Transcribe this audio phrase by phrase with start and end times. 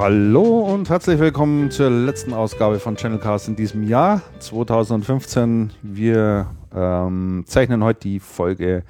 [0.00, 5.74] Hallo und herzlich willkommen zur letzten Ausgabe von Channelcast in diesem Jahr 2015.
[5.82, 8.82] Wir ähm, zeichnen heute die Folge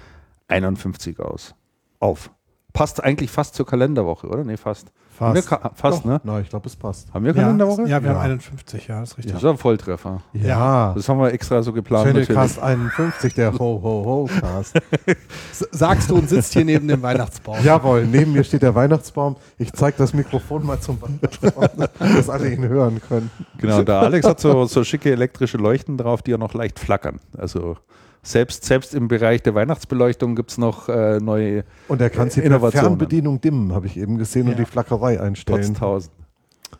[0.46, 1.56] 51 aus.
[1.98, 2.30] Auf.
[2.73, 4.45] Passt eigentlich fast zur Kalenderwoche, oder?
[4.45, 4.92] Nee, fast.
[5.16, 5.48] Fast.
[5.74, 6.05] Fast, Doch.
[6.06, 6.20] ne?
[6.24, 7.12] Nein, ich glaube, es passt.
[7.12, 7.83] Haben wir Kalenderwoche?
[7.83, 8.16] Ja, wir Ja.
[8.16, 9.34] haben 51, ja, das ist richtig.
[9.34, 10.23] Das ist ein Volltreffer.
[10.33, 10.95] Ja.
[10.95, 12.06] Das haben wir extra so geplant.
[12.06, 12.41] Channel natürlich.
[12.41, 14.80] Cast 51, der Ho Ho Ho Cast.
[15.73, 17.56] Sagst du und sitzt hier neben dem Weihnachtsbaum.
[17.62, 19.37] Jawohl, neben mir steht der Weihnachtsbaum.
[19.59, 23.30] Ich zeige das Mikrofon mal zum Weihnachtsbaum, dass alle ihn hören können.
[23.59, 27.21] Genau, der Alex hat so, so schicke elektrische Leuchten drauf, die auch noch leicht flackern.
[27.37, 27.77] Also
[28.23, 32.40] selbst, selbst im Bereich der Weihnachtsbeleuchtung gibt es noch äh, neue Und er kann sie
[32.40, 32.88] per Innovationen.
[32.90, 34.59] Fernbedienung dimmen, habe ich eben gesehen, und Ja.
[34.59, 35.60] die Flackerei einstellen.
[35.60, 36.12] Potztausend.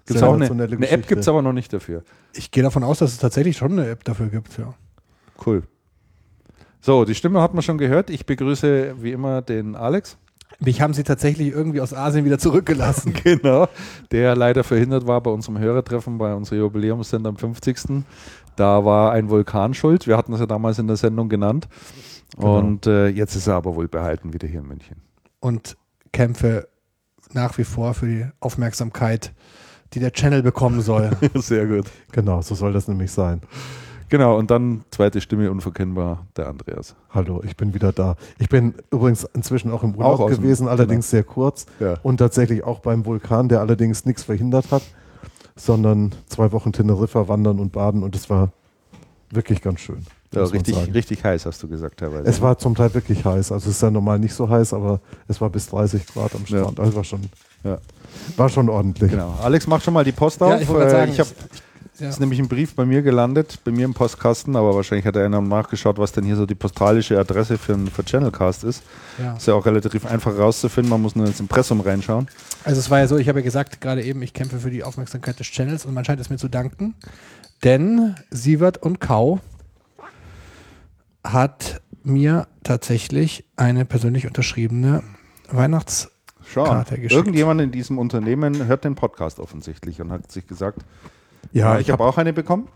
[0.07, 2.03] Gibt's auch eine, Sensationelle eine App gibt es aber noch nicht dafür.
[2.35, 4.57] Ich gehe davon aus, dass es tatsächlich schon eine App dafür gibt.
[4.59, 4.75] Ja.
[5.45, 5.63] Cool.
[6.81, 8.11] So, die Stimme hat man schon gehört.
[8.11, 10.17] Ich begrüße wie immer den Alex.
[10.59, 13.15] Mich haben sie tatsächlich irgendwie aus Asien wieder zurückgelassen.
[13.25, 13.69] Genau.
[14.11, 18.05] Der leider verhindert war bei unserem Hörertreffen, bei unserer Jubiläumssendung am 50.
[18.61, 20.07] Da war ein Vulkan schuld.
[20.07, 21.67] Wir hatten das ja damals in der Sendung genannt.
[22.37, 22.59] Genau.
[22.59, 24.97] Und äh, jetzt ist er aber wohl behalten wieder hier in München.
[25.41, 25.79] Und
[26.13, 26.69] kämpfe
[27.33, 29.33] nach wie vor für die Aufmerksamkeit,
[29.95, 31.11] die der Channel bekommen soll.
[31.37, 31.87] Sehr gut.
[32.13, 33.41] Genau, so soll das nämlich sein.
[34.11, 36.97] Genau, und dann zweite Stimme unverkennbar, der Andreas.
[37.09, 38.17] Hallo, ich bin wieder da.
[38.39, 41.65] Ich bin übrigens inzwischen auch im Urlaub Auch aus dem- gewesen, allerdings sehr kurz.
[41.79, 41.95] Ja.
[42.03, 44.83] Und tatsächlich auch beim Vulkan, der allerdings nichts verhindert hat,
[45.61, 48.53] sondern zwei Wochen Teneriffa wandern und baden und es war
[49.31, 50.05] wirklich ganz schön.
[50.33, 52.25] Ja, richtig, richtig heiß, hast du gesagt teilweise.
[52.29, 53.51] Es war zum Teil wirklich heiß.
[53.51, 56.43] Also es ist ja normal nicht so heiß, aber es war bis 30 Grad am
[56.47, 56.61] Ja.
[56.61, 56.79] Strand.
[56.81, 57.21] Also war schon,
[57.65, 57.79] Ja.
[58.37, 59.11] war schon ordentlich.
[59.11, 59.35] Genau.
[59.43, 60.51] Alex, mach schon mal die Post auf.
[60.51, 61.31] Ja, ich wollte Äh, sagen, ich habe
[62.01, 62.09] ja.
[62.09, 65.41] ist nämlich ein Brief bei mir gelandet, bei mir im Postkasten, aber wahrscheinlich hat einer
[65.41, 68.83] nachgeschaut, was denn hier so die postalische Adresse für, für Channelcast ist.
[69.19, 69.37] Ja.
[69.37, 72.29] Ist ja auch relativ einfach rauszufinden, man muss nur ins Impressum reinschauen.
[72.65, 74.83] Also es war ja so, ich habe ja gesagt, gerade eben, ich kämpfe für die
[74.83, 76.95] Aufmerksamkeit des Channels und man scheint es mir zu danken,
[77.65, 79.41] denn Sievert und Kau
[81.23, 85.03] hat mir tatsächlich eine persönlich unterschriebene
[85.51, 86.11] Weihnachts...
[86.53, 87.13] Schau, geschickt.
[87.13, 90.81] irgendjemand in diesem Unternehmen hört den Podcast offensichtlich und hat sich gesagt,
[91.53, 92.69] Ja, ich habe auch eine bekommen.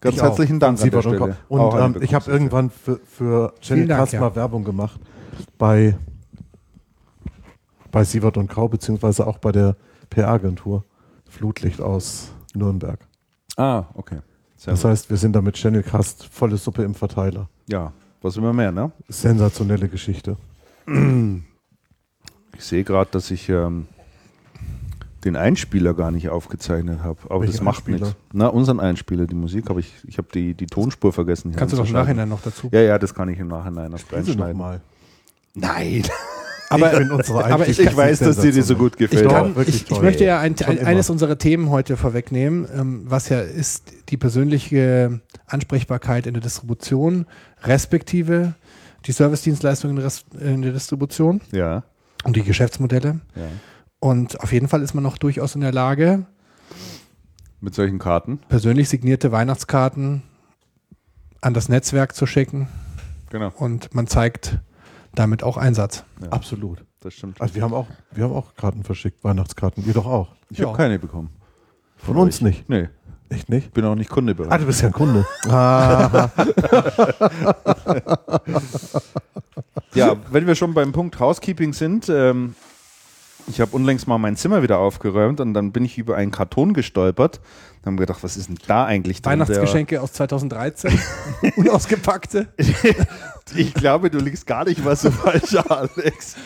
[0.00, 0.26] Ganz ich auch.
[0.26, 1.36] herzlichen Dank Von an der Siebert Stelle.
[1.48, 4.20] Und, ähm, ich habe irgendwann für, für Dank, Cast ja.
[4.20, 5.00] mal Werbung gemacht
[5.56, 5.96] bei,
[7.90, 9.76] bei Sievert und Kau, beziehungsweise auch bei der
[10.10, 10.84] PR-Agentur
[11.28, 12.98] Flutlicht aus Nürnberg.
[13.56, 14.18] Ah, okay.
[14.56, 14.90] Sehr Das gut.
[14.90, 17.48] heißt, wir sind damit Channelcast volle Suppe im Verteiler.
[17.66, 17.92] ja,
[18.22, 18.90] was immer mehr, ne?
[19.08, 20.38] Sensationelle Geschichte.
[22.56, 23.86] Ich sehe gerade, dass ich ähm,
[25.24, 27.18] den Einspieler gar nicht aufgezeichnet habe.
[27.28, 27.98] Aber das Welchen macht Einspieler?
[28.08, 28.16] nichts.
[28.32, 31.50] Na, unseren Einspieler, die Musik habe ich, ich habe die, die Tonspur vergessen.
[31.50, 31.92] hier Kannst du doch im.
[31.92, 32.68] Nachhinein noch dazu.
[32.72, 34.56] Ja, ja, das kann ich im Nachhinein noch reinschneiden.
[34.58, 34.80] mal.
[35.54, 36.02] Nein.
[36.70, 39.26] Aber- ich aber Einstiege Ich weiß, dass dir die so gut gefällt.
[39.26, 43.28] Ich kann, ich, ich möchte ja ein, ein, eines unserer Themen heute vorwegnehmen, ähm, was
[43.28, 47.26] ja ist die persönliche Ansprechbarkeit in der Distribution,
[47.62, 48.54] respektive
[49.06, 51.84] die Servicedienstleistungen in der Res- in der Distribution Ja,
[52.24, 53.20] und die Geschäftsmodelle.
[53.36, 53.42] ja.
[54.04, 56.26] Und auf jeden Fall ist man noch durchaus in der Lage,
[57.62, 58.36] Mit solchen Karten.
[58.50, 60.22] persönlich signierte Weihnachtskarten
[61.40, 62.68] an das Netzwerk zu schicken
[63.30, 63.50] Genau.
[63.56, 64.58] und man zeigt
[65.14, 66.04] damit auch Einsatz.
[66.28, 66.84] Absolut.
[67.00, 67.40] Das stimmt.
[67.40, 69.82] Also wir haben auch, wir haben auch Karten verschickt, Weihnachtskarten.
[69.86, 70.28] Ihr doch auch.
[70.50, 70.66] Ich Ja.
[70.66, 71.30] habe keine bekommen.
[71.96, 72.68] Von uns nicht.
[72.68, 72.90] Nee,
[73.30, 73.68] Echt nicht?
[73.68, 74.60] ich bin auch nicht Kunde Ah, bereit.
[74.60, 75.24] du bist ja ein Kunde.
[75.48, 76.28] Ah,
[79.94, 82.54] Ja, wenn wir schon beim Punkt Housekeeping sind, ähm,
[83.46, 86.72] ich habe unlängst mal mein Zimmer wieder aufgeräumt und dann bin ich über einen Karton
[86.72, 87.40] gestolpert.
[87.82, 89.32] Dann haben wir gedacht, was ist denn da eigentlich drin?
[89.32, 90.98] Weihnachtsgeschenke aus 2013,
[91.56, 92.48] unausgepackte.
[93.54, 96.36] Ich glaube, du liegst gar nicht mal so falsch, Alex.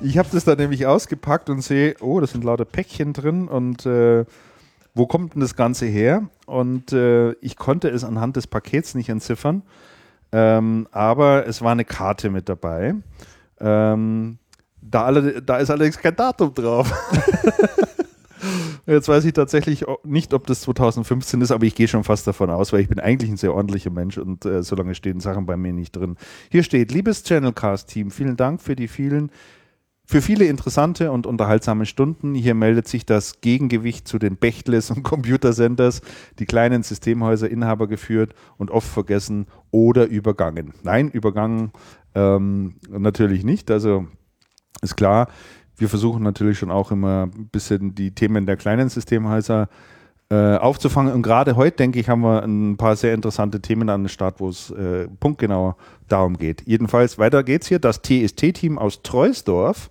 [0.00, 3.84] Ich habe das dann nämlich ausgepackt und sehe, oh, da sind lauter Päckchen drin und
[3.84, 4.24] äh,
[4.94, 6.28] wo kommt denn das Ganze her?
[6.46, 9.62] Und äh, ich konnte es anhand des Pakets nicht entziffern,
[10.30, 12.94] ähm, aber es war eine Karte mit dabei.
[13.58, 14.38] Ähm,
[14.90, 16.92] da, alle, da ist allerdings kein Datum drauf.
[18.86, 22.50] Jetzt weiß ich tatsächlich nicht, ob das 2015 ist, aber ich gehe schon fast davon
[22.50, 25.44] aus, weil ich bin eigentlich ein sehr ordentlicher Mensch und äh, so lange stehen Sachen
[25.44, 26.16] bei mir nicht drin.
[26.50, 29.32] Hier steht, liebes Channelcast-Team, vielen Dank für die vielen,
[30.04, 32.36] für viele interessante und unterhaltsame Stunden.
[32.36, 36.00] Hier meldet sich das Gegengewicht zu den Bechtles und Computersenders,
[36.38, 40.74] die kleinen Systemhäuser Inhaber geführt und oft vergessen oder übergangen.
[40.84, 41.72] Nein, übergangen
[42.14, 43.68] ähm, natürlich nicht.
[43.72, 44.06] Also
[44.82, 45.28] ist klar,
[45.76, 49.68] wir versuchen natürlich schon auch immer ein bisschen die Themen der kleinen Systemhäuser
[50.28, 51.12] äh, aufzufangen.
[51.12, 54.40] Und gerade heute, denke ich, haben wir ein paar sehr interessante Themen an den Start,
[54.40, 55.76] wo es äh, punktgenau
[56.08, 56.62] darum geht.
[56.66, 57.78] Jedenfalls, weiter geht's hier.
[57.78, 59.90] Das TST-Team aus Treusdorf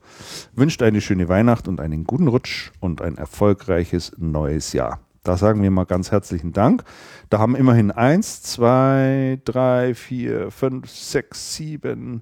[0.53, 4.99] wünscht eine schöne Weihnacht und einen guten Rutsch und ein erfolgreiches neues Jahr.
[5.23, 6.83] Da sagen wir mal ganz herzlichen Dank.
[7.29, 12.21] Da haben immerhin eins, zwei, drei, vier, fünf, sechs, sieben,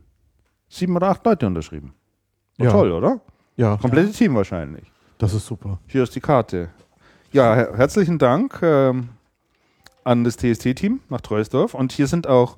[0.69, 1.93] sieben oder acht Leute unterschrieben.
[2.63, 2.71] Ja.
[2.71, 3.19] Toll, oder?
[3.55, 4.91] Ja, Komplette Team wahrscheinlich.
[5.17, 5.79] das ist super.
[5.87, 6.69] Hier ist die Karte.
[7.31, 9.09] Ja, her herzlichen Dank ähm,
[10.03, 11.73] an das TST-Team nach Treusdorf.
[11.73, 12.57] Und hier sind auch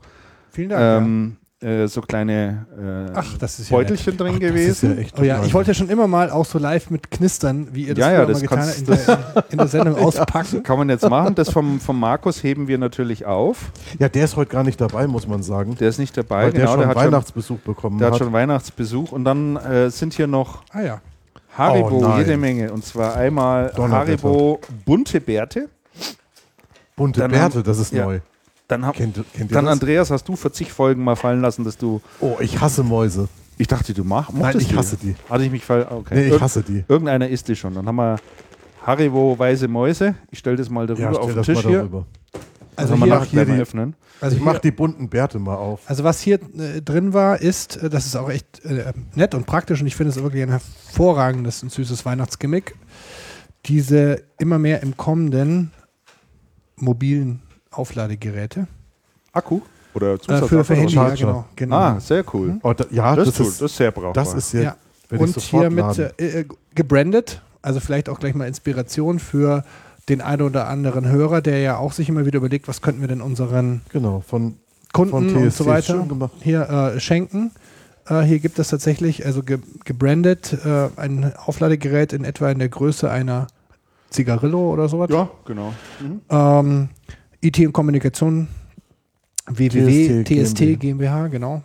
[0.52, 1.06] Vielen Dank.
[1.06, 4.96] ähm, äh, so kleine äh, Ach, das ist ja Beutelchen drin Ach, das ist gewesen.
[4.96, 7.70] ja echt Oh ja, ich wollte ja schon immer mal auch so live mit Knistern,
[7.72, 10.64] wie ihr das Ja, ja, das mal getan habt, in, der, in der Sendung auspacken.
[10.64, 11.34] Kann man jetzt machen.
[11.36, 13.72] Das vom, vom Markus heben wir natürlich auf.
[14.00, 15.76] Ja, der ist heute gar nicht dabei, muss man sagen.
[15.80, 16.44] Der ist nicht dabei.
[16.46, 18.20] weil der genau, schon der hat, schon, Weihnachtsbesuch bekommen der hat hat.
[18.20, 19.12] schon Weihnachtsbesuch.
[19.14, 21.02] Und dann äh, sind hier noch Ah ja.
[21.58, 22.74] Haribo, Oh jede Menge.
[22.74, 23.72] Und zwar einmal.
[23.78, 25.70] Haribo bunte Bärte.
[26.98, 28.04] Bunte Dann Bärte, haben- das ist ja.
[28.06, 28.20] neu.
[28.68, 29.74] Dann, hab, Kennt, kennt dann das?
[29.74, 32.02] Andreas, hast du vor zig Folgen mal fallen lassen, dass du.
[32.20, 33.28] Oh, ich hasse Mäuse.
[33.58, 34.76] Ich dachte, du mach, Nein, ich die.
[34.76, 35.16] hasse die.
[35.30, 35.88] Hatte ich mich fall.
[35.90, 36.16] Okay.
[36.30, 36.84] Nee, ich hasse die.
[36.88, 37.74] Irgendeiner isst die schon.
[37.76, 38.18] Dann haben wir
[38.86, 40.16] Haribo weiße Mäuse.
[40.32, 41.78] Ich stelle das mal darüber Ja, auf den Tisch hier.
[41.80, 42.06] darüber.
[42.76, 43.96] Also Also hier, hier die- öffnen.
[44.20, 45.80] also Ich hier, mach die bunten Bärte mal auf.
[45.86, 49.46] Also was hier äh, drin war, ist, äh, das ist auch echt äh, nett und
[49.46, 52.76] praktisch und ich finde es wirklich ein hervorragendes und süßes Weihnachtsgimmick.
[53.68, 55.72] Diese immer mehr im kommenden
[56.76, 57.42] mobilen
[57.78, 58.68] Aufladegeräte.
[59.34, 59.62] Akku
[59.94, 61.16] oder Äh, Zusatz für, für Handy, ja, Charger.
[61.26, 61.46] genau.
[61.56, 61.76] genau.
[61.76, 62.60] Ah, sehr cool.
[62.64, 64.14] Oh, da, ja, Das, das, tut, ist, das ist sehr brauchbar.
[64.14, 64.76] das ist ja, Ja.
[65.10, 69.64] wenn ich und hier mit äh, äh, gebrandet, also vielleicht auch gleich mal Inspiration für
[70.10, 73.08] den einen oder anderen Hörer, der ja auch sich immer wieder überlegt, was könnten wir
[73.08, 74.58] denn unseren Genau, von,
[74.94, 76.06] Kunden von und so weiter
[76.42, 77.52] hier äh, schenken.
[78.08, 82.70] Äh, hier gibt es tatsächlich, also ge gebrandet, äh, ein Aufladegerät in etwa in der
[82.70, 83.48] Größe einer
[84.12, 85.10] Zigarillo oder sowas.
[85.12, 85.74] Ja, genau.
[86.00, 86.22] Mhm.
[86.30, 86.90] Ähm,
[87.48, 88.48] IT und Kommunikation
[89.48, 91.62] www.tst TST GmbH, genau.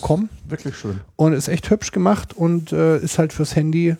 [0.00, 1.00] .com Wirklich schön.
[1.16, 3.96] und ist echt hübsch gemacht und äh, ist halt fürs Handy,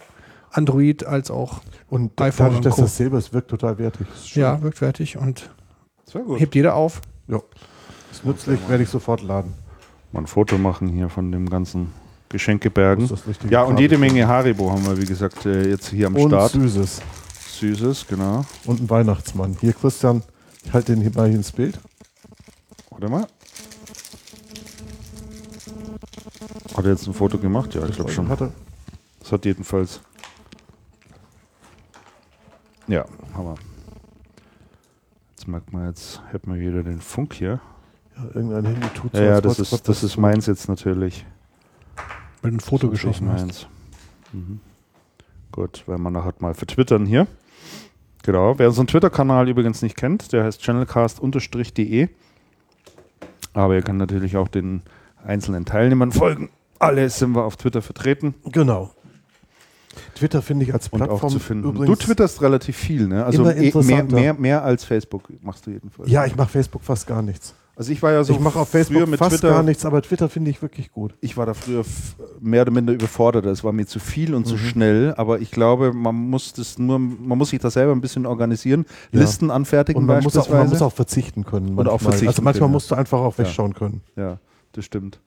[0.51, 1.61] Android als auch
[1.91, 4.07] Und iPhone dadurch, und dass das Silber ist, wirkt total wertig.
[4.35, 5.51] Ja, wirkt fertig und
[6.11, 6.41] Sehr gut.
[6.41, 7.01] hebt jeder auf.
[7.29, 7.41] Ja.
[8.11, 9.53] Ist nützlich, werde ich sofort laden.
[10.13, 11.93] Mal ein Foto machen hier von dem ganzen
[12.29, 13.09] Geschenkebergen.
[13.51, 13.97] Ja, und jede.
[13.99, 16.53] Menge Haribo haben wir, wie gesagt, äh, jetzt hier am Und Start.
[16.53, 17.01] Süßes.
[17.61, 18.45] Süßes, genau.
[18.65, 19.57] Und ein Weihnachtsmann.
[19.61, 20.23] Hier, Christian,
[20.65, 21.79] ich halte den hier mal hier ins Bild.
[22.91, 23.27] Warte mal.
[26.77, 27.75] Hat er jetzt ein Foto gemacht?
[27.75, 28.29] Ja, ich glaube schon.
[28.29, 28.53] Hatte.
[29.21, 30.01] Das hat jedenfalls.
[32.87, 33.55] Ja, Hammer.
[35.31, 37.61] Jetzt merkt man, jetzt hätten wir wieder den Funk hier.
[38.17, 41.25] Ja, irgendein Handy tut Ja, ja, das ist, das ist meins jetzt natürlich.
[42.43, 43.41] Wenn ein Foto Das ist geschossen hast.
[43.41, 43.67] meins.
[44.33, 44.61] Mhm.
[45.53, 47.27] Gut, werden wir nachher mal vertwittern hier.
[48.25, 52.09] Genau, wer unseren Twitter-Kanal übrigens nicht kennt, der heißt channelcast-de.
[53.53, 54.83] Aber ihr könnt natürlich auch den
[55.25, 56.49] einzelnen Teilnehmern folgen.
[56.79, 58.91] Alle sind wir auf Twitter vertreten Genau.
[60.17, 61.69] Twitter finde ich als Plattform auch zu finden.
[61.69, 61.99] übrigens.
[61.99, 63.25] du twitterst relativ viel, ne?
[63.25, 66.11] Also eh- mehr, mehr, mehr als Facebook machst du jedenfalls.
[66.11, 67.55] Ja, ich mache Facebook fast gar nichts.
[67.77, 70.01] Also ich war ja so ich mache auf Facebook mit fast Twitter, gar nichts, aber
[70.01, 71.15] Twitter finde ich wirklich gut.
[71.21, 71.85] ich war da früher
[72.41, 73.47] mehr oder minder überfordert.
[73.47, 74.59] Es war mir zu viel und zu Mhm.
[74.59, 78.27] schnell, aber ich glaube, man muss das nur, man muss sich das selber ein bisschen
[78.27, 79.21] organisieren, Ja.
[79.21, 81.71] Listen anfertigen Und man muss, auch, man muss auch verzichten können.
[81.71, 81.99] Und auch manchmal.
[82.13, 82.75] verzichten Also manchmal können, ja.
[82.75, 83.45] musst du einfach auch Ja.
[83.45, 84.03] wegschauen können.
[84.17, 84.39] ja,
[84.73, 85.19] das stimmt.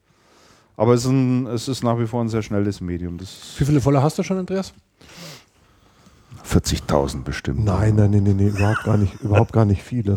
[0.78, 3.18] Aber es ist, ein, es ist nach wie vor ein sehr schnelles Medium.
[3.18, 4.72] Das Wie viele Follower hast du schon, Andreas?
[6.44, 7.64] 40.000 bestimmt.
[7.64, 10.16] Nein, nein, nein, nein, nein, überhaupt gar nicht, überhaupt gar nicht viele.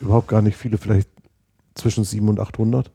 [0.00, 1.08] Überhaupt gar nicht viele, vielleicht
[1.78, 2.90] zwischen 700 und 800.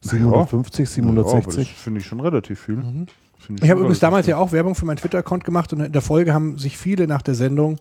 [0.00, 1.74] 750, Ja, aber das 760.
[1.74, 2.76] finde ich schon relativ viel.
[2.76, 3.06] Mhm.
[3.38, 4.32] Ich schon habe übrigens damals viel.
[4.32, 7.22] ja auch Werbung für meinen Twitter-Account gemacht und in der Folge haben sich viele nach
[7.22, 7.78] der Sendung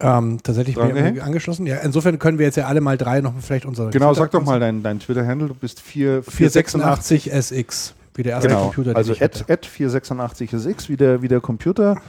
[0.00, 1.66] ähm, tatsächlich mir angeschlossen.
[1.66, 3.90] Ja, insofern können wir jetzt ja alle mal drei noch vielleicht unsere.
[3.90, 5.48] Genau, sag doch mal dein, dein Twitter-Handle.
[5.48, 9.40] Du bist 4, 486 SX, wie der erste Genau, Computer, den also ich hatte.
[9.44, 12.00] at, at 486SX, wie der, wie der Computer.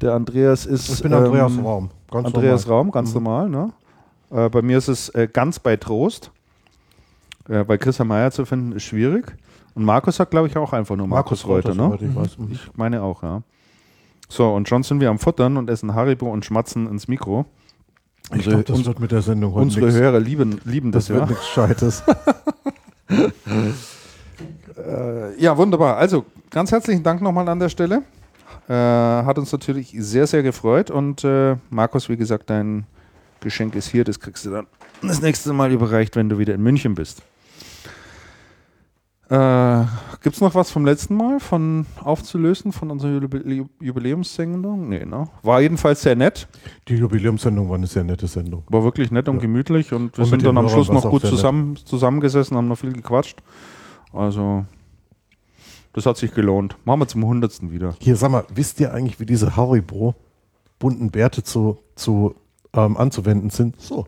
[0.00, 0.88] Der Andreas ist.
[0.88, 1.90] Ich bin Andreas ähm, Raum.
[2.10, 2.78] Ganz Andreas normal.
[2.78, 3.14] Raum, ganz Mhm.
[3.22, 3.48] normal.
[3.50, 3.72] Ne?
[4.30, 6.30] Äh, bei mir ist es äh, ganz bei Trost.
[7.48, 9.36] Äh, bei Christian Meyer zu finden ist schwierig.
[9.74, 11.74] Und Markus hat, glaube ich, auch einfach nur Markus, Reuter.
[11.74, 11.98] Ne?
[12.00, 12.38] ich weiß.
[12.38, 12.52] Mhm.
[12.52, 13.42] Ich meine auch, ja.
[14.28, 17.44] So, und schon sind wir am Futtern und essen Haribo und schmatzen ins Mikro.
[18.26, 19.98] Ich Unsere, glaube, das uns, wird mit der Sendung heute unsere nix.
[19.98, 21.26] Hörer lieben, lieben das, Das ja.
[21.26, 22.02] nichts Scheites.
[24.76, 25.96] Äh, ja, wunderbar.
[25.96, 28.02] Also, ganz herzlichen Dank nochmal an der Stelle.
[28.68, 30.90] Äh, hat uns natürlich sehr, sehr gefreut.
[30.90, 32.84] Und äh, Markus, wie gesagt, dein
[33.40, 34.04] Geschenk ist hier.
[34.04, 34.66] Das kriegst du dann
[35.00, 37.22] das nächste Mal überreicht, wenn du wieder in München bist.
[39.30, 39.84] Äh,
[40.22, 44.88] Gibt es noch was vom letzten Mal von aufzulösen von unserer Jubi Jubiläumssendung?
[44.88, 45.28] Nee, ne?
[45.42, 46.46] War jedenfalls sehr nett.
[46.88, 48.64] Die Jubiläumssendung war eine sehr nette Sendung.
[48.68, 49.42] War wirklich nett und Ja.
[49.42, 51.30] gemütlich und wir Und sind dann am Hörern Schluss noch gut nett.
[51.32, 53.42] zusammen, zusammengesessen, haben noch viel gequatscht.
[54.12, 54.66] Also,
[55.94, 56.76] das hat sich gelohnt.
[56.84, 57.94] Machen wir zum hundertsten wieder.
[58.00, 60.14] Hier, sag mal, wisst ihr eigentlich, wie diese Haribo
[60.78, 62.34] bunten Bärte zu, zu
[62.74, 63.80] ähm, anzuwenden sind?
[63.80, 64.06] So.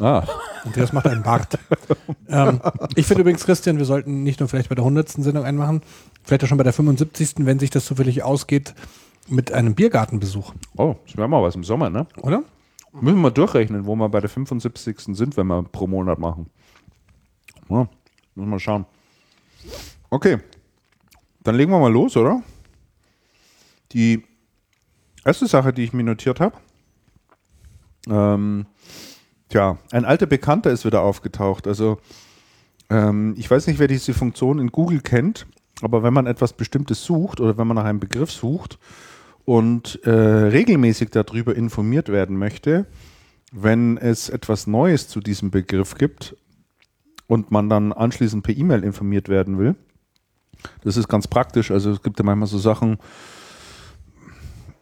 [0.00, 0.26] Ah,
[0.64, 1.58] Andreas macht einen Bart.
[2.28, 2.60] ähm,
[2.96, 5.08] ich finde übrigens, Christian, wir sollten nicht nur vielleicht bei der 100.
[5.08, 5.82] Sendung einen machen,
[6.22, 8.74] vielleicht auch schon bei der 75., wenn sich das zufällig ausgeht,
[9.28, 12.06] mit einem Biergartenbesuch, oh, das wäre mal was im Sommer, ne?
[12.22, 12.42] oder?
[12.92, 15.16] Müssen wir durchrechnen, wo wir bei der 75.
[15.16, 16.50] sind, wenn wir pro Monat machen.
[17.70, 17.88] Ja,
[18.34, 18.84] müssen wir schauen.
[20.10, 20.38] Okay,
[21.42, 22.42] dann legen wir mal los, oder?
[23.92, 24.24] Die
[25.24, 26.56] erste Sache, die ich mir notiert habe,
[28.08, 28.66] ähm,
[29.52, 31.66] tja, ein alter Bekannter ist wieder aufgetaucht.
[31.68, 31.98] Also,
[32.90, 35.46] ähm, ich weiß nicht, wer diese Funktion in Google kennt,
[35.82, 38.78] aber wenn man etwas Bestimmtes sucht oder wenn man nach einem Begriff sucht
[39.44, 42.86] und äh, regelmäßig darüber informiert werden möchte,
[43.52, 46.36] wenn es etwas Neues zu diesem Begriff gibt
[47.26, 49.74] und man dann anschließend per E-Mail informiert werden will.
[50.84, 51.70] Das ist ganz praktisch.
[51.70, 52.98] Also es gibt ja manchmal so Sachen,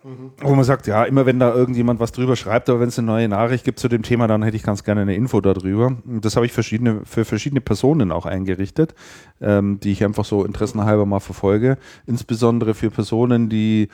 [0.02, 3.06] wo man sagt, ja, immer wenn da irgendjemand was drüber schreibt, aber wenn es eine
[3.06, 5.96] neue Nachricht gibt zu dem Thema, dann hätte ich ganz gerne eine Info darüber.
[6.04, 8.94] Das habe ich verschiedene, für verschiedene Personen auch eingerichtet,
[9.42, 11.76] ähm, die ich einfach so interessenhalber mal verfolge.
[12.06, 13.88] Insbesondere für Personen, die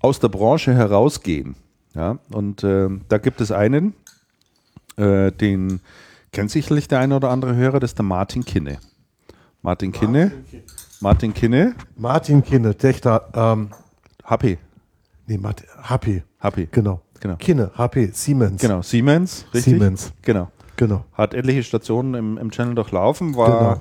[0.00, 1.54] aus der Branche herausgehen.
[1.94, 3.92] Ja, und ähm, da gibt es einen,
[4.96, 5.80] äh, den
[6.32, 8.78] kennt sicherlich der eine oder andere Hörer, das ist der Martin Kinne.
[9.60, 10.32] Martin Kinne,
[11.00, 13.68] Martin Kinne, Martin Kinne, Dächter, ähm,
[14.24, 14.58] HP,
[15.26, 17.00] nee, Martin, HP, HP, genau.
[17.20, 18.60] genau, Kinne, HP, Siemens.
[18.60, 19.74] genau, Siemens, richtig?
[19.74, 20.50] Siemens, Genau.
[20.76, 21.04] genau.
[21.12, 23.80] Hat etliche Stationen im, im Channel durchlaufen, war Genau.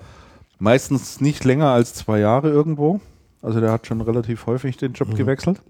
[0.60, 3.00] meistens nicht länger als zwei Jahre irgendwo.
[3.42, 5.62] Also der hat schon relativ häufig den Job gewechselt.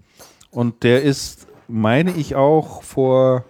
[0.50, 3.44] Und der ist, meine ich auch vor,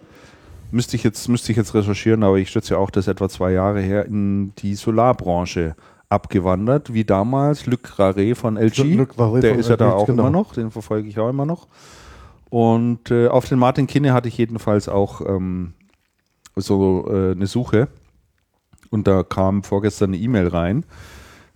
[0.71, 3.27] müsste ich jetzt, müsste ich jetzt recherchieren, aber ich schätze ja auch, das ist etwa
[3.27, 5.75] zwei Jahre her, in die Solarbranche
[6.07, 8.95] abgewandert, wie damals Luc Raré von LG.
[8.95, 10.21] Luc Raré der von ist ja da LG, auch genau.
[10.23, 11.67] immer noch, den verfolge ich auch immer noch.
[12.53, 15.73] Und äh, auf den Martin Kinne hatte ich jedenfalls auch ähm,
[16.55, 17.87] so äh, eine Suche.
[18.91, 20.85] Und da kam vorgestern eine E-Mail rein.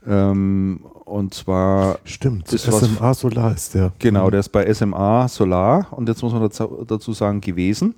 [0.07, 3.91] Ähm, und zwar, Stimmt, Ist was- SMA Solar ist der.
[3.99, 5.85] genau, der ist bei SMA Solar.
[5.91, 7.93] Und jetzt muss man dazu, dazu sagen, gewesen.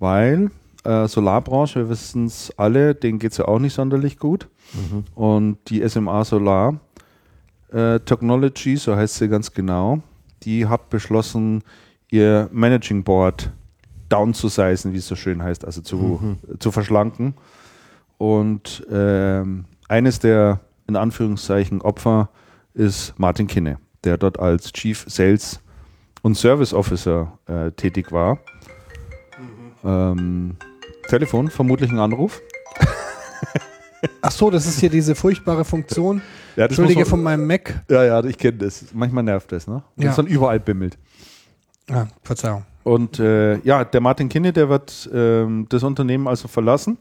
[0.00, 0.50] Weil
[0.82, 4.48] äh, Solarbranche, wir wissen es alle, denen geht es ja auch nicht sonderlich gut.
[4.74, 5.04] Mhm.
[5.14, 6.80] Und die SMA Solar
[7.70, 10.00] äh, Technology, so heißt sie ganz genau,
[10.42, 11.62] die hat beschlossen,
[12.10, 13.50] ihr Managing Board
[14.08, 16.36] downzusizen, wie es so schön heißt, also zu, Mhm.
[16.58, 17.34] zu verschlanken.
[18.18, 22.28] Und ähm, eines der in Anführungszeichen Opfer
[22.74, 25.60] ist Martin Kinne, der dort als Chief Sales
[26.22, 28.38] und Service Officer äh, tätig war.
[29.84, 30.56] Ähm,
[31.08, 32.40] Telefon, vermutlich ein Anruf.
[34.22, 36.20] Ach so, das ist hier diese furchtbare Funktion.
[36.56, 37.82] Ja, Entschuldige man- von meinem Mac.
[37.88, 38.84] Ja, ja, ich kenne das.
[38.92, 39.82] Manchmal nervt das, ne?
[39.96, 40.10] Wenn Ja.
[40.10, 40.98] es dann überall bimmelt.
[41.90, 42.64] Ah, Verzeihung.
[42.84, 46.98] Und äh, ja, der Martin Kinne, der wird ähm, das Unternehmen also verlassen.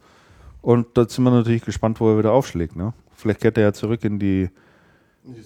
[0.62, 2.76] Und da sind wir natürlich gespannt, wo er wieder aufschlägt.
[2.76, 2.94] Ne?
[3.16, 4.50] Vielleicht kehrt er ja zurück in die,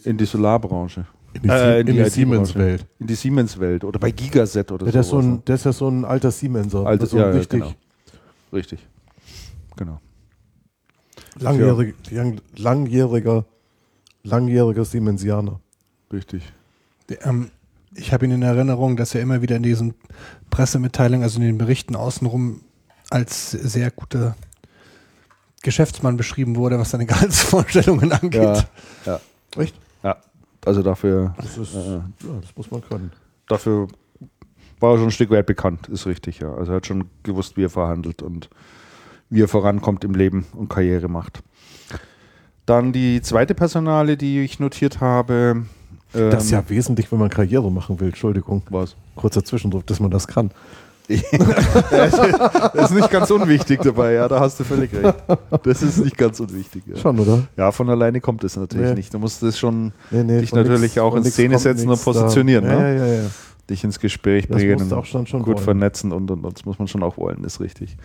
[0.04, 1.06] in die Solarbranche.
[1.34, 2.10] In die, Äh, in in die die.
[2.10, 2.86] Siemens-Welt.
[3.00, 5.74] In die Siemens-Welt oder bei Gigaset oder Ja, der, ist so ein, der ist ja
[5.74, 6.82] so ein alter Siemenser.
[6.82, 6.88] ne?
[6.88, 7.74] Alter, also ja, ja, richtig genau.
[8.54, 8.88] Richtig.
[9.76, 10.00] Genau.
[11.40, 13.46] langjährig, lang, langjähriger,
[14.24, 15.60] langjähriger Siemensianer.
[16.12, 16.44] Richtig.
[17.10, 17.50] Der, ähm,
[17.96, 19.94] ich habe ihn in Erinnerung, dass er immer wieder in diesen
[20.50, 22.62] Pressemitteilungen, also in den Berichten außenrum,
[23.10, 24.36] als sehr guter
[25.62, 28.68] Geschäftsmann beschrieben wurde, was seine Gehaltsvorstellungen angeht.
[29.06, 29.20] Ja,
[29.58, 29.76] Echt?
[30.04, 30.18] ja.
[30.66, 32.04] Also dafür, Das, ist, Äh, ja,
[32.42, 33.12] das muss man können.
[33.48, 33.88] dafür
[34.80, 36.54] war er schon ein Stück weit bekannt, ist richtig, ja.
[36.54, 38.50] Also er hat schon gewusst, wie er verhandelt und
[39.30, 41.42] wie er vorankommt im Leben und Karriere macht.
[42.66, 45.66] Dann die zweite Personale, die ich notiert habe.
[46.16, 48.08] Ähm, Das ist ja wesentlich, wenn man Karriere machen will.
[48.10, 48.96] Entschuldigung, was?
[49.16, 50.52] kurzer Zwischendruck, dass man das kann.
[51.92, 55.16] Das ist nicht ganz unwichtig dabei, ja, da hast du völlig recht.
[55.64, 56.84] Das ist nicht ganz unwichtig.
[56.88, 57.44] Ja, Schon, oder?
[57.58, 58.96] ja von alleine kommt es natürlich Nee.
[58.96, 59.14] nicht.
[59.14, 61.94] Du musst das schon Nee, nee, Dich natürlich auch von in nix Szene setzen und
[61.96, 62.80] nix positionieren, Da.
[62.80, 62.98] ne?
[62.98, 63.30] Ja, ja, ja.
[63.70, 65.64] dich ins Gespräch Das bringen und auch schon, schon gut wollen.
[65.66, 67.98] vernetzen und, und, und das muss man schon auch wollen, ist richtig.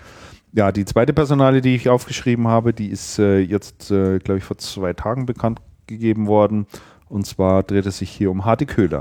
[0.52, 4.44] Ja, die zweite Personale, die ich aufgeschrieben habe, die ist äh, jetzt, äh, glaube ich,
[4.44, 6.66] vor zwei Tagen bekannt gegeben worden.
[7.08, 9.00] Und zwar dreht es sich hier um Hardy Köhler.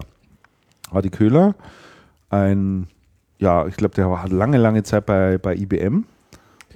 [0.91, 1.55] Hardy Köhler,
[2.29, 2.87] ein,
[3.39, 6.05] ja, ich glaube, der war- lange, lange Zeit bei, bei IBM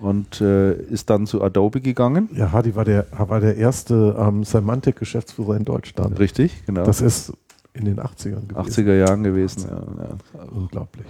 [0.01, 2.29] und äh, ist dann zu Adobe gegangen.
[2.33, 6.19] Ja, Hardy war der, war der erste ähm, Semantic-Geschäftsführer in Deutschland.
[6.19, 6.83] Richtig, genau.
[6.83, 7.33] Das ist
[7.73, 8.55] in den 80ern gewesen.
[8.85, 9.69] 80er Jahren gewesen.
[9.69, 10.43] Ja, ja.
[10.51, 11.05] Unglaublich.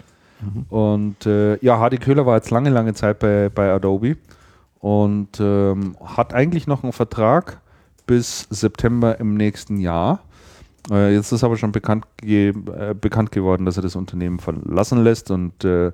[0.69, 4.17] Und äh, ja, Hardy Köhler war jetzt lange, lange Zeit bei, bei Adobe
[4.79, 7.60] und ähm, hat eigentlich noch einen Vertrag
[8.11, 10.19] bis September im nächsten Jahr.
[10.91, 15.01] Äh, jetzt ist aber schon bekannt, ge äh, bekannt geworden, dass er das Unternehmen verlassen
[15.01, 15.93] lässt und äh,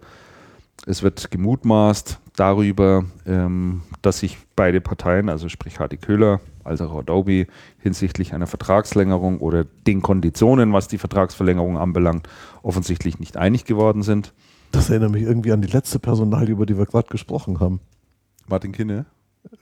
[0.88, 6.98] es wird gemutmaßt darüber, ähm, dass sich beide Parteien, also sprich Hardy Köhler als auch
[6.98, 7.46] Adobe,
[7.78, 12.28] hinsichtlich einer Vertragslängerung oder den Konditionen, was die Vertragsverlängerung anbelangt,
[12.64, 14.34] offensichtlich nicht einig geworden sind.
[14.72, 17.80] Das erinnert mich irgendwie an die letzte Personalie, über die wir gerade gesprochen haben.
[18.48, 19.06] Martin Kinne.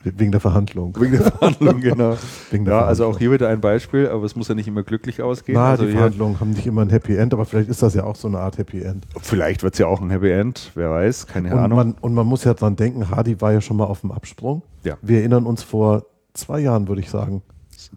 [0.03, 0.95] Wegen der Verhandlung.
[0.99, 2.17] Wegen der Verhandlung, genau.
[2.51, 3.13] Wegen der Ja, also Verhandlung.
[3.15, 5.57] auch hier wieder ein Beispiel, aber es muss ja nicht immer glücklich ausgehen.
[5.57, 8.03] Na, also die Verhandlungen haben nicht immer ein Happy End, aber vielleicht ist das ja
[8.03, 9.05] auch so eine Art Happy End.
[9.21, 11.77] vielleicht wird es ja auch ein Happy End, wer weiß, keine Und Ahnung.
[11.77, 14.61] man, und man muss ja dran denken, Hardy war ja schon mal auf dem Absprung.
[14.83, 14.97] Ja.
[15.01, 17.41] Wir erinnern uns vor zwei Jahren, würde ich sagen.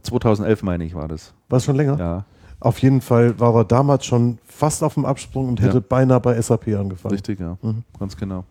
[0.03, 1.35] 2011 meine ich war das.
[1.49, 1.99] War es schon länger?
[1.99, 2.25] Ja,
[2.61, 5.85] Auf jeden Fall war er damals schon fast auf dem Absprung und hätte Ja.
[5.89, 7.13] beinahe bei SAP angefangen.
[7.15, 7.85] richtig, ja, Mhm.
[7.99, 8.45] ganz genau.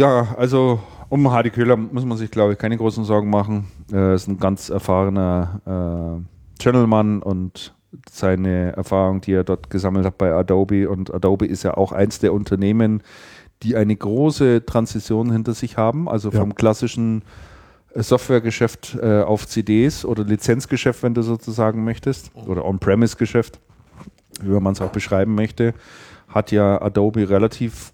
[0.00, 0.80] Ja, also
[1.10, 3.66] um Hardy Köhler muss man sich, glaube ich, keine großen Sorgen machen.
[3.92, 5.60] Er ist ein ganz erfahrener
[6.58, 7.74] äh, Channelmann und
[8.10, 10.88] seine Erfahrung, die er dort gesammelt hat bei Adobe.
[10.88, 13.02] Und Adobe ist ja auch eins der Unternehmen,
[13.62, 16.40] die eine große Transition hinter sich haben, also Ja.
[16.40, 17.22] vom klassischen
[17.92, 23.60] äh, Softwaregeschäft äh, auf CDs oder Lizenzgeschäft, wenn du sozusagen möchtest, oder On-Premise-Geschäft,
[24.40, 25.74] wie man es auch beschreiben möchte,
[26.28, 27.92] hat ja Adobe relativ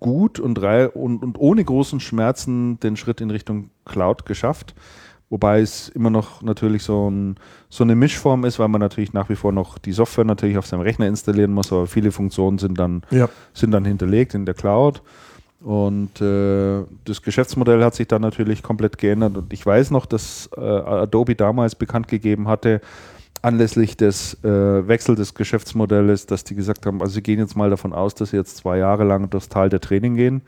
[0.00, 4.74] gut und, und, und ohne großen Schmerzen den Schritt in Richtung Cloud geschafft.
[5.30, 7.36] Wobei es immer noch natürlich so, ein,
[7.68, 10.66] so eine Mischform ist, weil man natürlich nach wie vor noch die Software natürlich auf
[10.66, 13.28] seinem Rechner installieren muss, aber viele Funktionen sind dann Ja.
[13.52, 15.02] sind dann hinterlegt in der Cloud.
[15.60, 19.36] Und äh, das Geschäftsmodell hat sich dann natürlich komplett geändert.
[19.36, 22.80] Und ich weiß noch, dass äh, Adobe damals bekannt gegeben hatte,
[23.48, 27.70] anlässlich des äh, Wechsel des Geschäftsmodells, dass die gesagt haben, also sie gehen jetzt mal
[27.70, 30.42] davon aus, dass sie jetzt zwei Jahre lang durchs Tal der Training gehen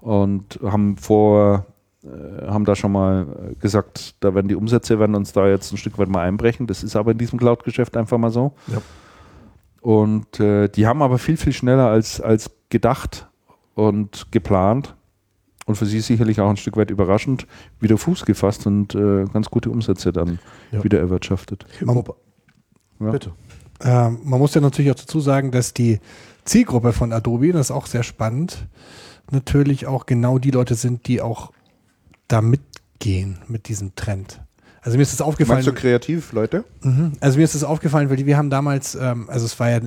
[0.00, 1.66] und haben vor,
[2.04, 5.72] äh, haben da schon mal äh, gesagt, da werden die Umsätze werden uns da jetzt
[5.72, 6.66] ein Stück weit mal einbrechen.
[6.66, 8.52] Das ist aber in diesem Cloud-Geschäft einfach mal so.
[8.68, 8.80] Ja.
[9.80, 13.28] Und äh, die haben aber viel, viel schneller als, als gedacht
[13.74, 14.94] und geplant
[15.66, 17.46] und für sie sicherlich auch ein Stück weit überraschend
[17.80, 20.38] wieder Fuß gefasst und äh, ganz gute Umsätze dann
[20.70, 20.84] Ja.
[20.84, 21.66] wieder erwirtschaftet.
[21.80, 22.02] Man,
[23.00, 23.10] Ja.
[23.10, 23.32] Bitte.
[23.80, 26.00] äh, man muss ja natürlich auch dazu sagen, dass die
[26.44, 28.66] Zielgruppe von Adobe, das ist auch sehr spannend,
[29.30, 31.52] natürlich auch genau die Leute sind, die auch
[32.28, 34.40] da mitgehen mit diesem Trend.
[34.82, 35.58] Also mir ist das aufgefallen.
[35.58, 36.64] Meinst du kreativ, Leute?
[36.82, 37.12] Mhm.
[37.20, 39.80] Also mir ist das aufgefallen, weil wir haben damals, ähm, also es war ja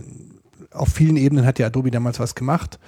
[0.72, 2.80] auf vielen Ebenen hat ja Adobe damals was gemacht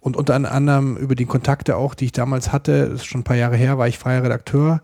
[0.00, 3.24] und unter anderem über die Kontakte auch, die ich damals hatte, das ist schon ein
[3.24, 4.80] paar Jahre her, war ich freier Redakteur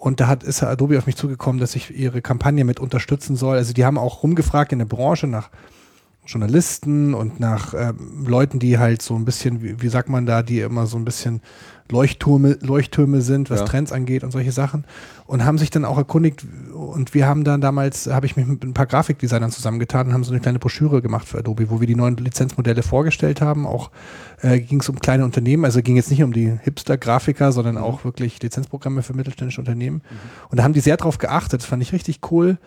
[0.00, 3.58] und da hat, ist Adobe auf mich zugekommen, dass ich ihre Kampagne mit unterstützen soll.
[3.58, 5.50] Also die haben auch rumgefragt in der Branche nach
[6.30, 10.42] Journalisten und nach ähm, Leuten, die halt so ein bisschen, wie, wie sagt man da,
[10.42, 11.40] die immer so ein bisschen
[11.90, 13.66] Leuchttürme, Leuchttürme sind, was Ja.
[13.66, 14.84] Trends angeht und solche Sachen.
[15.26, 18.64] Und haben sich dann auch erkundigt und wir haben dann damals, habe ich mich mit
[18.64, 21.86] ein paar Grafikdesignern zusammengetan und haben so eine kleine Broschüre gemacht für Adobe, wo wir
[21.86, 23.66] die neuen Lizenzmodelle vorgestellt haben.
[23.66, 23.90] Auch
[24.42, 28.04] äh, ging es um kleine Unternehmen, also ging jetzt nicht um die Hipster-Grafiker, sondern auch
[28.04, 30.02] wirklich Lizenzprogramme für mittelständische Unternehmen.
[30.48, 32.58] Und da haben die sehr drauf geachtet, das fand ich richtig cool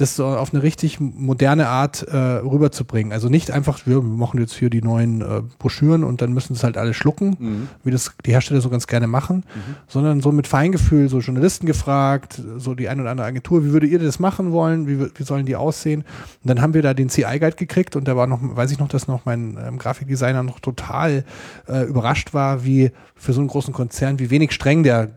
[0.00, 3.12] das so auf eine richtig moderne Art äh, rüberzubringen.
[3.12, 6.64] Also nicht einfach, wir machen jetzt hier die neuen äh, Broschüren und dann müssen es
[6.64, 9.44] halt alle schlucken, wie das die Hersteller so ganz gerne machen,
[9.86, 13.90] sondern so mit Feingefühl, so Journalisten gefragt, so die eine oder andere Agentur, wie würdet
[13.90, 16.00] ihr das machen wollen, wie, wie sollen die aussehen?
[16.42, 18.88] Und dann haben wir da den CI-Guide gekriegt und da war noch, weiß ich noch,
[18.88, 21.24] dass noch mein ähm, Grafikdesigner noch total
[21.68, 25.10] äh, überrascht war, wie für so einen großen Konzern, wie wenig streng der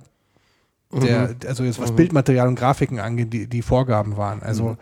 [0.93, 4.41] der, also jetzt was Bildmaterial und Grafiken angeht, die, die Vorgaben waren.
[4.43, 4.77] Also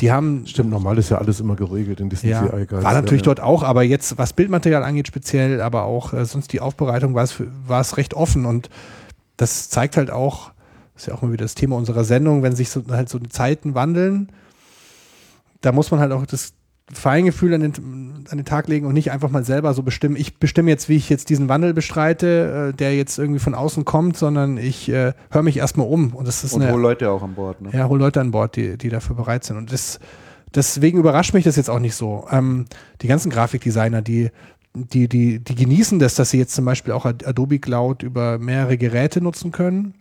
[0.00, 2.82] die haben Stimmt, normal ist ja alles immer geregelt in diesen ja, CI-Guides.
[2.82, 6.52] war natürlich ja, dort auch, aber jetzt, was Bildmaterial angeht, speziell, aber auch äh, sonst
[6.52, 8.70] die Aufbereitung war es, für- war es recht offen und
[9.36, 10.52] das zeigt halt auch,
[10.96, 13.28] ist ja auch mal wieder das Thema unserer Sendung, wenn sich so, halt so die
[13.28, 14.30] Zeiten wandeln,
[15.60, 16.54] da muss man halt auch das
[16.92, 20.36] Feingefühl an den, an den Tag legen und nicht einfach mal selber so bestimmen, ich
[20.36, 24.16] bestimme jetzt, wie ich jetzt diesen Wandel bestreite, äh, der jetzt irgendwie von außen kommt,
[24.16, 27.22] sondern ich äh, höre mich erstmal um und das ist Und eine, hol Leute auch
[27.22, 27.60] an Bord.
[27.62, 27.70] Ne?
[27.72, 29.56] ja, hol Leute an Bord, die, die dafür bereit sind.
[29.56, 30.00] Und das,
[30.54, 32.26] deswegen überrascht mich das jetzt auch nicht so.
[32.30, 32.66] Ähm,
[33.00, 34.30] die ganzen Grafikdesigner, die,
[34.74, 38.38] die, die, die genießen das, dass sie jetzt zum Beispiel auch Ad- Adobe Cloud über
[38.38, 39.94] mehrere Geräte nutzen können.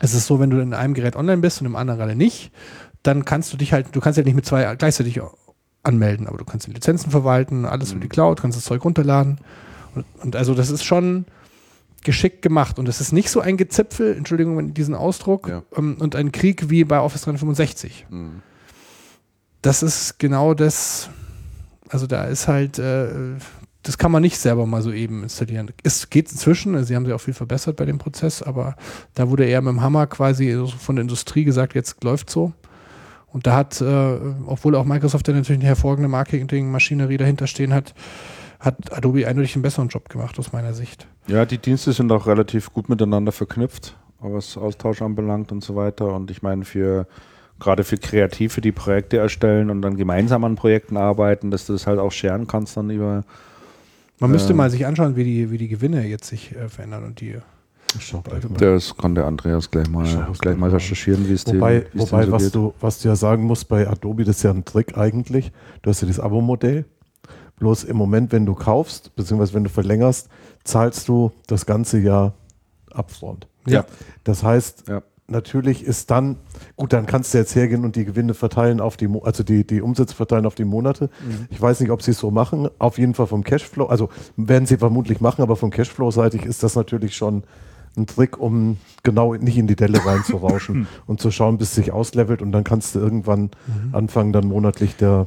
[0.00, 2.52] Es ist so, wenn du in einem Gerät online bist und im anderen gerade nicht,
[3.02, 5.20] dann kannst du dich halt, du kannst ja nicht mit zwei gleichzeitig
[5.82, 9.38] anmelden, aber du kannst die Lizenzen verwalten, alles über die Cloud, kannst das Zeug runterladen.
[9.94, 11.24] Und, und also das ist schon,
[12.02, 12.78] geschickt gemacht.
[12.78, 15.62] Und es ist nicht so ein Gezipfel, Entschuldigung wenn diesen Ausdruck, Ja.
[15.76, 18.06] ähm, und ein Krieg wie bei Office 365.
[18.10, 18.42] Mhm.
[19.62, 21.10] Das ist genau das,
[21.88, 23.08] also da ist halt, äh,
[23.82, 25.70] das kann man nicht selber mal so eben installieren.
[25.82, 28.76] Es geht inzwischen, also sie haben sich auch viel verbessert bei dem Prozess, aber
[29.14, 32.52] da wurde eher mit dem Hammer quasi von der Industrie gesagt, jetzt läuft so.
[33.32, 37.94] Und da hat, äh, obwohl auch Microsoft ja natürlich eine hervorragende Marketingmaschinerie dahinter stehen hat,
[38.58, 41.06] hat Adobe eindeutig einen besseren Job gemacht aus meiner Sicht.
[41.28, 46.12] Ja, die Dienste sind auch relativ gut miteinander verknüpft, was Austausch anbelangt und so weiter.
[46.14, 47.06] Und ich meine, für
[47.60, 51.86] gerade für Kreative, die Projekte erstellen und dann gemeinsam an Projekten arbeiten, dass du das
[51.86, 53.22] halt auch scheren kannst dann über.
[54.18, 54.56] Man müsste Ähm.
[54.56, 57.36] mal sich anschauen, wie die, wie die Gewinne jetzt sich äh, verändern und die.
[58.58, 60.06] Das kann der Andreas gleich mal,
[60.40, 62.54] gleich mal recherchieren, wie es Wobei, dem wobei so was, geht.
[62.54, 65.52] du, was du ja sagen musst bei Adobe, das ist ja ein Trick eigentlich.
[65.82, 66.84] Du hast ja das Abo-Modell.
[67.58, 70.28] Bloß im Moment, wenn du kaufst, beziehungsweise wenn du verlängerst,
[70.64, 72.32] zahlst du das ganze Jahr
[72.90, 73.48] upfront.
[73.66, 73.84] Ja.
[74.24, 75.02] Das heißt, Ja.
[75.26, 76.36] natürlich ist dann,
[76.76, 79.66] gut, dann kannst du jetzt hergehen und die Gewinne verteilen auf die, Mo- also die,
[79.66, 81.10] die Umsätze verteilen auf die Monate.
[81.50, 82.68] Ich weiß nicht, ob sie es so machen.
[82.78, 86.76] Auf jeden Fall vom Cashflow, also werden sie vermutlich machen, aber vom Cashflow-seitig ist das
[86.76, 87.42] natürlich schon
[87.96, 91.92] ein Trick, um genau nicht in die Delle reinzurauschen und zu schauen, bis es sich
[91.92, 93.50] auslevelt und dann kannst du irgendwann
[93.92, 95.26] anfangen, dann monatlich der,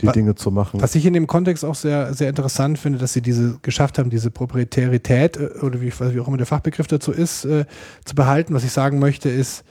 [0.00, 0.80] die Wa- Dinge zu machen.
[0.80, 4.10] Was ich in dem Kontext auch sehr, sehr interessant finde, dass sie diese geschafft haben,
[4.10, 7.64] diese Proprietarität äh, oder wie, wie auch immer der Fachbegriff dazu ist, äh,
[8.04, 8.54] zu behalten.
[8.54, 9.64] Was ich sagen möchte, ist,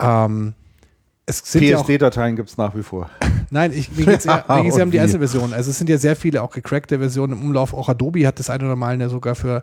[0.00, 3.08] ähm, es sind ja auch, PSD-Dateien gibt es nach wie vor.
[3.50, 4.24] nein, ich, mir geht es
[4.62, 5.00] geht's eher um die?
[5.00, 5.54] Einzelversionen.
[5.54, 7.72] Also es sind ja sehr viele auch gecrackte Versionen im Umlauf.
[7.72, 9.62] Auch Adobe hat das ein oder mal eine, sogar für,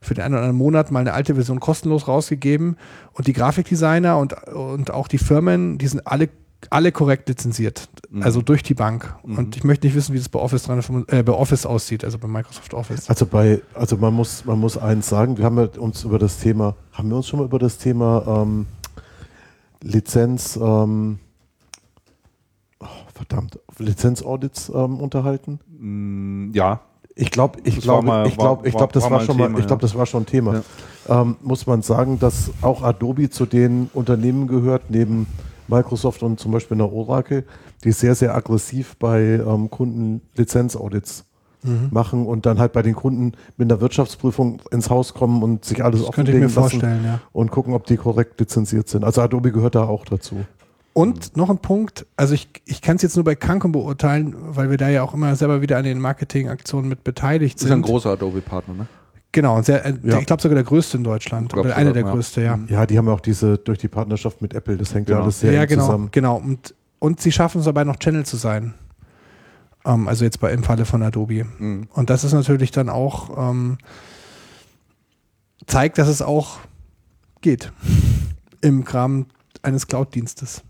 [0.00, 2.76] für den einen oder anderen Monat mal eine alte Version kostenlos rausgegeben.
[3.12, 6.28] Und die Grafikdesigner und, und auch die Firmen, die sind alle
[6.70, 8.22] alle korrekt lizenziert, Mhm.
[8.22, 9.16] also durch die Bank.
[9.24, 12.18] Und ich möchte nicht wissen, wie das bei Office, 365 äh, bei Office aussieht, also
[12.18, 13.08] bei Microsoft Office.
[13.10, 16.38] Also bei, also man muss, man muss eins sagen, wir haben ja uns über das
[16.38, 18.66] Thema, haben wir uns schon mal über das Thema ähm,
[19.82, 21.18] Lizenz, ähm,
[22.80, 25.60] oh, verdammt, Lizenzaudits ähm, unterhalten?
[25.78, 26.80] Mm, ja,
[27.14, 29.46] Ich glaube, ich Das war glaube, ich glaube, ich glaube, das war schon ein mal,
[29.48, 29.88] Thema, ich glaube, ja.
[29.88, 30.62] das war schon ein Thema.
[31.08, 35.26] Ähm, muss man sagen, dass auch Adobe zu den Unternehmen gehört, neben
[35.68, 37.44] Microsoft und zum Beispiel einer Oracle,
[37.84, 41.24] die sehr, sehr aggressiv bei ähm, Kunden Lizenzaudits
[41.64, 41.88] Mhm.
[41.90, 45.84] machen und dann halt bei den Kunden mit einer Wirtschaftsprüfung ins Haus kommen und sich
[45.84, 47.20] alles Das könnte ich mir offenlegen lassen vorstellen, ja.
[47.32, 49.04] und gucken, ob die korrekt lizenziert sind.
[49.04, 50.44] Also Adobe gehört da auch dazu.
[50.94, 54.70] Und noch ein Punkt, also ich, ich kann es jetzt nur bei Cancun beurteilen, weil
[54.70, 57.76] wir da ja auch immer selber wieder an den Marketingaktionen mit beteiligt Das ist ein
[57.76, 57.86] sind.
[57.86, 58.86] großer Adobe-Partner, ne?
[59.34, 60.18] Genau, sehr, äh, Ja.
[60.18, 61.50] ich glaube sogar der größte in Deutschland.
[61.50, 62.10] Glaub Oder einer der ja.
[62.12, 62.58] größte, ja.
[62.68, 65.24] Ja, die haben ja auch diese durch die Partnerschaft mit Apple, das hängt ja Genau.
[65.24, 66.08] alles sehr ja, genau, zusammen.
[66.12, 66.36] genau.
[66.36, 68.74] Und, und sie schaffen es dabei noch Channel zu sein.
[69.84, 71.44] Ähm, also jetzt bei, im Falle von Adobe.
[71.58, 71.88] Mhm.
[71.92, 73.78] Und das ist natürlich dann auch, ähm,
[75.66, 76.58] zeigt, dass es auch
[77.40, 77.72] geht
[78.60, 79.26] im Rahmen
[79.62, 80.62] eines Cloud-Dienstes.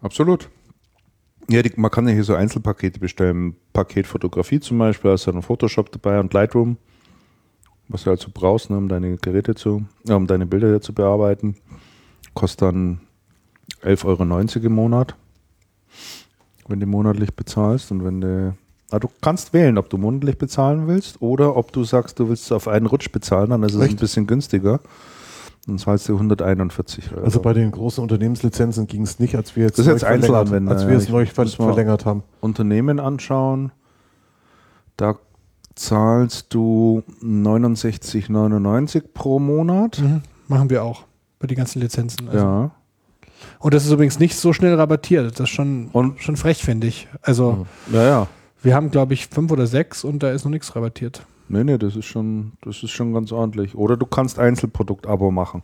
[0.00, 0.48] Absolut.
[1.48, 3.56] Ja, die, man kann ja hier so Einzelpakete bestellen.
[3.72, 6.76] Paket Fotografie zum Beispiel, da ist dann Photoshop dabei und Lightroom,
[7.88, 10.80] was du halt so brauchst, ne, um deine Geräte zu, äh, um deine Bilder hier
[10.80, 11.56] zu bearbeiten.
[12.34, 13.00] Kostet dann
[13.82, 15.16] 11,90 Euro im Monat,
[16.68, 17.90] wenn du monatlich bezahlst.
[17.90, 18.54] Und wenn du,
[18.90, 22.44] ah, du kannst wählen, ob du monatlich bezahlen willst oder ob du sagst, du willst
[22.44, 24.80] es auf einen Rutsch bezahlen, dann ist es ein bisschen günstiger.
[25.66, 27.24] Dann zahlst du 141 Euro.
[27.24, 30.72] Also bei den großen Unternehmenslizenzen ging es nicht, als wir jetzt, Das ist jetzt Einzelanwender,
[30.72, 30.98] als wir ja.
[30.98, 32.22] es neu verlängert haben.
[32.40, 33.72] Unternehmen anschauen,
[34.96, 35.16] da
[35.74, 40.00] zahlst du 69,99 pro Monat.
[40.00, 40.22] Mhm.
[40.46, 41.04] Machen wir auch
[41.38, 42.28] bei den ganzen Lizenzen.
[42.28, 42.44] Also.
[42.44, 42.70] Ja.
[43.58, 45.32] Und das ist übrigens nicht so schnell rabattiert.
[45.32, 47.08] Das ist schon, Und- schon frech, finde ich.
[47.22, 48.26] Also, Ja, ja.
[48.62, 51.24] wir haben, glaube ich, fünf oder sechs und da ist noch nichts rabattiert.
[51.48, 53.74] Nee, nee, das ist schon, das ist schon ganz ordentlich.
[53.76, 55.62] Oder du kannst Einzelprodukt-Abo machen.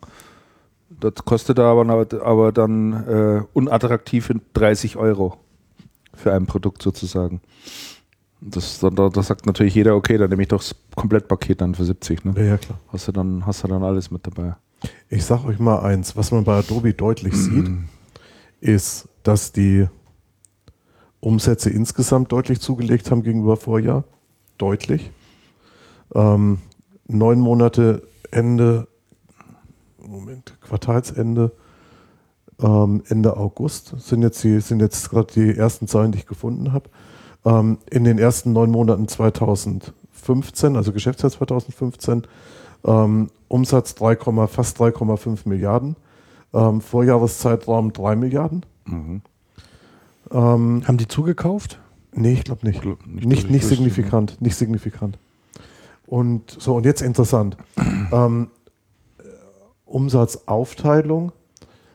[1.01, 5.39] Das kostet aber, aber dann äh, unattraktive 30 Euro
[6.15, 7.41] für ein Produkt sozusagen.
[8.41, 11.75] Das, da, da da sagt natürlich jeder, okay, dann nehme ich doch das Komplettpaket dann
[11.75, 12.25] für 70.
[12.25, 12.35] Ne?
[12.37, 12.79] Ja, ja, klar.
[12.93, 14.55] Hast, du dann, hast du dann alles mit dabei.
[15.09, 17.71] Ich sag euch mal eins, was man bei Adobe deutlich sieht,
[18.61, 19.87] ist, dass die
[21.21, 24.05] Umsätze insgesamt deutlich zugelegt haben gegenüber Vorjahr.
[24.59, 25.11] Deutlich.
[26.15, 26.59] Ähm,
[27.07, 28.89] neun Monate Ende,
[29.99, 31.53] Moment, Quartalsende,
[32.61, 36.73] ähm, Ende August sind jetzt, die, sind jetzt gerade die ersten Zahlen, die ich gefunden
[36.73, 36.91] habe.
[37.45, 42.23] Ähm, in den ersten neun Monaten 2015, also Geschäftsjahr 2015,
[42.85, 44.17] ähm, Umsatz 3,
[44.47, 45.97] fast 3,5 Milliarden.
[46.55, 48.67] Ähm, Vorjahreszeitraum 3 Milliarden.
[48.85, 49.23] Mhm.
[50.31, 51.79] Ähm, Haben die zugekauft?
[52.15, 52.85] nee, ich glaube nicht.
[52.85, 55.19] Nicht, Nicht, nicht, ich wüsste, signifikant, nicht signifikant.
[56.07, 57.57] Und so, und jetzt interessant.
[58.13, 58.51] ähm,
[59.19, 59.23] äh,
[59.87, 61.33] Umsatzaufteilung,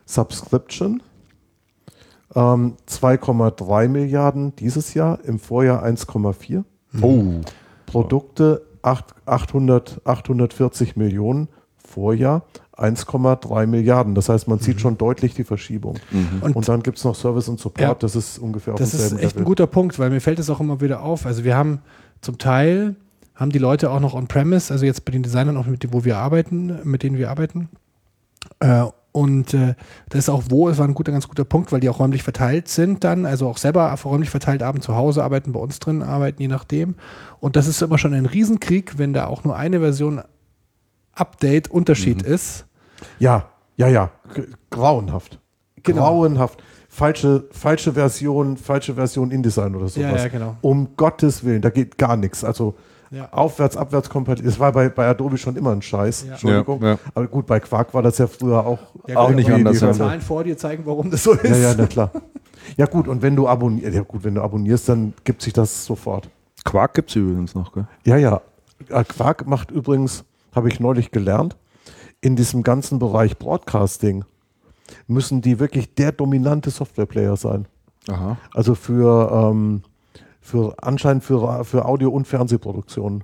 [0.06, 1.02] Subscription,
[2.34, 6.64] ähm, 2,3 Milliarden dieses Jahr, im Vorjahr 1,4.
[7.00, 7.40] Oh.
[7.86, 8.67] Produkte 8,
[9.26, 12.42] 800, 840 Millionen, Vorjahr
[12.76, 14.14] 1,3 Milliarden.
[14.14, 15.96] Das heißt, man sieht schon deutlich die Verschiebung.
[16.40, 17.94] Und, Und dann gibt es noch Service und Support, Ja.
[17.94, 19.44] das ist ungefähr auf das ist echt ein Level.
[19.44, 21.26] guter Punkt, weil mir fällt es auch immer wieder auf.
[21.26, 21.80] Also wir haben
[22.20, 22.94] zum Teil
[23.34, 26.04] haben die Leute auch noch on-premise, also jetzt bei den Designern auch mit denen, wo
[26.04, 27.68] wir arbeiten, mit denen wir arbeiten.
[28.60, 29.74] Äh, und äh,
[30.10, 32.22] das ist auch wo, es war ein guter, ganz guter Punkt, weil die auch räumlich
[32.22, 36.02] verteilt sind dann, also auch selber räumlich verteilt abends zu Hause arbeiten, bei uns drin
[36.02, 36.94] arbeiten, je nachdem.
[37.40, 40.22] Und das ist immer schon ein Riesenkrieg, wenn da auch nur eine Version
[41.14, 42.66] Update Unterschied ist.
[43.18, 44.10] Ja, ja, ja,
[44.70, 45.40] grauenhaft.
[45.82, 46.02] Genau.
[46.02, 46.62] Grauenhaft.
[46.88, 50.10] Falsche, falsche Version, falsche Version InDesign oder sowas.
[50.10, 50.56] Ja, ja, genau.
[50.62, 52.44] Um Gottes Willen, da geht gar nichts.
[52.44, 52.74] Also
[53.10, 53.28] Ja.
[53.32, 54.50] aufwärts, abwärts kompatibel.
[54.50, 56.24] Das war bei, bei Adobe schon immer ein Scheiß.
[56.24, 56.32] Ja.
[56.32, 56.82] Entschuldigung.
[56.82, 56.98] Ja, ja.
[57.14, 59.92] Aber gut, bei Quark war das ja früher auch, Ja, Auch nicht anders, Die ja.
[59.92, 61.48] Zahlen vor dir zeigen, warum das so ist.
[61.48, 62.10] Ja, ja, na klar.
[62.76, 65.86] Ja gut, und wenn du abonnierst, ja gut, wenn du abonnierst, dann gibt sich das
[65.86, 66.28] sofort.
[66.64, 67.86] Quark gibt es übrigens noch, gell?
[68.04, 68.42] Ja, ja.
[68.90, 71.56] Äh, Quark macht übrigens, habe ich neulich gelernt,
[72.20, 74.24] in diesem ganzen Bereich Broadcasting
[75.06, 77.66] müssen die wirklich der dominante Softwareplayer sein.
[78.08, 78.36] Aha.
[78.54, 79.82] Also für, ähm,
[80.48, 83.22] für anscheinend für, für Audio- und Fernsehproduktionen.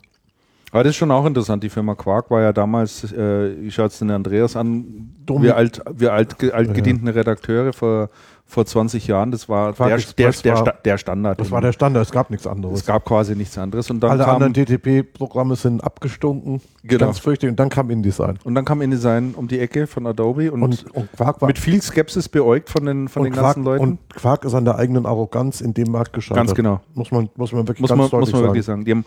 [0.71, 1.63] Aber das ist schon auch interessant.
[1.63, 4.85] Die Firma Quark war ja damals, äh, ich schaue jetzt den Andreas an,
[5.25, 8.11] Domi- wir, alt, wir alt, altgedienten Redakteure vor,
[8.47, 9.97] vor 20 Jahren, das war Quark der, der,
[10.29, 11.41] Express der, war- der Standard.
[11.41, 12.81] Das war der Standard, es gab nichts anderes.
[12.81, 13.91] es gab quasi nichts anderes.
[13.91, 16.61] Und dann, Alle kam, anderen DTP-Programme sind abgestunken.
[16.85, 17.07] Genau.
[17.07, 17.53] Ganz fürchterlich.
[17.53, 18.39] Und dann kam InDesign.
[18.45, 21.59] und dann kam InDesign um die Ecke von Adobe und, Und, und Quark war mit
[21.59, 23.83] viel Skepsis beäugt von den, von den Quark, ganzen Leuten.
[23.85, 26.37] Und Quark ist an der eigenen Arroganz in dem Markt gescheitert.
[26.47, 26.81] Ganz genau.
[26.95, 28.49] Muss man, muss man wirklich muss ganz man, deutlich muss man sagen.
[28.55, 28.85] wirklich sagen.
[28.85, 29.05] Die haben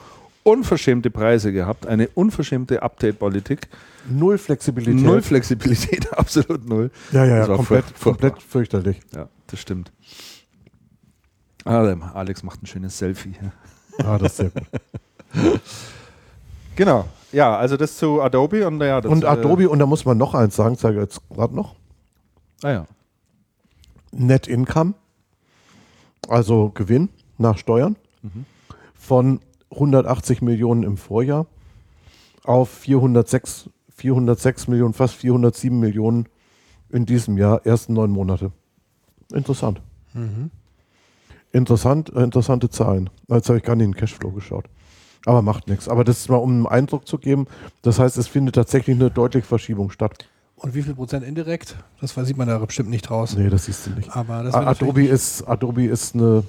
[0.47, 3.67] unverschämte Preise gehabt, eine unverschämte Update-Politik,
[4.09, 5.03] Null Flexibilität.
[5.03, 6.89] null Flexibilität, absolut null.
[7.11, 9.01] Ja, ja, ja komplett, komplett fürchterlich.
[9.13, 9.91] Ja, das stimmt.
[11.65, 11.81] Ah,
[12.13, 13.33] Alex macht ein schönes Selfie.
[13.99, 14.67] Ja, das ist sehr gut.
[16.77, 17.05] Genau.
[17.31, 20.15] Ja, also das zu Adobe und ja, das, Und äh, Adobe, und da muss man
[20.15, 21.73] noch eins sagen, sage ich jetzt gerade noch.
[22.61, 22.87] Ah ja.
[24.11, 24.93] Net Income,
[26.29, 27.95] also Gewinn nach Steuern,
[28.93, 29.39] von
[29.71, 31.47] 180 Millionen im Vorjahr
[32.43, 36.27] auf 406, 406 Millionen, fast 407 Millionen
[36.89, 38.51] in diesem Jahr, ersten neun Monate.
[39.33, 39.81] Interessant.
[41.51, 43.09] Interessant, äh, interessante Zahlen.
[43.27, 44.65] Jetzt habe ich gar nicht in den Cashflow geschaut.
[45.25, 45.89] Aber macht nichts.
[45.89, 47.47] Aber das ist mal, um einen Eindruck zu geben,
[47.81, 50.29] das heißt, es findet tatsächlich eine deutliche Verschiebung statt.
[50.55, 51.77] Und wie viel Prozent indirekt?
[52.01, 53.35] Das sieht man da bestimmt nicht raus.
[53.37, 54.15] Nee, das siehst du nicht.
[54.15, 56.43] Aber Adobe ist, Adobe ist eine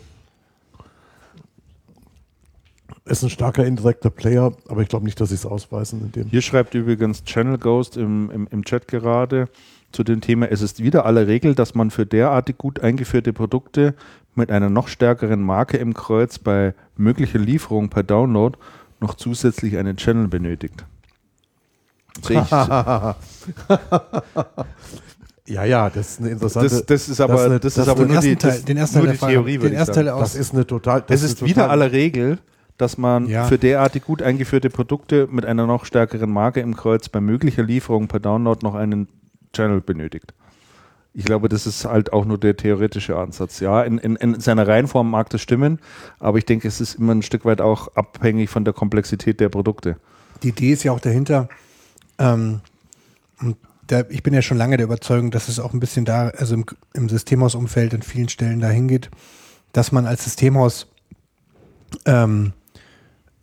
[3.11, 6.29] ist ein starker indirekter Player, aber ich glaube nicht, dass sie es ausweisen in dem.
[6.29, 9.49] Hier schreibt übrigens Channel Ghost im, im, im Chat gerade
[9.93, 13.95] zu dem Thema, es ist wieder aller Regel, dass man für derartig gut eingeführte Produkte
[14.35, 18.59] mit einer noch stärkeren Marke im Kreuz bei möglicher Lieferung per Download
[19.01, 20.85] noch zusätzlich einen Channel benötigt.
[25.47, 26.69] Ja, ja, das ist eine interessante.
[26.69, 28.39] Das, das ist aber, das ist eine- das das ist aber ist nur die, ersten
[28.39, 30.07] Teil, das, den ersten nur Teil die der Frage, Theorie, den würde ich ersten sagen.
[30.09, 30.21] Teil aus.
[30.21, 31.01] das ist eine total.
[31.07, 32.39] Das Es ist wieder total- aller Regel,
[32.79, 33.45] dass man Ja.
[33.45, 38.09] für derartig gut eingeführte Produkte mit einer noch stärkeren Marke im Kreuz bei möglicher Lieferung
[38.09, 39.09] per Download noch einen
[39.53, 40.33] Channel benötigt.
[41.15, 43.59] Ich glaube, das ist halt auch nur der theoretische Ansatz.
[43.61, 45.81] Ja, in, in, in seiner Reihenform mag das stimmen,
[46.21, 49.49] aber ich denke, es ist immer ein Stück weit auch abhängig von der Komplexität der
[49.49, 49.97] Produkte.
[50.45, 51.49] Die Idee ist ja auch dahinter,
[52.19, 52.61] ähm,
[53.41, 53.57] und
[53.89, 56.55] da, ich bin ja schon lange der Überzeugung, dass es auch ein bisschen da, also
[56.55, 56.65] im,
[56.95, 59.11] im Systemhausumfeld an vielen Stellen dahin geht,
[59.73, 60.87] dass man als Systemhaus
[62.05, 62.53] ähm,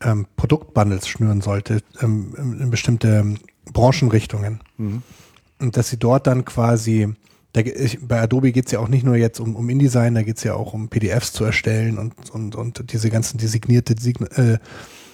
[0.01, 3.35] ähm, Produktbundles schnüren sollte ähm, in bestimmte
[3.71, 4.61] Branchenrichtungen.
[5.59, 7.13] Und dass sie dort dann quasi,
[7.53, 10.23] da, ich, bei Adobe geht es ja auch nicht nur jetzt um, um InDesign, da
[10.23, 14.27] geht es ja auch um PDFs zu erstellen und, und, und diese ganzen designierte Sign
[14.35, 14.59] äh,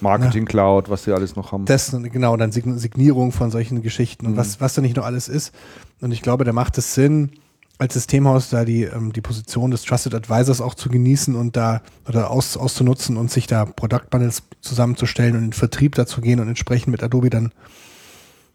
[0.02, 1.66] Marketing Cloud, was sie alles noch haben.
[1.66, 5.28] das, genau, dann Sign- Signierung von solchen Geschichten und was, was da nicht noch alles
[5.30, 5.54] ist.
[6.02, 7.34] Und ich glaube, da macht es Sinn,
[7.82, 11.82] als Systemhaus da die, ähm, die Position des Trusted Advisors auch zu genießen und da
[12.08, 16.40] oder aus, auszunutzen und sich da Product Bundles zusammenzustellen und in den Vertrieb dazu gehen
[16.40, 17.52] und entsprechend mit Adobe dann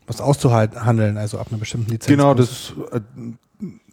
[0.07, 2.07] was auszuhandeln, also ab einer bestimmten Lizenz.
[2.07, 3.01] Genau, das äh,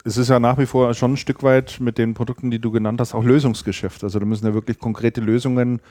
[0.03, 2.69] es ist ja nach wie vor schon ein Stück weit mit den Produkten, die du
[2.69, 4.03] genannt hast, auch Lösungsgeschäft.
[4.03, 5.81] Also da müssen ja wirklich konkrete Lösungen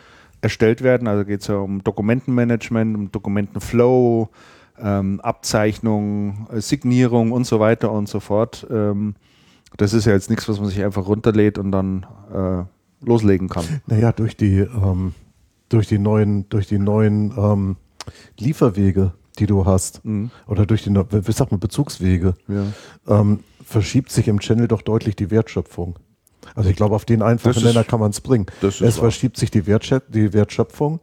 [0.41, 1.09] erstellt werden.
[1.09, 4.29] Also geht es ja um Dokumentenmanagement, um Dokumentenflow,
[4.81, 8.67] ähm, Abzeichnung, äh, Signierung und so weiter und so fort.
[8.71, 9.17] Ähm,
[9.77, 12.65] das ist ja jetzt nichts, was man sich einfach runterlädt und dann äh,
[13.07, 13.65] loslegen kann.
[13.87, 15.15] Naja, durch die, ähm,
[15.69, 17.77] durch die neuen, durch die neuen ähm,
[18.39, 20.31] Lieferwege, die du hast, Mhm.
[20.47, 22.67] oder durch die, wie sagt man, Bezugswege, Ja.
[23.21, 25.99] ähm, verschiebt sich im Channel doch deutlich die Wertschöpfung.
[26.55, 28.47] Also ich glaube, auf den einfachen ist- Nenner kann man es bringen.
[28.61, 28.91] Es wahr.
[28.93, 31.01] verschiebt sich die, Wertschö die Wertschöpfung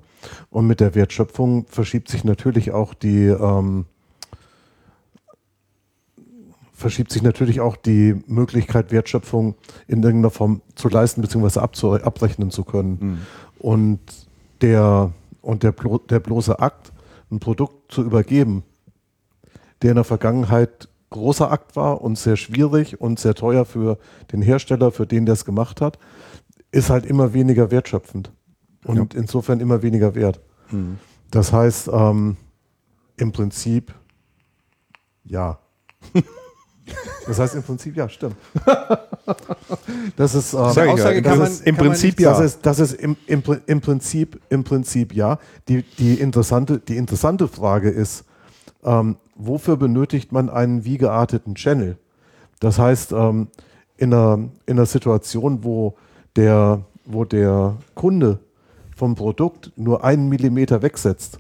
[0.50, 3.86] und mit der Wertschöpfung verschiebt sich natürlich auch die ähm,
[6.80, 9.56] verschiebt sich natürlich auch die Möglichkeit, Wertschöpfung
[9.88, 11.60] in irgendeiner Form zu leisten bzw.
[11.60, 12.98] abrechnen zu können.
[13.00, 13.18] Mhm.
[13.60, 14.00] Und
[14.62, 15.12] der,
[15.42, 16.92] und der, blo der bloße Akt,
[17.32, 18.64] ein Produkt zu übergeben,
[19.82, 23.98] der in der Vergangenheit großer Akt war und sehr schwierig und sehr teuer für
[24.32, 26.00] den Hersteller, für den, der es gemacht hat,
[26.72, 28.32] ist halt immer weniger wertschöpfend
[28.86, 30.40] und insofern immer weniger wert.
[30.72, 31.00] Mhm.
[31.32, 32.38] Das heißt, ähm,
[33.18, 33.94] im Prinzip
[35.26, 35.60] ja.
[37.28, 38.36] Das heißt im Prinzip ja, stimmt.
[40.16, 42.26] Das ist, ähm, Sag ich Aussage kann das man- ist im kann man Prinzip nicht-
[42.26, 42.32] ja.
[42.32, 45.38] das ist, das ist im, im, Pri- im, Prinzip, im Prinzip ja.
[45.68, 48.24] Die, die, interessante, die interessante Frage ist,
[48.84, 51.98] ähm, wofür benötigt man einen wie gearteten Channel?
[52.60, 53.48] Das heißt, ähm,
[53.98, 55.96] in, einer, in einer Situation, wo
[56.36, 58.40] der, wo der Kunde
[58.96, 61.40] vom Produkt nur einen Millimeter wegsetzt,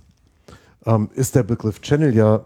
[0.85, 2.45] ähm, ist der Begriff Channel ja,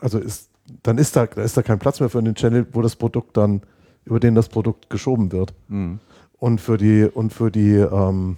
[0.00, 0.50] also ist,
[0.84, 3.36] dann ist da, da ist da kein Platz mehr für einen Channel, wo das Produkt
[3.36, 3.62] dann,
[4.04, 5.54] über den das Produkt geschoben wird.
[5.68, 5.98] Mhm.
[6.38, 8.36] Und für die, und für die, ähm,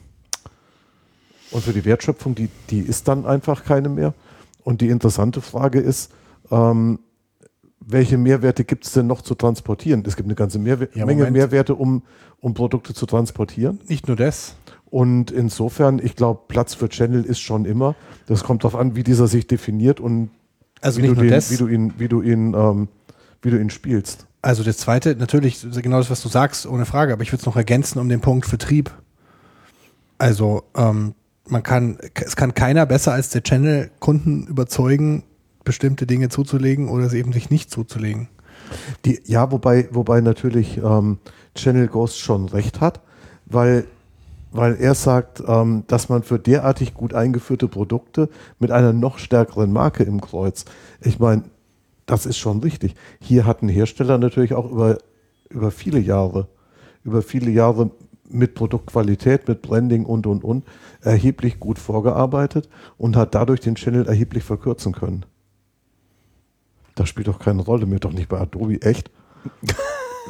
[1.50, 4.14] und für die Wertschöpfung, die, die ist dann einfach keine mehr.
[4.62, 6.12] Und die interessante Frage ist,
[6.50, 7.00] ähm,
[7.80, 10.04] welche Mehrwerte gibt es denn noch zu transportieren?
[10.06, 11.37] Es gibt eine ganze Mehrwe Ja, Menge Moment.
[11.37, 12.02] Mehrwerte, um,
[12.40, 13.80] um Produkte zu transportieren.
[13.88, 14.54] Nicht nur das.
[14.87, 17.96] Und insofern, ich glaube, Platz für Channel ist schon immer.
[18.26, 20.30] Das kommt darauf an, wie dieser sich definiert und
[20.87, 21.51] Also wie, nicht du nur den, das.
[21.51, 22.88] wie du ihn, wie du ihn, ähm,
[23.42, 24.27] wie du ihn spielst.
[24.40, 27.46] Also das zweite, natürlich genau das, was du sagst, ohne Frage, aber ich würde es
[27.46, 28.92] noch ergänzen um den Punkt Vertrieb.
[30.18, 31.14] Also ähm,
[31.49, 35.25] man kann, es kann keiner besser als der Channel Kunden überzeugen,
[35.64, 38.29] bestimmte Dinge zuzulegen oder sie eben sich nicht zuzulegen.
[39.05, 41.18] Die, ja, wobei, wobei natürlich ähm,
[41.57, 43.01] Channel Ghost schon recht hat,
[43.46, 43.87] weil,
[44.57, 49.73] weil er sagt, ähm, dass man für derartig gut eingeführte Produkte mit einer noch stärkeren
[49.73, 50.64] Marke im Kreuz,
[51.01, 51.45] ich meine,
[52.07, 52.95] das ist schon richtig.
[53.21, 54.99] Hier hat ein Hersteller natürlich auch über,
[55.51, 56.49] über viele Jahre,
[57.05, 57.90] über viele Jahre
[58.29, 60.64] mit Produktqualität, mit Branding und, und, und,
[61.01, 65.25] erheblich gut vorgearbeitet und hat dadurch den Channel erheblich verkürzen können.
[66.95, 69.11] Das spielt doch keine Rolle mehr, doch nicht bei Adobe, echt?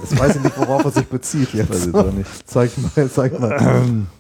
[0.01, 1.71] Das weiß ich nicht, worauf er sich bezieht jetzt.
[1.71, 2.49] Weiß ich auch nicht.
[2.49, 3.83] Zeig mal, zeig mal.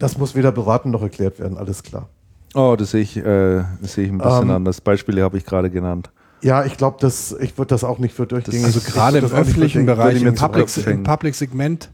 [0.00, 2.08] Das muss weder beraten noch erklärt werden, alles klar.
[2.54, 4.80] Oh, das sehe ich, äh, das sehe ich ein bisschen Ähm, anders.
[4.80, 6.10] Beispiele habe ich gerade genannt.
[6.42, 8.64] Ja, ich glaube, das, ich würde das auch nicht für durchgängig.
[8.64, 11.04] Also gerade im öffentlichen Bereich, im zu Public.
[11.04, 11.90] Public-Segment,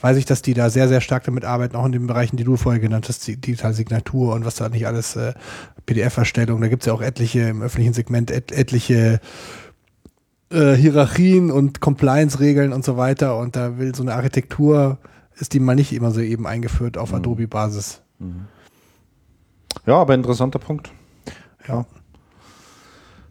[0.00, 2.44] weiß ich, dass die da sehr, sehr stark damit arbeiten, auch in den Bereichen, die
[2.44, 5.32] du vorher genannt hast, die digitale Signatur und was da nicht alles, äh,
[5.86, 9.20] PDF-Erstellung, da gibt es ja auch etliche im öffentlichen Segment, et, etliche
[10.50, 14.98] äh, Hierarchien und Compliance-Regeln und so weiter und da will so eine Architektur,
[15.38, 18.02] ist die mal nicht immer so eben eingeführt auf Adobe-Basis.
[19.86, 20.90] Ja, aber interessanter Punkt.
[21.68, 21.84] Ja.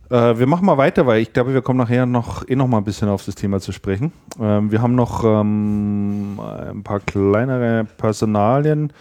[0.09, 2.77] Äh, wir machen mal weiter, weil ich glaube, wir kommen nachher noch eh noch mal
[2.77, 4.11] ein bisschen auf das Thema zu sprechen.
[4.39, 8.93] Ähm, wir haben noch ähm, ein paar kleinere Personalien,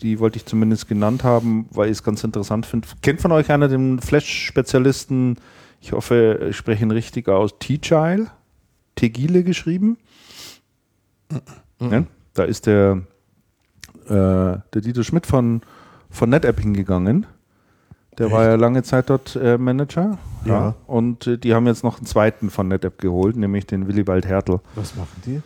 [0.00, 2.86] die wollte ich zumindest genannt haben, weil ich es ganz interessant finde.
[3.02, 5.38] Kennt von euch einer den Flash-Spezialisten?
[5.80, 7.58] Ich hoffe, ich spreche ihn richtig aus.
[7.58, 8.28] T-Chile,
[8.96, 9.96] Tegile geschrieben.
[11.80, 13.02] Ja, da ist der,
[14.06, 15.62] äh, der Dieter Schmidt von,
[16.10, 17.26] von NetApp hingegangen.
[18.18, 20.18] Der war ja lange Zeit dort äh, Manager.
[20.44, 20.74] Ja.
[20.86, 24.60] Und äh, die haben jetzt noch einen zweiten von NetApp geholt, nämlich den Willibald Hertel.
[24.76, 25.42] Was machen die?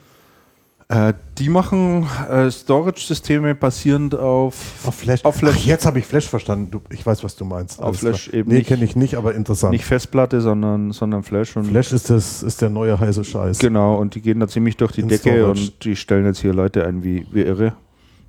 [0.90, 5.22] Äh, die machen äh, Storage-Systeme basierend auf, Auf Flash.
[5.22, 5.56] Auf Flash.
[5.58, 6.70] Ach, jetzt habe ich Flash verstanden.
[6.70, 7.78] Du, ich weiß, was du meinst.
[7.82, 8.40] Auf Flash klar.
[8.40, 9.72] eben Nee, kenne ich nicht, aber interessant.
[9.72, 11.54] nicht Festplatte, sondern, sondern Flash.
[11.58, 13.58] Und Flash ist, das, ist der neue heiße Scheiß.
[13.58, 15.46] Genau, und die gehen da ziemlich durch die In Decke Storage.
[15.60, 17.74] und die stellen jetzt hier Leute ein wie, wie irre.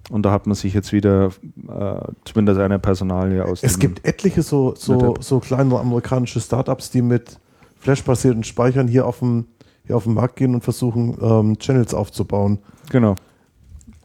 [0.09, 1.27] Und da hat man sich jetzt wieder
[1.69, 7.01] äh, zumindest eine Personalie aus Es gibt etliche so, so, so kleine amerikanische Startups, die
[7.01, 7.39] mit
[7.79, 9.45] Flash-basierten Speichern hier auf dem,
[9.93, 12.59] auf den Markt gehen und versuchen, ähm, Channels aufzubauen.
[12.91, 13.15] Genau.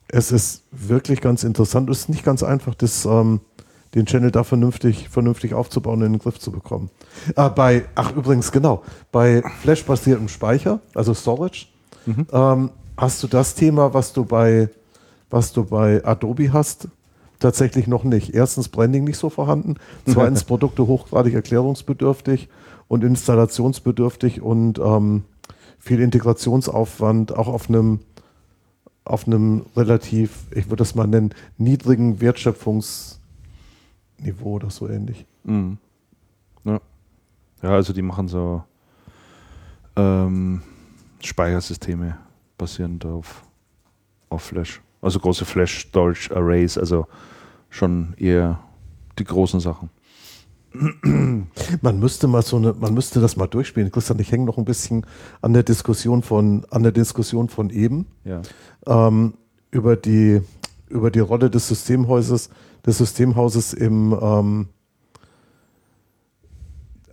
[0.09, 1.91] Es ist wirklich ganz interessant.
[1.91, 3.41] Es ist nicht ganz einfach, das, ähm,
[3.95, 6.91] den Channel da vernünftig, vernünftig aufzubauen und in den Griff zu bekommen.
[7.37, 8.83] Äh, bei, ach übrigens, genau,
[9.13, 11.67] bei Flash-basiertem Speicher, also Storage,
[12.33, 14.69] ähm, hast du das Thema, was du bei,
[15.31, 16.89] was du bei Adobe hast,
[17.39, 18.35] tatsächlich noch nicht.
[18.35, 19.77] Erstens Branding nicht so vorhanden,
[20.07, 22.49] zweitens Produkte hochgradig erklärungsbedürftig
[22.89, 25.25] und installationsbedürftig und ähm,
[25.85, 28.01] viel Integrationsaufwand, auch auf einem
[29.05, 33.21] auf einem relativ, ich würde das mal nennen, niedrigen Wertschöpfungs,
[34.19, 35.27] Niveau oder so ähnlich.
[35.45, 35.77] Mhm.
[36.65, 36.81] Ja.
[37.63, 38.65] ja, also die machen so
[39.97, 40.63] ähm,
[41.23, 42.17] Speichersysteme
[42.57, 43.45] basierend auf,
[44.31, 44.81] auf Flash.
[45.03, 47.07] Also große Flash-Storage-Arrays, also
[47.69, 48.59] schon eher
[49.19, 49.91] die großen Sachen.
[51.83, 53.93] Man müsste mal so eine, man müsste das mal durchspielen.
[53.93, 55.07] Christian, ich hänge noch ein bisschen
[55.41, 58.43] an der Diskussion von, an der Diskussion von eben Ja.
[58.87, 59.35] ähm,
[59.71, 60.41] über die
[60.89, 62.51] über die Rolle des Systemhauses,
[62.85, 64.69] des Systemhauses im ähm,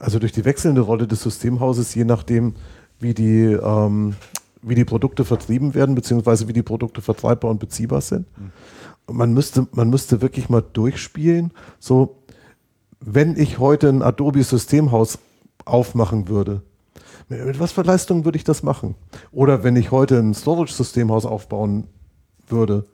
[0.02, 2.56] also durch die wechselnde Rolle des Systemhauses, je nachdem,
[3.00, 4.16] wie die, ähm,
[4.62, 8.26] wie die Produkte vertrieben werden, beziehungsweise wie die Produkte vertreibbar und beziehbar sind.
[9.06, 12.21] Und man müsste, man müsste wirklich mal durchspielen, so
[13.02, 15.18] wenn ich heute ein Adobe-Systemhaus
[15.66, 16.62] aufmachen würde,
[17.30, 18.96] mit, mit was für Leistungen würde ich das machen?
[19.32, 21.88] Oder wenn ich heute ein Storage-Systemhaus aufbauen
[22.48, 22.86] würde,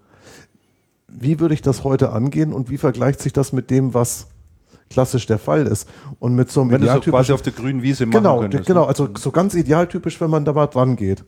[1.07, 4.27] wie würde ich das heute angehen und wie vergleicht sich das mit dem, was
[4.89, 5.87] klassisch der Fall ist?
[6.19, 8.65] Und mit so einem Wenn du so quasi auf der grünen Wiese machen Genau, könntest.
[8.65, 8.87] genau, ne?
[8.87, 11.23] also so ganz idealtypisch, wenn man da mal dran geht.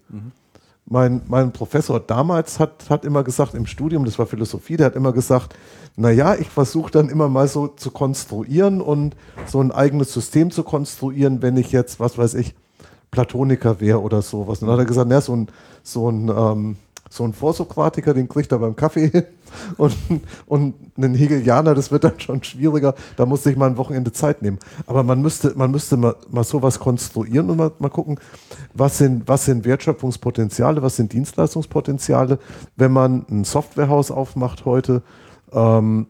[0.92, 4.96] Mein, mein Professor damals hat, hat immer gesagt, im Studium, das war Philosophie, der hat
[4.96, 5.56] immer gesagt,
[5.96, 9.16] naja, ich versuche dann immer mal so zu konstruieren und
[9.46, 12.56] so ein eigenes System zu konstruieren, wenn ich jetzt, was weiß ich,
[13.12, 14.62] Platoniker wäre oder sowas.
[14.62, 15.48] Und dann hat er gesagt, na, so ein,
[15.84, 16.78] so ein, ähm,
[17.10, 19.24] so ein Vorsokratiker, den kriegt er beim Kaffee hin.
[19.78, 19.96] Und,
[20.46, 22.94] und einen Hegelianer, das wird dann schon schwieriger.
[23.18, 24.60] Da muss ich mal ein Wochenende Zeit nehmen.
[24.86, 28.20] Aber man müsste, man müsste mal, mal sowas konstruieren und mal, mal gucken,
[28.76, 32.38] was sind, was sind Wertschöpfungspotenziale, was sind Dienstleistungspotenziale,
[32.76, 35.02] wenn man ein Softwarehaus aufmacht heute.
[35.52, 36.06] Ähm,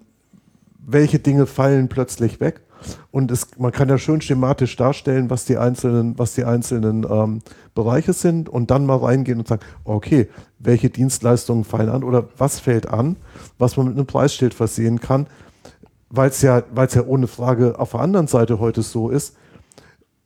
[0.86, 2.60] welche Dinge fallen plötzlich weg?
[3.12, 7.42] Und es, man kann ja schön schematisch darstellen, was die einzelnen, was die einzelnen ähm,
[7.76, 12.60] Bereiche sind und dann mal reingehen und sagen, okay, welche Dienstleistungen fallen an oder was
[12.60, 13.16] fällt an,
[13.58, 15.28] was man mit einem Preisschild versehen kann,
[16.10, 19.36] weil es ja, weil es ja ohne Frage auf der anderen Seite heute so ist.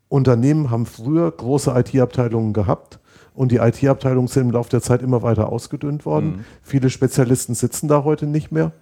[0.10, 3.00] Unternehmen haben früher große IT-Abteilungen gehabt
[3.34, 6.46] und die IT-Abteilungen sind im Laufe der Zeit immer weiter ausgedünnt worden.
[6.62, 8.74] Viele Spezialisten sitzen da heute nicht mehr.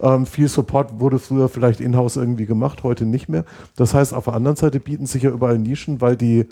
[0.00, 3.44] Ähm, viel Support wurde früher vielleicht in-house irgendwie gemacht, heute nicht mehr.
[3.76, 6.46] Das heißt, auf der anderen Seite bieten sich ja überall Nischen, weil, die,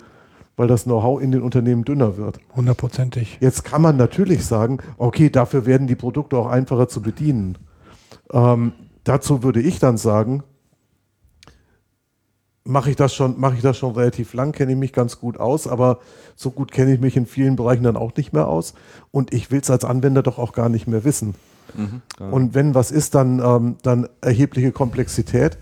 [0.55, 2.39] weil das Know-how in den Unternehmen dünner wird.
[2.55, 3.37] Hundertprozentig.
[3.41, 7.57] Jetzt kann man natürlich sagen, okay, dafür werden die Produkte auch einfacher zu bedienen.
[8.31, 8.73] Ähm,
[9.03, 10.43] dazu würde ich dann sagen,
[12.63, 15.39] mache ich das schon, mache ich das schon relativ lang, kenne ich mich ganz gut
[15.39, 15.99] aus, aber
[16.35, 18.73] so gut kenne ich mich in vielen Bereichen dann auch nicht mehr aus.
[19.11, 21.35] Und ich will es als Anwender doch auch gar nicht mehr wissen.
[22.31, 25.57] Und wenn was ist, dann, ähm, dann erhebliche Komplexität.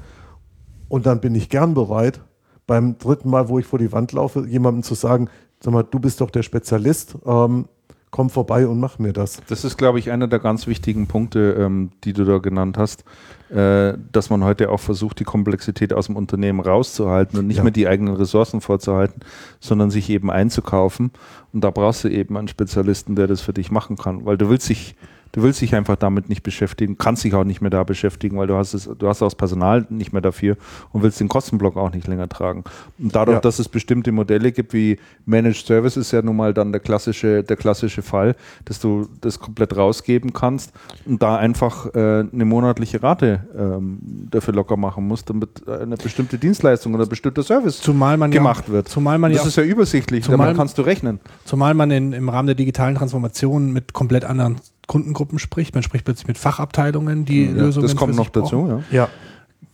[0.90, 2.22] Und dann bin ich gern bereit,
[2.68, 6.00] beim dritten Mal, wo ich vor die Wand laufe, jemandem zu sagen, sag mal, du
[6.00, 7.66] bist doch der Spezialist, ähm,
[8.12, 9.42] komm vorbei und mach mir das.
[9.48, 13.04] Das ist, glaube ich, einer der ganz wichtigen Punkte, ähm, die du da genannt hast,
[13.50, 17.64] äh, dass man heute auch versucht, die Komplexität aus dem Unternehmen rauszuhalten und nicht Ja.
[17.64, 19.22] mehr die eigenen Ressourcen vorzuhalten,
[19.60, 21.12] sondern sich eben einzukaufen.
[21.54, 24.48] Und da brauchst du eben einen Spezialisten, der das für dich machen kann, weil du
[24.48, 24.96] willst dich
[25.34, 28.46] Du willst dich einfach damit nicht beschäftigen, kannst dich auch nicht mehr da beschäftigen, weil
[28.46, 30.58] du hast es, du hast auch das Personal nicht mehr dafür
[30.92, 32.64] und willst den Kostenblock auch nicht länger tragen.
[33.00, 33.42] Und dadurch, Ja.
[33.42, 37.44] dass es bestimmte Modelle gibt, wie Managed Service ist ja nun mal dann der klassische,
[37.44, 40.72] der klassische Fall, dass du das komplett rausgeben kannst
[41.06, 43.98] und da einfach äh, eine monatliche Rate ähm,
[44.30, 48.66] dafür locker machen musst, damit eine bestimmte Dienstleistung oder ein bestimmter Service Zumal man gemacht
[48.68, 48.88] ja, wird.
[48.88, 51.20] Zumal man das ja, ist ja übersichtlich, zumal- damit kannst du rechnen.
[51.44, 54.58] zumal man in, im Rahmen der digitalen Transformation mit komplett anderen
[54.88, 55.74] Kundengruppen spricht.
[55.74, 58.70] Man spricht plötzlich mit Fachabteilungen, die Ja, Lösungen das kommt für noch sich brauchen.
[58.70, 59.08] dazu, ja.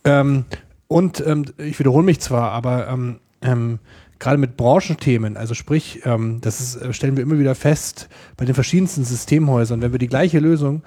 [0.05, 0.19] Ja.
[0.21, 0.45] Ähm,
[0.87, 3.79] und ähm, ich wiederhole mich zwar, aber ähm, ähm,
[4.19, 8.45] gerade mit Branchenthemen, also sprich, ähm, das ist, äh, stellen wir immer wieder fest, bei
[8.45, 10.83] den verschiedensten Systemhäusern, wenn wir die gleiche Lösung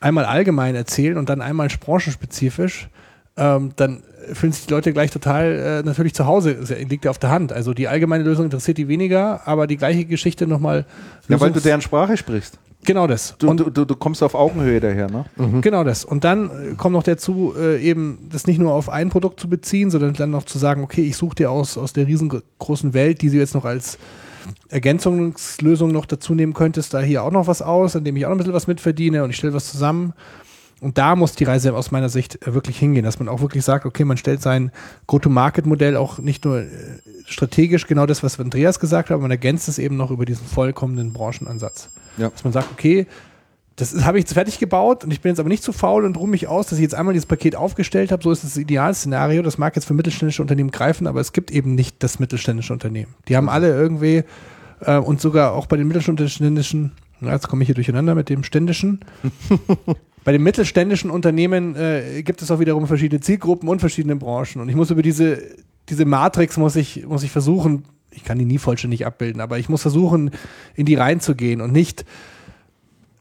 [0.00, 2.88] einmal allgemein erzählen und dann einmal branchenspezifisch,
[3.36, 4.02] ähm, dann
[4.32, 7.30] fühlen sich die Leute gleich total äh, natürlich zu Hause, es liegt ja auf der
[7.30, 7.52] Hand.
[7.52, 10.84] Also die allgemeine Lösung interessiert die weniger, aber die gleiche Geschichte nochmal.
[11.28, 12.58] Ja, weil du deren Sprache sprichst.
[12.84, 13.34] Genau das.
[13.38, 15.24] Du, Und du, du, kommst auf Augenhöhe daher, ne?
[15.60, 16.04] Genau das.
[16.04, 19.48] Und dann äh, kommt noch dazu, äh, eben das nicht nur auf ein Produkt zu
[19.48, 23.20] beziehen, sondern dann noch zu sagen, okay, ich suche dir aus, aus der riesengroßen Welt,
[23.20, 23.98] die du jetzt noch als
[24.68, 28.30] Ergänzungslösung noch dazu nehmen könntest, da hier auch noch was aus, an dem ich auch
[28.30, 30.14] noch ein bisschen was mitverdiene und ich stelle was zusammen.
[30.80, 33.64] Und da muss die Reise aus meiner Sicht äh, wirklich hingehen, dass man auch wirklich
[33.64, 34.70] sagt, okay, man stellt sein
[35.06, 36.66] Go-to-Market-Modell auch nicht nur äh,
[37.26, 41.12] strategisch genau das, was Andreas gesagt hat, man ergänzt es eben noch über diesen vollkommenen
[41.12, 41.90] Branchenansatz.
[42.16, 42.30] Ja.
[42.30, 43.06] Dass man sagt, okay,
[43.78, 46.16] das habe ich jetzt fertig gebaut und ich bin jetzt aber nicht zu faul und
[46.16, 48.22] ruhe mich aus, dass ich jetzt einmal dieses Paket aufgestellt habe.
[48.22, 49.42] So ist das Idealszenario.
[49.42, 53.14] Das mag jetzt für mittelständische Unternehmen greifen, aber es gibt eben nicht das mittelständische Unternehmen.
[53.28, 54.24] Die haben alle irgendwie
[54.80, 59.00] äh, und sogar auch bei den mittelständischen, jetzt komme ich hier durcheinander mit dem ständischen,
[60.28, 64.60] bei den mittelständischen Unternehmen äh, gibt es auch wiederum verschiedene Zielgruppen und verschiedene Branchen.
[64.60, 65.40] Und ich muss über diese,
[65.88, 69.70] diese Matrix muss ich, muss ich versuchen, ich kann die nie vollständig abbilden, aber ich
[69.70, 70.32] muss versuchen,
[70.74, 72.04] in die reinzugehen und nicht,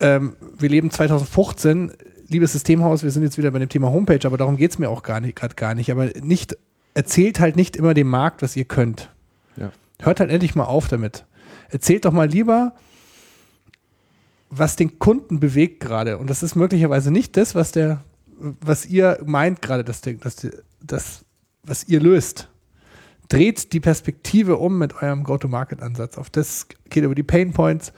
[0.02, 1.94] ähm, wir leben 2015,
[2.28, 4.90] liebes Systemhaus, wir sind jetzt wieder bei dem Thema Homepage, aber darum geht es mir
[4.90, 5.90] auch gar nicht, gerade gar nicht.
[5.92, 6.58] Aber nicht,
[6.94, 9.12] erzählt halt nicht immer dem Markt, was ihr könnt.
[9.56, 9.72] Ja.
[10.02, 11.24] Hört halt endlich mal auf damit.
[11.70, 12.74] Erzählt doch mal lieber,
[14.50, 16.18] was den Kunden bewegt gerade.
[16.18, 18.04] Und das ist möglicherweise nicht das, was der,
[18.40, 21.26] was ihr meint gerade, dass der, dass der, das,
[21.64, 22.50] was ihr löst.
[23.30, 26.18] Dreht die Perspektive um mit eurem Go-to-Market-Ansatz.
[26.18, 27.92] Auf das geht über die Pain Points.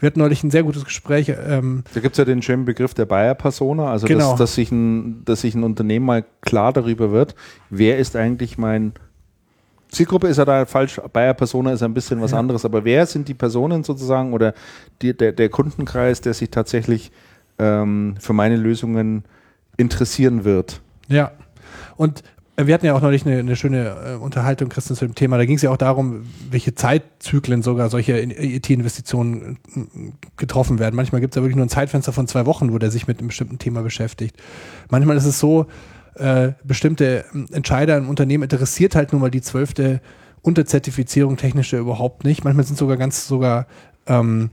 [0.00, 1.28] Wir hatten neulich ein sehr gutes Gespräch.
[1.28, 4.30] Ähm, Da gibt es ja den schönen Begriff der Buyer-Persona, also Genau.
[4.30, 7.36] dass, dass, sich ein, dass sich ein Unternehmen mal klar darüber wird,
[7.70, 8.94] wer ist eigentlich mein
[9.92, 12.38] Zielgruppe ist ja da falsch, Buyer-Persona ist ein bisschen was Ja.
[12.38, 14.54] anderes, aber wer sind die Personen sozusagen oder
[15.02, 17.12] die, der, der Kundenkreis, der sich tatsächlich
[17.58, 19.24] ähm, für meine Lösungen
[19.76, 20.80] interessieren wird?
[21.08, 21.32] Ja.
[21.96, 22.22] Und
[22.56, 25.36] äh, wir hatten ja auch neulich eine, eine schöne äh, Unterhaltung, Christian, zu dem Thema.
[25.36, 29.80] Da ging es ja auch darum, welche Zeitzyklen sogar solche in- IT-Investitionen äh,
[30.36, 30.96] getroffen werden.
[30.96, 33.18] Manchmal gibt es ja wirklich nur ein Zeitfenster von zwei Wochen, wo der sich mit
[33.18, 34.36] einem bestimmten Thema beschäftigt.
[34.90, 35.66] Manchmal ist es so,
[36.14, 40.00] äh, bestimmte ähm, Entscheider im Unternehmen interessiert halt nun mal die zwölfte
[40.42, 42.44] Unterzertifizierung technische überhaupt nicht.
[42.44, 43.66] Manchmal sind sogar ganz sogar
[44.06, 44.50] ähm,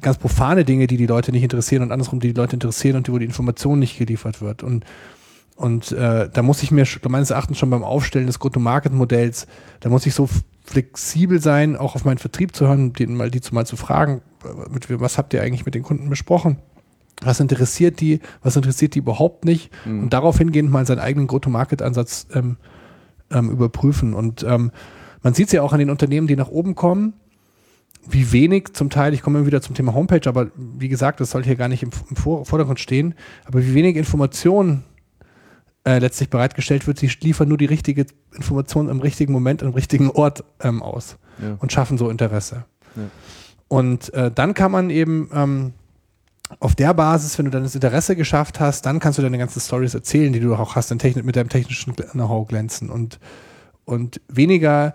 [0.00, 3.08] ganz profane Dinge, die die Leute nicht interessieren und andersrum, die die Leute interessieren und
[3.08, 4.62] wo die Information nicht geliefert wird.
[4.62, 4.84] Und
[5.56, 9.46] und äh, da muss ich mir meines Erachtens schon beim Aufstellen des Go-to-Market-Modells,
[9.80, 10.28] da muss ich so
[10.64, 14.22] flexibel sein, auch auf meinen Vertrieb zu hören, den mal, die zu mal zu fragen,
[14.44, 16.58] äh, mit, was habt ihr eigentlich mit den Kunden besprochen?
[17.22, 18.20] Was interessiert die?
[18.42, 19.70] Was interessiert die überhaupt nicht?
[19.84, 22.56] Und darauf hingehend mal seinen eigenen Go-to-Market-Ansatz ähm,
[23.30, 24.14] ähm, überprüfen.
[24.14, 24.70] Und ähm,
[25.22, 27.14] man sieht es ja auch an den Unternehmen, die nach oben kommen,
[28.06, 31.30] wie wenig zum Teil, ich komme immer wieder zum Thema Homepage, aber wie gesagt, das
[31.30, 33.14] soll hier gar nicht im, im Vor Vordergrund stehen,
[33.46, 34.84] aber wie wenig Informationen
[35.86, 40.10] äh, letztlich bereitgestellt wird, sie liefern nur die richtige Information im richtigen Moment, am richtigen
[40.10, 41.56] Ort ähm, aus Ja.
[41.60, 42.64] und schaffen so Interesse.
[42.96, 43.02] Ja.
[43.68, 45.72] Und äh, dann kann man eben ähm,
[46.60, 49.60] auf der Basis, wenn du dann das Interesse geschafft hast, dann kannst du deine ganzen
[49.60, 52.90] Stories erzählen, die du auch hast, in Technik, mit deinem technischen Know-how glänzen.
[52.90, 53.18] Und,
[53.84, 54.94] und weniger,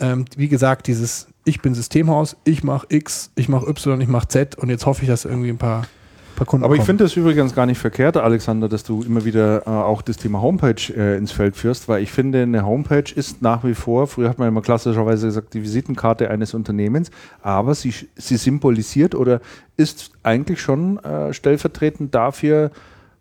[0.00, 4.28] ähm, wie gesagt, dieses ich bin Systemhaus, ich mache X, ich mache Y, ich mache
[4.28, 5.86] Z und jetzt hoffe ich, dass irgendwie ein paar,
[6.34, 9.66] paar Kunden Aber ich finde es übrigens gar nicht verkehrt, Alexander, dass du immer wieder
[9.66, 13.42] äh, auch das Thema Homepage äh, ins Feld führst, weil ich finde, eine Homepage ist
[13.42, 17.10] nach wie vor, früher hat man immer klassischerweise gesagt, die Visitenkarte eines Unternehmens,
[17.40, 19.40] aber sie, sie symbolisiert oder
[19.76, 22.70] ist eigentlich schon äh, stellvertretend dafür,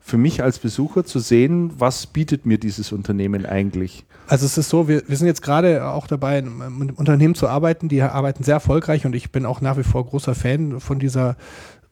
[0.02, 4.04] für mich als Besucher zu sehen, was bietet mir dieses Unternehmen eigentlich.
[4.28, 7.90] Also es ist so, wir, wir sind jetzt gerade auch dabei, mit Unternehmen zu arbeiten,
[7.90, 11.36] die arbeiten sehr erfolgreich und ich bin auch nach wie vor großer Fan von dieser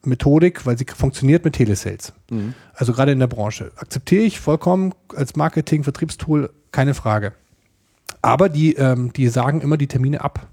[0.02, 2.12] Methodik, weil sie funktioniert mit Telesales.
[2.74, 3.72] Also gerade in der Branche.
[3.76, 7.32] Akzeptiere ich vollkommen als Marketing, Vertriebstool, keine Frage.
[8.22, 10.48] Aber die, ähm, die sagen immer die Termine ab.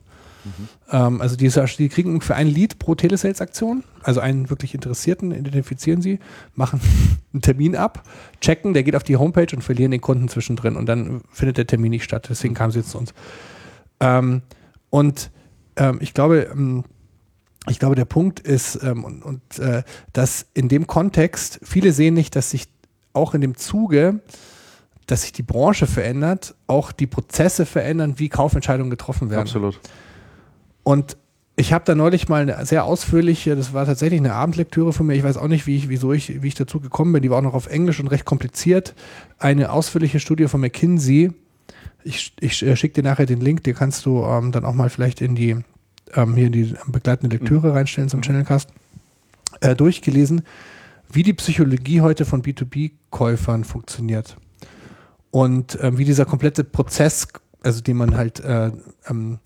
[0.92, 6.02] Ähm, also die, die kriegen für ein Lead pro Telesales-Aktion, also einen wirklich Interessierten, identifizieren
[6.02, 6.20] sie,
[6.56, 6.80] machen
[7.34, 8.04] einen Termin ab,
[8.42, 11.68] checken, der geht auf die Homepage und verlieren den Kunden zwischendrin und dann findet der
[11.68, 12.28] Termin nicht statt.
[12.30, 13.14] Deswegen kamen sie jetzt zu uns.
[14.00, 14.42] Ähm,
[14.90, 15.32] und
[15.76, 16.84] ähm, ich glaube, ähm,
[17.70, 22.14] ich glaube, der Punkt ist, ähm, und, und äh, dass in dem Kontext viele sehen
[22.14, 22.68] nicht, dass sich
[23.14, 24.22] auch in dem Zuge,
[25.08, 29.42] dass sich die Branche verändert, auch die Prozesse verändern, wie Kaufentscheidungen getroffen werden.
[29.42, 29.80] Absolut.
[30.84, 31.18] Und
[31.60, 35.16] ich habe da neulich mal eine sehr ausführliche, das war tatsächlich eine Abendlektüre von mir,
[35.16, 37.40] ich weiß auch nicht, wie ich, wieso ich, wie ich dazu gekommen bin, die war
[37.40, 38.94] auch noch auf Englisch und recht kompliziert.
[39.40, 41.32] Eine ausführliche Studie von McKinsey.
[42.04, 44.92] Ich, ich äh, schicke dir nachher den Link, den kannst du ähm, dann auch mal
[44.92, 45.58] vielleicht in die,
[46.16, 48.70] ähm, hier die begleitende Lektüre reinstellen zum Channelcast.
[49.62, 50.44] Äh, durchgelesen,
[51.12, 54.38] wie die Psychologie heute von B2B-Käufern funktioniert.
[55.32, 57.28] Und ähm, wie dieser komplette Prozess,
[57.64, 58.72] also den man halt, äh,
[59.10, 59.40] ähm,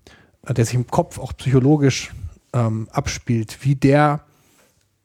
[0.48, 2.12] der sich im Kopf auch psychologisch
[2.52, 4.20] ähm, abspielt, wie der,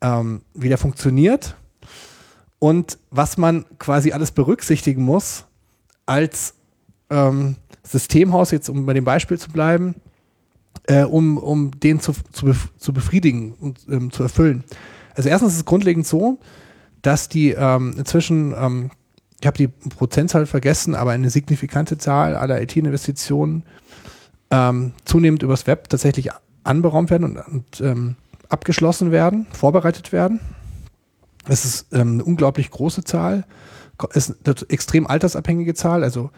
[0.01, 1.55] ähm, wie der funktioniert
[2.59, 5.45] und was man quasi alles berücksichtigen muss
[6.05, 6.55] als
[7.09, 9.95] ähm, Systemhaus, jetzt um bei dem Beispiel zu bleiben,
[10.87, 14.63] äh, um, um den zu, zu, bef zu befriedigen und ähm, zu erfüllen.
[15.15, 16.39] Also erstens ist es grundlegend so,
[17.01, 18.91] dass die ähm, inzwischen, ähm,
[19.39, 23.63] ich habe die Prozentzahl vergessen, aber eine signifikante Zahl aller IT-Investitionen
[24.49, 26.29] ähm, zunehmend übers Web tatsächlich
[26.63, 28.15] anberaumt werden und, und ähm,
[28.49, 30.39] abgeschlossen werden, vorbereitet werden.
[31.47, 33.45] Es ist ähm, eine unglaublich große Zahl,
[34.13, 36.29] ist eine extrem altersabhängige Zahl, also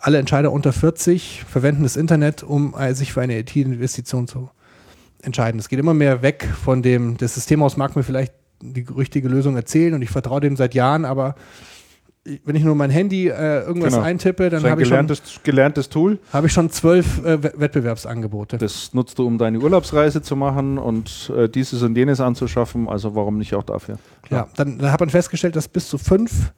[0.00, 4.50] alle Entscheider unter 40 verwenden das Internet, um äh, sich für eine IT-Investition zu
[5.22, 5.58] entscheiden.
[5.60, 8.32] Es geht immer mehr weg von dem, das Systemhaus mag mir vielleicht
[8.62, 11.34] die richtige Lösung erzählen und ich vertraue dem seit Jahren, aber
[12.44, 14.04] wenn ich nur mein Handy äh, irgendwas Genau.
[14.04, 15.08] eintippe, dann habe ich, schon-
[15.42, 16.18] gelerntes, Tool.
[16.34, 18.58] habe ich schon zwölf äh, We- Wettbewerbsangebote.
[18.58, 22.88] Das nutzt du, um deine Urlaubsreise zu machen und äh, dieses und jenes anzuschaffen.
[22.90, 23.98] Also warum nicht auch dafür?
[24.28, 26.52] Ja, dann, dann hat man festgestellt, dass bis zu fünf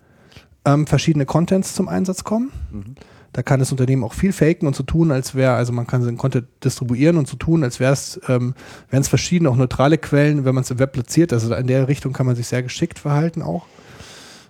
[0.64, 2.50] ähm, verschiedene Contents zum Einsatz kommen.
[2.72, 2.94] Mhm.
[3.32, 6.04] Da kann das Unternehmen auch viel faken und so tun, als wäre, also man kann
[6.04, 8.54] den Content distribuieren und so tun, als wäre es, ähm,
[8.90, 11.32] wären es verschiedene, auch neutrale Quellen, wenn man es im Web platziert.
[11.32, 13.66] Also in der Richtung kann man sich sehr geschickt verhalten auch.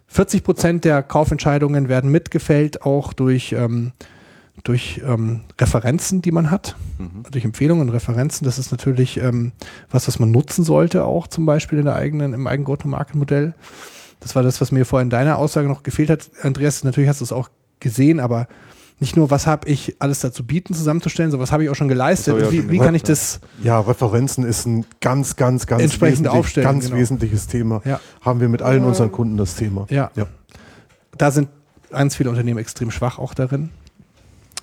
[0.09, 3.93] 40 Prozent der Kaufentscheidungen werden mitgefällt, auch durch, ähm,
[4.65, 7.25] durch ähm, Referenzen, die man hat, Mhm.
[7.31, 8.45] durch Empfehlungen und Referenzen.
[8.45, 9.53] Das ist natürlich ähm,
[9.91, 13.55] was, was man nutzen sollte, auch zum Beispiel in der eigenen, im eigenen Go-to-Market-Modell.
[14.21, 16.31] Das war das, was mir vorhin in deiner Aussage noch gefehlt hat.
[16.43, 17.49] Andreas, natürlich hast du es auch
[17.81, 18.47] gesehen, aber
[19.03, 21.89] nicht nur, was habe ich alles dazu bieten, zusammenzustellen, sondern was habe ich auch schon
[21.89, 22.37] geleistet.
[22.53, 26.65] Wie, schon wie kann ich das Ja, Referenzen ist ein ganz, ganz, ganz, Entsprechend wesentlich,
[26.65, 26.97] ganz genau.
[26.97, 27.83] wesentliches Thema.
[27.85, 28.01] Ja.
[28.21, 29.87] Haben wir mit allen unseren Kunden das Thema.
[29.91, 30.13] Ja.
[30.15, 30.27] Ja.
[31.19, 31.49] da sind
[31.91, 33.71] ganz viele Unternehmen extrem schwach auch darin.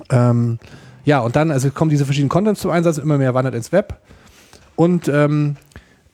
[0.10, 0.58] Ähm,
[1.04, 4.00] ja, und dann, also kommen diese verschiedenen Contents zum Einsatz, immer mehr wandert ins Web.
[4.78, 5.58] Und ähm,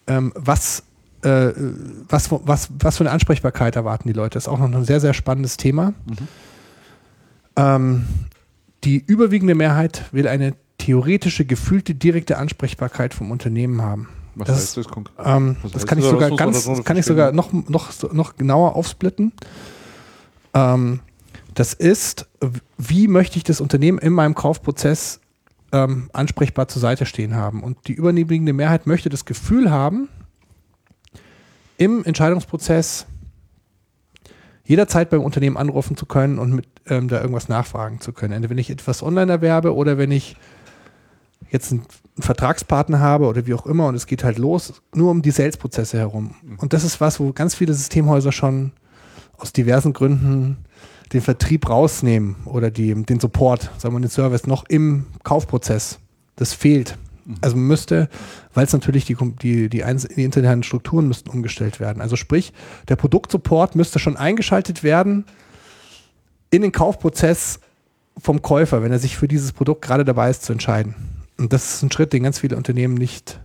[0.07, 0.82] ähm, was,
[1.21, 1.51] äh,
[2.09, 4.34] was, was, was für eine Ansprechbarkeit erwarten die Leute?
[4.34, 5.93] Das ist auch noch ein sehr, sehr spannendes Thema.
[7.56, 8.06] Ähm,
[8.84, 14.10] die überwiegende Mehrheit will eine theoretische, gefühlte direkte Ansprechbarkeit vom Unternehmen haben.
[14.36, 15.16] Was Das- heißt das konkret?
[15.26, 18.76] Ähm, das heißt kann ich sogar ganz, das kann ich sogar noch, noch, noch genauer
[18.76, 19.32] aufsplitten.
[20.53, 20.99] Ähm,
[21.53, 22.28] das ist,
[22.78, 25.22] wie möchte ich das Unternehmen in meinem Kaufprozess
[25.72, 27.64] ähm, ansprechbar zur Seite stehen haben.
[27.64, 30.10] Und die überwiegende Mehrheit möchte das Gefühl haben,
[31.78, 33.06] im Entscheidungsprozess
[34.66, 38.34] jederzeit beim Unternehmen anrufen zu können und mit ähm, da irgendwas nachfragen zu können.
[38.34, 40.36] Entweder wenn ich etwas online erwerbe oder wenn ich
[41.49, 41.86] jetzt einen
[42.20, 45.97] Vertragspartner habe oder wie auch immer und es geht halt los, nur um die Sales-Prozesse
[45.97, 46.36] herum.
[46.57, 48.72] Und das ist was, wo ganz viele Systemhäuser schon
[49.38, 50.57] aus diversen Gründen
[51.13, 55.99] den Vertrieb rausnehmen oder die, den Support, sagen wir den Service noch im Kaufprozess.
[56.36, 56.97] Das fehlt.
[57.41, 58.07] Also müsste,
[58.53, 62.01] weil es natürlich die, die, die, die internen Strukturen müssten umgestellt werden.
[62.01, 62.53] Also sprich,
[62.88, 65.26] der Produktsupport müsste schon eingeschaltet werden
[66.51, 67.59] in den Kaufprozess
[68.17, 70.95] vom Käufer, wenn er sich für dieses Produkt gerade dabei ist zu entscheiden.
[71.38, 73.39] Und das ist ein Schritt, den ganz viele Unternehmen nicht,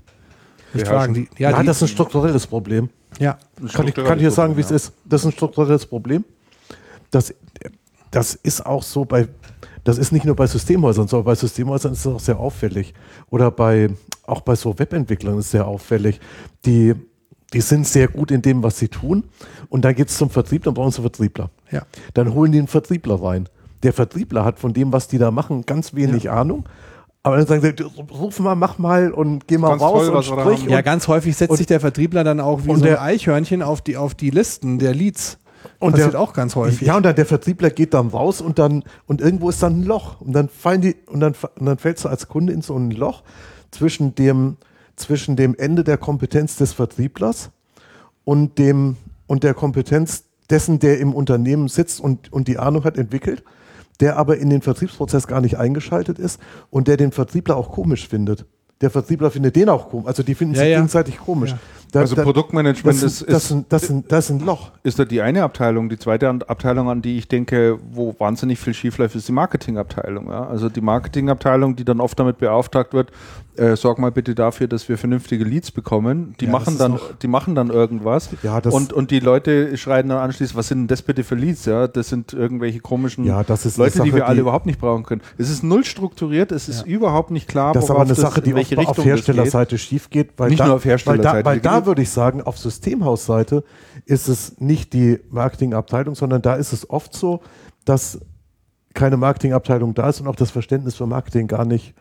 [0.75, 1.15] nicht wagen.
[1.15, 2.91] Die, Ja, ja, die, das ist ein strukturelles Problem.
[3.19, 3.39] ja,
[3.73, 4.93] Kann ich, kann ich dir sagen, wie es ist?
[5.05, 6.25] Das ist ein strukturelles Problem.
[7.11, 7.35] Das,
[8.11, 9.27] das ist auch so bei,
[9.91, 12.95] das ist nicht nur bei Systemhäusern so, bei Systemhäusern ist es auch sehr auffällig.
[13.31, 13.91] Oder bei,
[14.27, 16.21] auch bei so Webentwicklern ist es sehr auffällig.
[16.65, 16.95] Die,
[17.53, 19.25] die sind sehr gut in dem, was sie tun.
[19.69, 21.51] Und dann geht es zum Vertrieb, dann brauchen sie Vertriebler.
[21.71, 21.83] ja.
[22.15, 23.49] Dann holen die einen Vertriebler rein.
[23.83, 26.65] Der Vertriebler hat von dem, was die da machen, ganz wenig Ahnung.
[27.23, 27.85] Aber dann sagen sie,
[28.15, 30.61] ruf mal, mach mal und geh mal Ganz raus toll, und sprich.
[30.61, 30.71] haben.
[30.71, 32.89] Ja, und, ganz häufig setzt und- sich der Vertriebler dann auch wie und so ein
[32.91, 35.39] der- Eichhörnchen auf die, auf die Listen der Leads.
[35.81, 36.87] Und Passiert der- auch ganz häufig.
[36.87, 39.85] Ja, und dann der Vertriebler geht dann raus und dann, und irgendwo ist dann ein
[39.85, 40.21] Loch.
[40.21, 42.91] Und dann fallen die, und dann, und dann fällst du als Kunde in so ein
[42.91, 43.23] Loch
[43.71, 44.59] zwischen dem,
[44.97, 47.51] zwischen dem Ende der Kompetenz des Vertrieblers
[48.25, 52.99] und dem, und der Kompetenz dessen, der im Unternehmen sitzt und, und die Ahnung hat
[52.99, 53.43] entwickelt,
[54.01, 58.07] der aber in den Vertriebsprozess gar nicht eingeschaltet ist und der den Vertriebler auch komisch
[58.09, 58.45] findet.
[58.81, 60.07] Der Vertriebler findet den auch komisch.
[60.09, 60.77] Also die finden Ja, sich ja.
[60.79, 61.51] gegenseitig komisch.
[61.51, 61.59] Ja.
[61.93, 64.71] Da- Also da- Produktmanagement das, ist, das, ist, das, ist, das ist ein Loch.
[64.85, 65.89] ist da die eine Abteilung.
[65.89, 70.29] Die zweite Abteilung, an die ich denke, wo wahnsinnig viel schiefläuft, ist die Marketingabteilung.
[70.29, 70.47] Ja?
[70.47, 73.11] Also die Marketingabteilung, die dann oft damit beauftragt wird,
[73.61, 76.35] äh, sorg mal bitte dafür, dass wir vernünftige Leads bekommen.
[76.41, 78.31] Die, Ja, machen, dann, die machen dann irgendwas.
[78.43, 81.35] Ja, das- und, und die Leute schreien dann anschließend, was sind denn das bitte für
[81.35, 81.67] Leads?
[81.67, 81.87] Ja?
[81.87, 85.21] Das sind irgendwelche komischen Ja, Leute, die Sache, wir alle die- überhaupt nicht brauchen können.
[85.37, 88.55] Es ist null strukturiert, es ist überhaupt nicht klar, Das ist aber eine Sache, die
[88.55, 89.05] welche auf.
[89.05, 90.31] Herstellerseite schief geht.
[90.39, 92.59] Weil Nicht da, nur auf Herstellerseite, Weil da, weil die da würde ich sagen, auf
[92.59, 93.63] Systemhausseite
[94.07, 97.41] ist es nicht die Marketingabteilung, sondern da ist es oft so,
[97.85, 98.21] dass
[98.95, 101.95] keine Marketingabteilung da ist und auch das Verständnis für Marketing gar nicht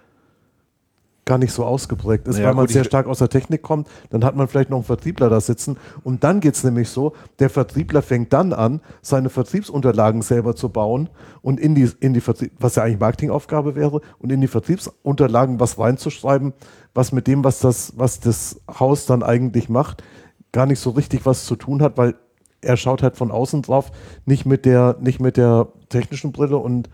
[1.30, 4.26] gar nicht so ausgeprägt ist, Naja, weil man sehr stark aus der Technik kommt, dann
[4.26, 5.78] hat man vielleicht noch einen Vertriebler da sitzen.
[6.04, 10.70] Und dann geht es nämlich so, der Vertriebler fängt dann an, seine Vertriebsunterlagen selber zu
[10.70, 11.08] bauen
[11.44, 15.60] und in die, in die Vertrieb, was ja eigentlich Marketingaufgabe wäre, und in die Vertriebsunterlagen
[15.60, 16.54] was reinzuschreiben,
[16.96, 20.04] was mit dem, was das, was das Haus dann eigentlich macht,
[20.52, 22.16] gar nicht so richtig was zu tun hat, weil
[22.62, 23.92] er schaut halt von außen drauf,
[24.26, 26.90] nicht mit der, nicht mit der technischen Brille und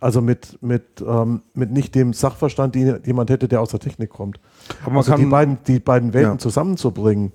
[0.00, 4.10] also mit, mit, ähm, mit nicht dem Sachverstand, den jemand hätte, der aus der Technik
[4.10, 4.38] kommt.
[4.82, 6.38] Aber man also die kann- beiden, die beiden Welten Ja.
[6.38, 7.32] zusammenzubringen,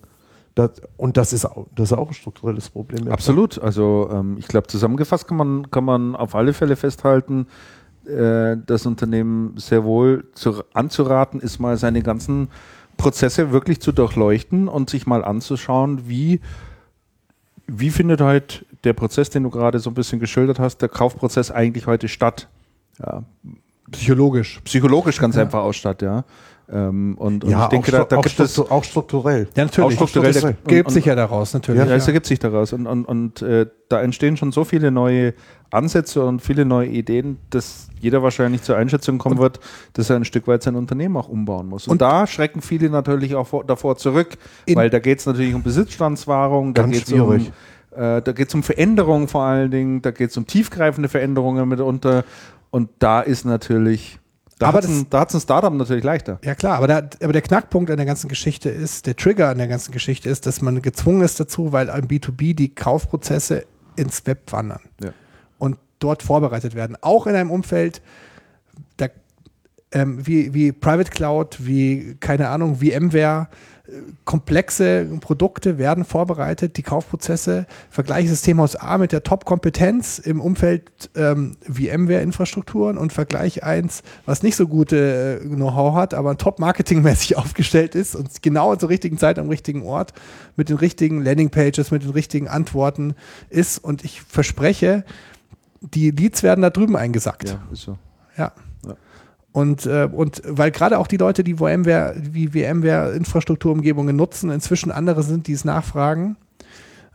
[0.56, 3.08] das, und das ist, auch, das ist auch ein strukturelles Problem.
[3.10, 3.60] Absolut.
[3.60, 7.48] Also ähm, ich glaube, zusammengefasst kann man, kann man auf alle Fälle festhalten,
[8.06, 12.50] äh, das Unternehmen sehr wohl zu, anzuraten ist, mal seine ganzen
[12.98, 16.40] Prozesse wirklich zu durchleuchten und sich mal anzuschauen, wie,
[17.66, 21.52] wie findet halt der Prozess, den du gerade so ein bisschen geschildert hast, der Kaufprozess
[21.52, 22.48] eigentlich heute statt.
[23.00, 23.24] Ja,
[23.92, 24.62] Psychologisch.
[24.64, 26.24] psychologisch ganz einfach aus statt, ja.
[26.72, 29.50] Ähm, und, und Ja, ich denke, auch, da, da auch, gibt es auch strukturell.
[29.56, 29.86] Ja, natürlich.
[29.90, 31.86] Auch strukturell, Das der- gibt und- sich ja daraus, natürlich.
[31.86, 32.72] Ja, es ergibt sich daraus.
[32.72, 35.34] Und, und, und äh, da entstehen schon so viele neue
[35.72, 39.60] Ansätze und viele neue Ideen, dass jeder wahrscheinlich zur Einschätzung kommen wird,
[39.94, 41.88] dass er ein Stück weit sein Unternehmen auch umbauen muss.
[41.88, 44.30] Und, Und- da schrecken viele natürlich auch vor, davor zurück,
[44.66, 47.48] In- weil da geht es natürlich um Besitzstandswahrung, da Ganz geht es schwierig.
[47.48, 47.54] um,
[47.96, 52.24] äh, da geht's um Veränderungen vor allen Dingen, da geht es um tiefgreifende Veränderungen mitunter.
[52.72, 54.20] Und da ist natürlich,
[54.60, 56.40] da Aber hat das- ein, da hat's ein Startup natürlich leichter.
[56.44, 59.58] Ja klar, aber, da, aber der Knackpunkt an der ganzen Geschichte ist, der Trigger an
[59.58, 63.66] der ganzen Geschichte ist, dass man gezwungen ist dazu, weil im B2B die Kaufprozesse
[63.96, 65.12] ins Web wandern Ja.
[65.60, 66.98] und dort vorbereitet werden.
[67.02, 68.02] Auch in einem Umfeld,
[68.98, 69.08] da,
[69.92, 73.48] ähm, wie, wie Private Cloud, wie, keine Ahnung, VMware,
[74.24, 77.66] komplexe Produkte werden vorbereitet, die Kaufprozesse.
[77.90, 84.56] Vergleiche Systemhaus A mit der Top-Kompetenz im Umfeld ähm, VMware-Infrastrukturen und Vergleich eins, was nicht
[84.56, 89.38] so gute äh, Know-how hat, aber top marketingmäßig aufgestellt ist und genau zur richtigen Zeit
[89.38, 90.14] am richtigen Ort
[90.56, 93.16] mit den richtigen Landingpages, mit den richtigen Antworten
[93.50, 93.80] ist.
[93.80, 95.04] Und ich verspreche,
[95.82, 97.50] die Leads werden da drüben eingesackt.
[97.50, 97.98] Ja, ist so.
[98.38, 98.54] Ja.
[98.86, 98.96] Ja.
[99.54, 105.22] Und, äh, und weil gerade auch die Leute, die VMware, wie VMware-Infrastrukturumgebungen nutzen, inzwischen andere
[105.24, 106.36] sind, die es nachfragen.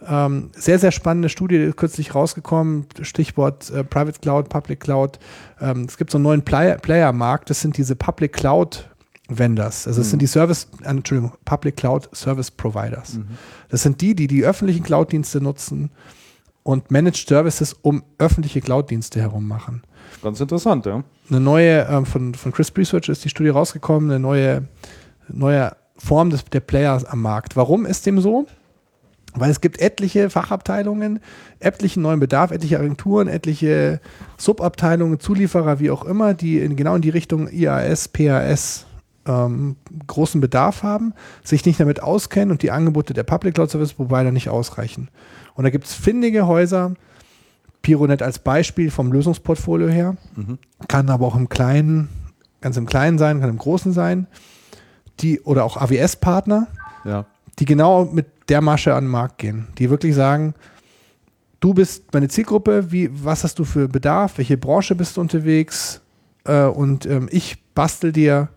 [0.07, 5.19] Ähm, sehr, sehr spannende Studie, kürzlich rausgekommen, Stichwort äh, Private Cloud, Public Cloud.
[5.61, 8.89] Ähm, es gibt so einen neuen Player- Player-Markt, das sind diese Public Cloud
[9.29, 9.89] Vendors.
[9.89, 13.19] Also es sind die Service, äh, Entschuldigung, Public Cloud Service Providers.
[13.69, 15.91] Das sind die, die die öffentlichen Cloud-Dienste nutzen
[16.69, 19.81] und Managed Services um öffentliche Cloud-Dienste herum machen
[20.23, 21.03] Ganz interessant, ja.
[21.31, 24.69] eine neue, ähm, von, von Crisp Research ist die Studie rausgekommen, eine neue,
[25.29, 27.57] neue Form des, der Players am Markt.
[27.57, 28.47] Warum ist dem so?
[29.33, 31.21] Weil es gibt etliche Fachabteilungen,
[31.59, 34.03] etlichen neuen Bedarf, etliche Agenturen, etliche
[34.37, 38.85] Subabteilungen, Zulieferer, wie auch immer, die in, genau in die Richtung IAS, PAS
[39.27, 41.15] ähm, großen Bedarf haben,
[41.45, 45.09] sich nicht damit auskennen und die Angebote der Public Cloud Service Provider nicht ausreichen.
[45.59, 46.95] Und da gibt es findige Häuser,
[47.83, 50.17] Pironet als Beispiel vom Lösungsportfolio her,
[50.87, 52.09] kann aber auch im Kleinen,
[52.61, 54.29] ganz im Kleinen sein, kann im Großen sein,
[55.19, 56.69] die oder auch AWS-Partner,
[57.05, 57.27] Ja.
[57.59, 60.55] die genau mit der Masche an den Markt gehen, die wirklich sagen,
[61.59, 66.01] du bist meine Zielgruppe, wie, was hast du für Bedarf, welche Branche bist du unterwegs
[66.45, 68.49] äh, und ähm, ich bastel dir,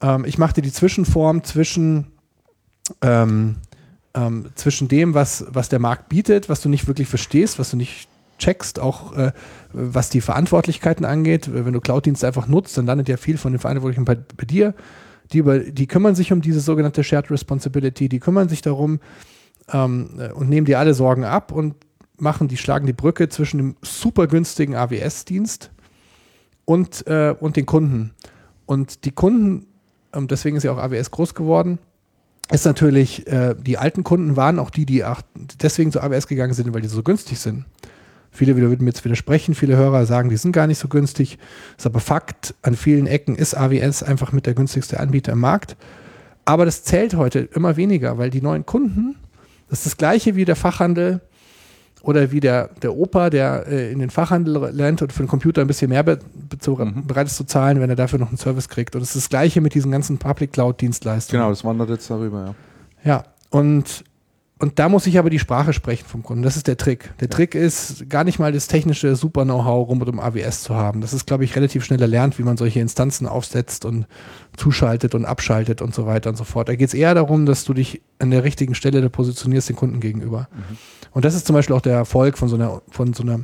[0.00, 2.08] ähm, ich mache dir die Zwischenform zwischen
[3.02, 3.56] ähm,
[4.14, 7.76] ähm, zwischen dem, was, was der Markt bietet, was du nicht wirklich verstehst, was du
[7.76, 8.08] nicht
[8.38, 9.32] checkst, auch äh,
[9.72, 11.50] was die Verantwortlichkeiten angeht.
[11.52, 14.74] Wenn du Cloud-Dienste einfach nutzt, dann landet ja viel von den Verantwortlichen bei, bei dir.
[15.32, 19.00] Die, über, die kümmern sich um diese sogenannte Shared Responsibility, die kümmern sich darum
[19.72, 21.74] ähm, äh, und nehmen dir alle Sorgen ab und
[22.16, 25.70] machen, die schlagen die Brücke zwischen dem super günstigen AWS-Dienst
[26.64, 28.12] und, äh, und den Kunden.
[28.66, 29.66] Und die Kunden,
[30.12, 31.78] ähm, deswegen ist ja auch AWS groß geworden,
[32.50, 35.22] ist natürlich, äh, die alten Kunden waren auch die, die auch
[35.62, 37.64] deswegen zu AWS gegangen sind, weil die so günstig sind.
[38.30, 41.38] Viele wieder würden mir jetzt widersprechen, viele Hörer sagen, die sind gar nicht so günstig.
[41.78, 45.76] Ist aber Fakt, an vielen Ecken ist AWS einfach mit der günstigste Anbieter im Markt.
[46.44, 49.16] Aber das zählt heute immer weniger, weil die neuen Kunden,
[49.68, 51.20] das ist das gleiche wie der Fachhandel
[52.04, 55.60] oder wie der, der Opa, der äh, in den Fachhandel lernt und für den Computer
[55.60, 56.18] ein bisschen mehr be
[56.66, 57.06] Mhm.
[57.06, 58.94] bereit ist zu zahlen, wenn er dafür noch einen Service kriegt.
[58.94, 61.40] Und es ist das gleiche mit diesen ganzen Public Cloud Dienstleistungen.
[61.40, 62.54] Genau, das wandert jetzt darüber, ja.
[63.04, 64.04] Ja, und,
[64.60, 66.44] und da muss ich aber die Sprache sprechen vom Kunden.
[66.44, 67.12] Das ist der Trick.
[67.18, 71.00] Der Trick ist, gar nicht mal das technische Super-Know-how rund um AWS zu haben.
[71.00, 74.06] Das ist, glaube ich, relativ schnell erlernt, wie man solche Instanzen aufsetzt und
[74.56, 76.68] zuschaltet und abschaltet und so weiter und so fort.
[76.68, 79.76] Da geht es eher darum, dass du dich an der richtigen Stelle da positionierst den
[79.76, 80.48] Kunden gegenüber.
[81.10, 83.40] Und das ist zum Beispiel auch der Erfolg von so einer, von so einer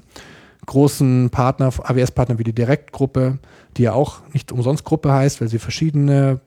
[0.66, 3.38] großen Partner, AWS-Partner wie die Direktgruppe,
[3.76, 6.40] die ja auch nicht umsonst Gruppe heißt, weil sie verschiedene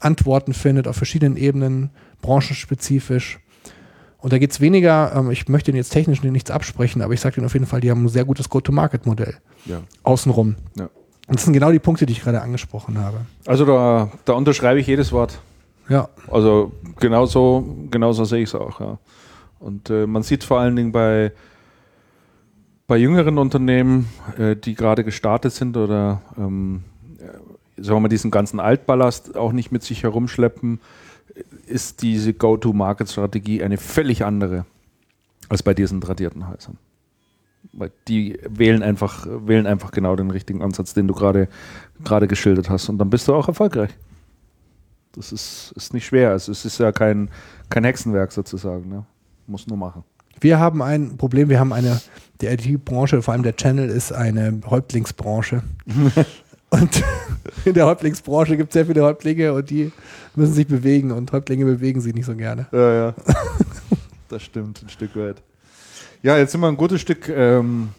[0.00, 1.90] Antworten findet auf verschiedenen Ebenen,
[2.22, 3.40] branchenspezifisch.
[4.18, 7.20] Und da geht es weniger, ähm, ich möchte Ihnen jetzt technisch nichts absprechen, aber ich
[7.20, 9.36] sage Ihnen auf jeden Fall, die haben ein sehr gutes Go-to-Market-Modell
[9.66, 9.82] ja.
[10.02, 10.56] außenrum.
[10.76, 10.84] Ja.
[11.28, 13.18] Und das sind genau die Punkte, die ich gerade angesprochen habe.
[13.46, 15.40] Also da, da unterschreibe ich jedes Wort.
[15.88, 18.98] Ja, Also genauso, genauso sehe ich es auch, ja.
[19.58, 21.32] Und äh, man sieht vor allen Dingen bei,
[22.86, 24.08] bei jüngeren Unternehmen,
[24.38, 26.82] äh, die gerade gestartet sind oder ähm,
[27.18, 30.80] äh, sagen wir mal, diesen ganzen Altballast auch nicht mit sich herumschleppen,
[31.66, 34.64] ist diese Go-to-Market-Strategie eine völlig andere
[35.48, 36.78] als bei diesen tradierten Häusern.
[37.72, 41.48] Weil die wählen einfach, wählen einfach genau den richtigen Ansatz, den du gerade
[42.28, 42.88] geschildert hast.
[42.88, 43.90] Und dann bist du auch erfolgreich.
[45.12, 46.30] Das ist, ist nicht schwer.
[46.30, 47.30] Also es ist ja kein,
[47.70, 48.88] kein Hexenwerk sozusagen.
[48.88, 49.04] Ne?
[49.46, 50.04] Muss nur machen.
[50.40, 52.00] Wir haben ein Problem, wir haben eine,
[52.42, 55.62] die IT-Branche, vor allem der Channel, ist eine Häuptlingsbranche.
[56.80, 57.02] und
[57.64, 59.92] in der Häuptlingsbranche gibt es sehr viele Häuptlinge und die
[60.34, 62.66] müssen sich bewegen und Häuptlinge bewegen sich nicht so gerne.
[62.72, 63.14] Ja, ja.
[64.28, 65.42] das stimmt, ein Stück weit.
[66.22, 67.90] Ja, jetzt sind wir ein gutes Stück, ähm,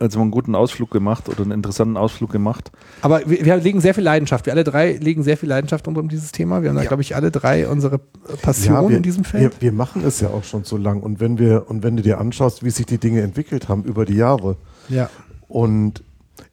[0.00, 2.70] jetzt haben wir einen guten Ausflug gemacht oder einen interessanten Ausflug gemacht.
[3.00, 4.46] Aber wir, wir legen sehr viel Leidenschaft.
[4.46, 6.62] Wir alle drei legen sehr viel Leidenschaft rund um dieses Thema.
[6.62, 6.88] Wir haben da, Ja.
[6.88, 7.98] glaube ich, alle drei unsere
[8.42, 9.60] Passion wir, in diesem Feld.
[9.60, 11.00] Wir, wir machen es ja auch schon so lang.
[11.00, 14.04] Und wenn wir, und wenn du dir anschaust, wie sich die Dinge entwickelt haben über
[14.04, 14.56] die Jahre,
[14.88, 15.08] ja.
[15.48, 16.02] und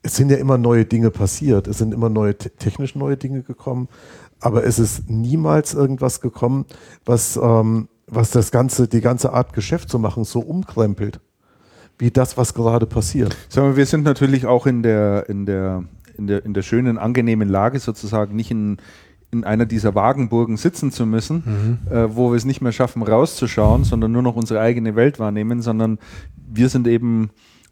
[0.03, 3.41] es sind ja immer neue Dinge passiert, es sind immer neue te- technisch neue Dinge
[3.41, 3.87] gekommen,
[4.41, 6.65] aber es ist niemals irgendwas gekommen,
[7.05, 11.21] was, ähm, was das ganze, die ganze Art Geschäft zu machen so umkrempelt,
[11.97, 13.35] wie das, was gerade passiert.
[13.47, 15.85] Sagen wir, wir sind natürlich auch in der, in der,
[16.17, 18.77] in der, in der schönen, angenehmen Lage sozusagen, nicht in,
[19.31, 23.85] in einer dieser Wagenburgen sitzen zu müssen, äh, wo wir es nicht mehr schaffen, rauszuschauen,
[23.85, 25.97] sondern nur noch unsere eigene Welt wahrnehmen, sondern
[26.35, 27.29] wir sind eben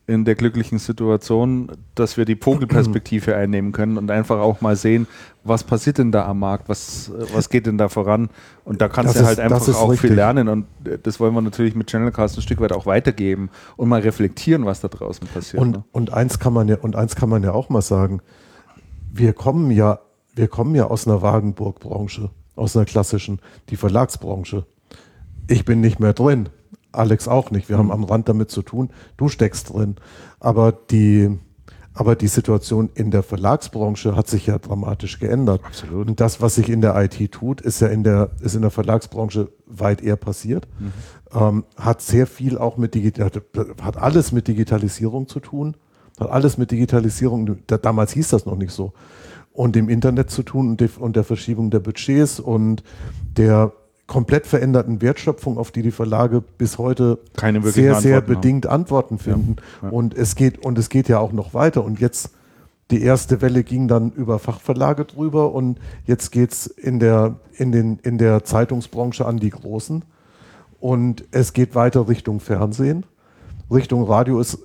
[0.08, 5.08] in der glücklichen Situation, dass wir die Vogelperspektive einnehmen können und einfach auch mal sehen,
[5.44, 8.30] was passiert denn da am Markt, was, was geht denn da voran.
[8.66, 10.12] Und da kannst Das du halt einfach auch viel richtig.
[10.12, 13.90] lernen und äh, das wollen wir natürlich mit Channelcast ein Stück weit auch weitergeben und
[13.90, 15.62] mal reflektieren, was da draußen passiert.
[15.62, 15.84] Und, ne?
[15.92, 18.22] und eins kann man ja, und eins kann man ja auch mal sagen.
[19.14, 20.00] Wir kommen ja,
[20.34, 23.40] wir kommen ja aus einer Wagenburg-Branche, aus einer klassischen,
[23.70, 24.66] die Verlagsbranche.
[25.48, 26.50] Ich bin nicht mehr drin.
[26.92, 27.70] Alex auch nicht.
[27.70, 28.90] Wir haben am Rand damit zu tun.
[29.18, 29.96] Du steckst drin.
[30.40, 31.38] Aber die,
[31.94, 35.62] aber die Situation in der Verlagsbranche hat sich ja dramatisch geändert.
[35.64, 36.08] Absolut.
[36.08, 38.72] Und das, was sich in der IT tut, ist ja in der, ist in der
[38.72, 40.68] Verlagsbranche weit eher passiert.
[41.34, 43.32] Ähm, hat sehr viel auch mit Digital,
[43.82, 45.76] hat alles mit Digitalisierung zu tun.
[46.20, 48.94] Hat alles mit Digitalisierung, da, damals hieß das noch nicht so.
[49.54, 52.84] Und dem Internet zu tun und, die, und der Verschiebung der Budgets und
[53.36, 53.74] der
[54.12, 58.42] komplett veränderten Wertschöpfung, auf die die Verlage bis heute Keine sehr, sehr Antworten haben.
[58.42, 59.56] bedingt Antworten finden.
[59.82, 59.88] ja.
[59.88, 61.82] Und es geht, und es geht ja auch noch weiter.
[61.82, 62.32] Und jetzt,
[62.92, 68.00] die erste Welle ging dann über Fachverlage drüber und jetzt geht's in der, in den,
[68.04, 70.04] in der Zeitungsbranche an die Großen.
[70.82, 73.06] Und es geht weiter Richtung Fernsehen.
[73.72, 74.60] Richtung Radio ist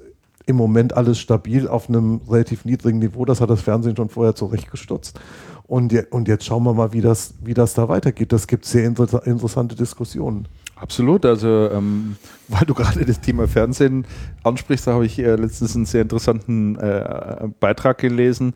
[0.47, 3.25] im Moment alles stabil auf einem relativ niedrigen Niveau.
[3.25, 5.21] Das hat das Fernsehen schon vorher zurechtgestutzt.
[5.67, 8.33] Und, je, und jetzt schauen wir mal, wie das, wie das da weitergeht.
[8.33, 10.47] Das gibt sehr inter interessante Diskussionen.
[10.77, 12.17] Absolut, also ähm,
[12.49, 14.07] weil du gerade das Thema Fernsehen
[14.43, 18.55] ansprichst, da habe ich äh, letztens einen sehr interessanten äh, Beitrag gelesen.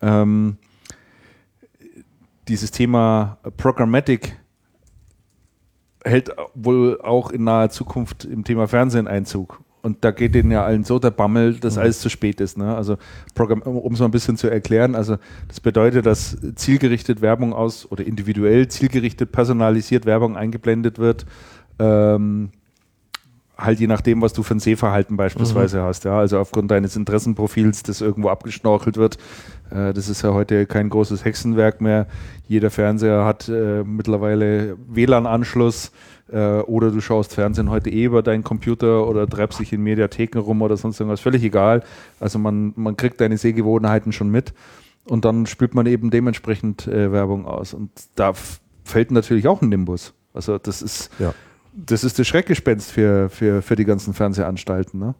[0.00, 0.58] Ähm,
[2.46, 4.38] dieses Thema Programmatic
[6.04, 9.60] hält wohl auch in naher Zukunft im Thema Fernsehen Einzug.
[9.86, 12.58] Und da geht denen ja allen so der Bammel, dass alles zu spät ist.
[12.58, 12.74] Ne?
[12.74, 12.96] Also
[13.36, 15.16] um es mal ein bisschen zu erklären, also
[15.46, 21.24] das bedeutet, dass zielgerichtet Werbung aus oder individuell zielgerichtet personalisiert Werbung eingeblendet wird.
[21.78, 22.50] Ähm,
[23.56, 26.04] halt je nachdem, was du für ein Sehverhalten beispielsweise hast.
[26.04, 26.18] Ja?
[26.18, 29.18] Also aufgrund deines Interessenprofils, das irgendwo abgeschnorchelt wird.
[29.70, 32.08] Äh, das ist ja heute kein großes Hexenwerk mehr.
[32.48, 35.92] Jeder Fernseher hat äh, mittlerweile WLAN-Anschluss
[36.30, 40.38] äh, oder du schaust Fernsehen heute eh über deinen Computer oder treibst dich in Mediatheken
[40.40, 41.20] rum oder sonst irgendwas.
[41.20, 41.82] Völlig egal.
[42.20, 44.52] Also man, man kriegt deine Sehgewohnheiten schon mit
[45.04, 47.74] und dann spürt man eben dementsprechend äh, Werbung aus.
[47.74, 48.32] Und da
[48.84, 50.14] fällt natürlich auch ein Nimbus.
[50.34, 51.32] Also das ist Ja.
[51.74, 54.98] das ist das Schreckgespenst für, für, für die ganzen Fernsehanstalten.
[54.98, 55.14] Ne?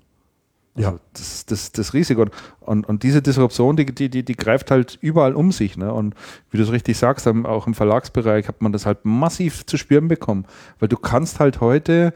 [0.76, 0.98] Also Ja.
[1.14, 2.22] Das, das, das Risiko.
[2.22, 5.76] Und, und, und diese Disruption, die, die, die, die greift halt überall um sich.
[5.76, 5.92] Ne?
[5.92, 6.14] Und
[6.50, 10.08] wie du es richtig sagst, auch im Verlagsbereich hat man das halt massiv zu spüren
[10.08, 10.44] bekommen.
[10.78, 12.12] Weil du kannst halt heute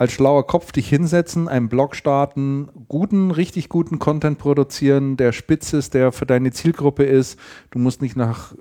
[0.00, 5.74] als schlauer Kopf dich hinsetzen, einen Blog starten, guten, richtig guten Content produzieren, der spitz
[5.74, 7.38] ist, der für deine Zielgruppe ist.
[7.70, 8.54] Du musst nicht nach,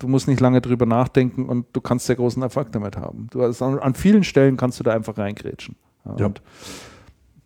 [0.00, 3.28] du musst nicht lange drüber nachdenken und du kannst sehr großen Erfolg damit haben.
[3.30, 5.76] Du hast, an, an vielen Stellen kannst du da einfach reingrätschen.
[6.04, 6.32] Ja,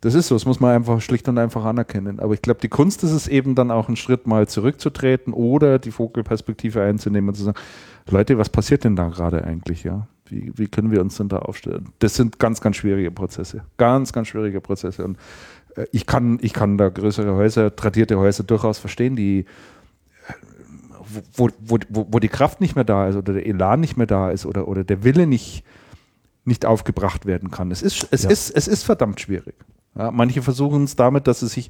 [0.05, 2.19] das ist so, das muss man einfach schlicht und einfach anerkennen.
[2.19, 5.79] Aber ich glaube, die Kunst ist es eben dann auch einen Schritt mal zurückzutreten oder
[5.79, 7.57] die Vogelperspektive einzunehmen und zu sagen,
[8.11, 10.07] Leute, was passiert denn da gerade eigentlich, ja?
[10.27, 11.89] Wie, wie können wir uns denn da aufstellen?
[11.99, 13.63] Das sind ganz, ganz schwierige Prozesse.
[13.77, 15.03] Ganz, ganz schwierige Prozesse.
[15.03, 15.17] Und
[15.75, 19.39] äh, ich kann, ich kann da größere Häuser, tradierte Häuser durchaus verstehen, die
[20.27, 20.33] äh,
[21.35, 24.07] wo, wo, wo, wo die Kraft nicht mehr da ist oder der Elan nicht mehr
[24.07, 25.63] da ist oder, oder der Wille nicht,
[26.43, 27.71] nicht aufgebracht werden kann.
[27.71, 28.29] Es ist, es Ja.
[28.29, 29.55] ist, es ist verdammt schwierig.
[29.97, 31.69] Ja, manche versuchen es damit, dass sie sich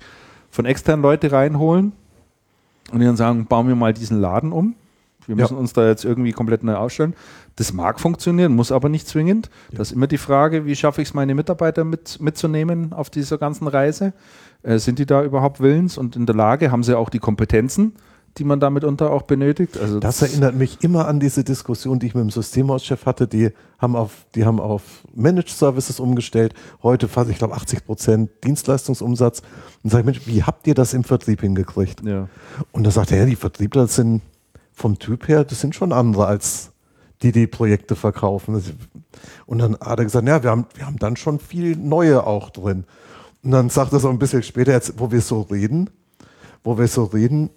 [0.49, 1.93] von externen Leute reinholen
[2.91, 4.75] und dann sagen, bauen wir mal diesen Laden um.
[5.27, 5.41] Wir Ja.
[5.43, 7.15] müssen uns da jetzt irgendwie komplett neu ausstellen.
[7.55, 9.49] Das mag funktionieren, muss aber nicht zwingend.
[9.71, 13.37] Das ist immer die Frage, wie schaffe ich es, meine Mitarbeiter mit, mitzunehmen auf dieser
[13.39, 14.13] ganzen Reise?
[14.61, 16.71] Äh, sind die da überhaupt willens und in der Lage?
[16.71, 17.93] Haben sie auch die Kompetenzen,
[18.37, 19.77] die man da mitunter auch benötigt.
[19.77, 23.27] Also Das erinnert mich immer an diese Diskussion, die ich mit dem Systemhauschef hatte.
[23.27, 24.81] Die haben auf, die haben auf
[25.13, 26.53] Managed Services umgestellt.
[26.83, 29.41] Heute fast, ich glaube, 80 Prozent Dienstleistungsumsatz.
[29.83, 32.03] Und sage ich, Mensch, wie habt ihr das im Vertrieb hingekriegt?
[32.03, 32.27] ja.
[32.71, 34.21] Und da sagt er, ja, die Vertriebler das sind
[34.73, 36.71] vom Typ her, das sind schon andere als
[37.21, 38.61] die, die Projekte verkaufen.
[39.45, 42.49] Und dann hat er gesagt, ja, wir haben, wir haben dann schon viel Neue auch
[42.49, 42.83] drin.
[43.43, 45.89] Und dann sagt er so ein bisschen später, jetzt, wo wir so reden,
[46.63, 47.49] wo wir so reden,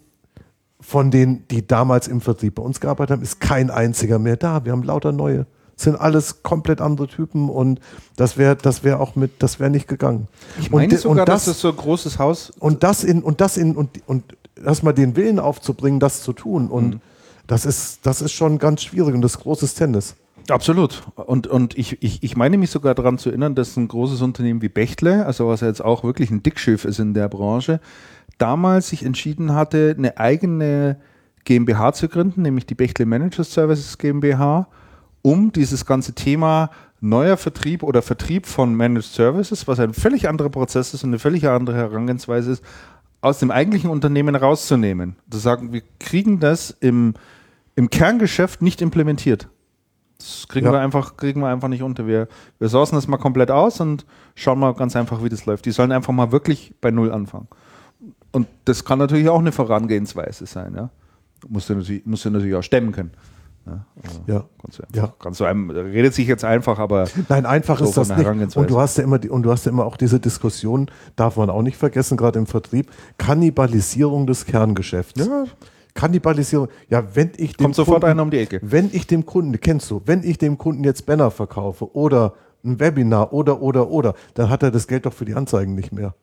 [0.81, 4.64] von denen, die damals im Vertrieb bei uns gearbeitet haben, ist kein einziger mehr da.
[4.64, 5.47] Wir haben lauter neue.
[5.74, 7.81] Das sind alles komplett andere Typen und
[8.16, 10.26] das wäre das wäre auch mit, das wäre nicht gegangen.
[10.59, 13.22] Ich meine und, sogar, und das, dass es so ein großes Haus und das in
[13.22, 17.01] und das in und und erstmal den Willen aufzubringen, das zu tun und Mhm.
[17.47, 20.16] das ist das ist schon ganz schwierig und das ist großes Tennis.
[20.51, 21.03] Absolut.
[21.14, 24.62] Und, und ich, ich, ich meine mich sogar daran zu erinnern, dass ein großes Unternehmen
[24.62, 27.81] wie Bechtle, also was ja jetzt auch wirklich ein Dickschiff ist in der Branche,
[28.39, 30.99] damals sich entschieden hatte, eine eigene
[31.45, 34.68] GmbH zu gründen, nämlich die Bechtle Manager Services GmbH,
[35.22, 36.70] um dieses ganze Thema
[37.01, 41.18] neuer Vertrieb oder Vertrieb von Managed Services, was ein völlig anderer Prozess ist und eine
[41.18, 42.64] völlig andere Herangehensweise ist,
[43.20, 45.16] aus dem eigentlichen Unternehmen rauszunehmen.
[45.30, 47.14] Zu sagen, wir kriegen das im,
[47.76, 49.49] im Kerngeschäft nicht implementiert.
[50.18, 50.72] Das kriegen, Ja.
[50.72, 52.07] wir einfach, kriegen wir einfach nicht unter.
[52.07, 52.26] Wir,
[52.59, 55.64] wir sourcen das mal komplett aus und schauen mal ganz einfach, wie das läuft.
[55.66, 57.47] Die sollen einfach mal wirklich bei Null anfangen.
[58.33, 60.74] Und das kann natürlich auch eine Vorangehensweise sein.
[60.74, 60.91] Ja?
[61.49, 63.11] Musst, du natürlich, musst du natürlich auch stemmen können.
[63.66, 64.45] Ja, also Ja.
[64.62, 65.14] Kannst du, einfach, Ja.
[65.18, 68.57] kannst du einem, redet sich jetzt einfach, aber Nein, einfach So ist das nicht.
[68.57, 71.37] Und du hast ja immer die, und du hast ja immer auch diese Diskussion, darf
[71.37, 75.24] man auch nicht vergessen, gerade im Vertrieb, Kannibalisierung des Kerngeschäfts.
[75.26, 75.45] Ja.
[75.95, 76.68] Kannibalisierung.
[76.89, 78.61] Ja, wenn ich dem kommt sofort Kunden, einer um die Ecke.
[78.62, 82.79] Wenn ich dem Kunden, kennst du, wenn ich dem Kunden jetzt Banner verkaufe oder ein
[82.81, 86.14] Webinar oder, oder, oder, dann hat er das Geld doch für die Anzeigen nicht mehr.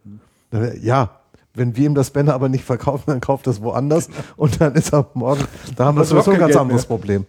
[0.81, 1.19] Ja,
[1.55, 4.93] wenn wir ihm das Banner aber nicht verkaufen, dann kauft das woanders und dann ist
[4.93, 5.43] er morgen,
[5.75, 6.87] da haben wir sowieso ein ganz Geld anderes mehr.
[6.87, 7.25] Problem.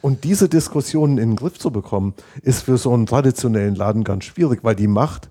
[0.00, 4.24] Und diese Diskussionen in den Griff zu bekommen, ist für so einen traditionellen Laden ganz
[4.24, 5.30] schwierig, weil die Macht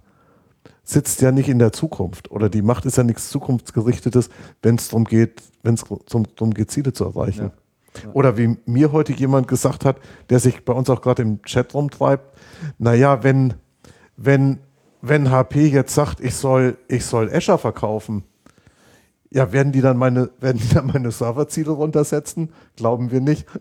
[0.83, 4.29] sitzt ja nicht in der Zukunft oder die Macht ist ja nichts Zukunftsgerichtetes,
[4.61, 7.51] wenn es darum geht, wenn es darum geht, Ziele zu erreichen.
[8.13, 9.97] Oder wie mir heute jemand gesagt hat,
[10.29, 12.37] der sich bei uns auch gerade im Chat rumtreibt,
[12.77, 13.55] naja, wenn,
[14.15, 14.59] wenn,
[15.01, 18.23] wenn HP jetzt sagt, ich soll, ich soll Azure verkaufen,
[19.31, 22.49] ja, werden die dann meine, werden die dann meine Serverziele runtersetzen?
[22.75, 23.47] Glauben wir nicht.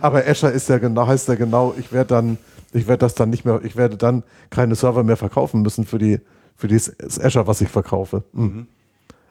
[0.00, 2.38] Aber Azure ist ja genau, heißt ja genau, ich werde dann,
[2.72, 5.98] ich werde das dann nicht mehr, ich werde dann keine Server mehr verkaufen müssen für
[5.98, 6.20] die,
[6.56, 8.24] für dieses Azure, was ich verkaufe.
[8.32, 8.66] Mhm.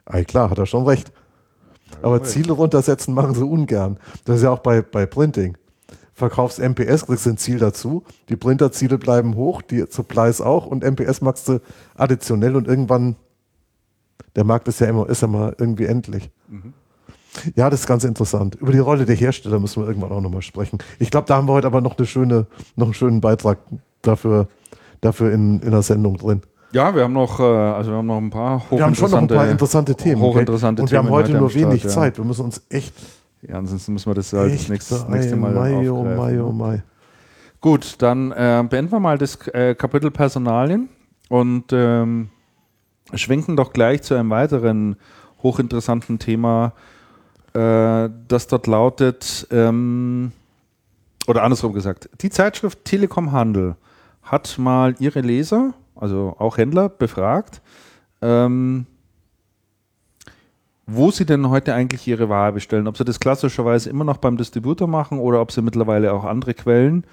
[0.06, 1.12] Ey, klar, hat er schon recht.
[2.02, 3.98] Aber Ziele runtersetzen machen sie ungern.
[4.26, 5.58] Das ist ja auch bei, bei Printing.
[6.20, 8.04] Verkaufst MPS, kriegst du ein Ziel dazu.
[8.30, 11.60] Die Printerziele bleiben hoch, die Supplies auch und MPS machst du
[11.96, 13.16] additionell und irgendwann,
[14.36, 16.30] der Markt ist ja immer, ist ja mal irgendwie endlich.
[17.56, 18.56] Ja, das ist ganz interessant.
[18.56, 20.80] Über die Rolle der Hersteller müssen wir irgendwann auch nochmal sprechen.
[21.00, 23.60] Ich glaube, da haben wir heute aber noch, eine schöne, noch einen schönen Beitrag
[24.02, 24.48] dafür,
[25.02, 26.42] dafür in, in der Sendung drin.
[26.72, 29.20] Ja, wir haben noch, äh, also wir haben noch ein paar Wir haben schon noch
[29.20, 30.22] ein paar interessante Themen.
[30.22, 32.02] hochinteressante und wir haben heute heute nur wenig Start, ja.
[32.02, 32.18] Zeit.
[32.18, 32.94] Wir müssen uns echt,
[33.42, 36.48] Ja, ansonsten müssen wir das halt das nächste, das nächste Mal Mai, oh Mai, oh
[36.48, 36.54] ne?
[36.54, 36.84] Mai.
[37.62, 40.90] Gut, dann äh, beenden wir mal das äh, Kapitel Personalien
[41.30, 42.30] und ähm,
[43.14, 44.96] schwenken doch gleich zu einem weiteren
[45.44, 46.74] hochinteressanten Thema,
[47.54, 50.32] äh, das dort lautet, ähm,
[51.28, 53.76] oder andersrum gesagt, die Zeitschrift Telekom Handel
[54.24, 57.62] hat mal ihre Leser, also auch Händler, befragt,
[58.22, 58.86] ähm,
[60.92, 62.88] wo sie denn heute eigentlich ihre Ware bestellen.
[62.88, 66.54] Ob sie das klassischerweise immer noch beim Distributor machen oder ob sie mittlerweile auch andere
[66.54, 67.06] Quellen,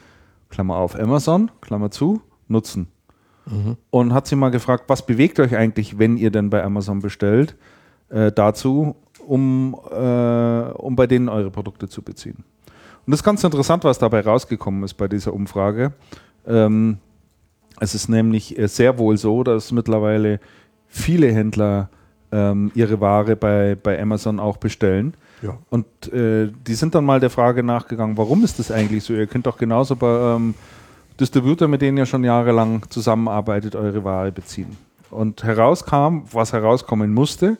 [0.48, 2.88] Klammer auf, Amazon, Klammer zu, nutzen.
[3.90, 7.56] Und hat sie mal gefragt, was bewegt euch eigentlich, wenn ihr denn bei Amazon bestellt,
[8.08, 8.96] äh, dazu,
[9.26, 12.44] um, äh, um bei denen eure Produkte zu beziehen.
[13.06, 15.92] Und das ist ganz interessant, was dabei rausgekommen ist bei dieser Umfrage.
[16.46, 16.98] Ähm,
[17.78, 20.40] es ist nämlich äh, sehr wohl so, dass mittlerweile
[20.88, 21.90] viele Händler
[22.32, 25.14] ähm, ihre Ware bei, bei Amazon auch bestellen.
[25.42, 25.58] Ja.
[25.70, 29.12] Und äh, die sind dann mal der Frage nachgegangen, warum ist das eigentlich so?
[29.12, 30.54] Ihr könnt doch genauso bei ähm,
[31.20, 34.76] Distributor, mit denen ihr schon jahrelang zusammenarbeitet, eure Ware beziehen.
[35.10, 37.58] Und herauskam, was herauskommen musste,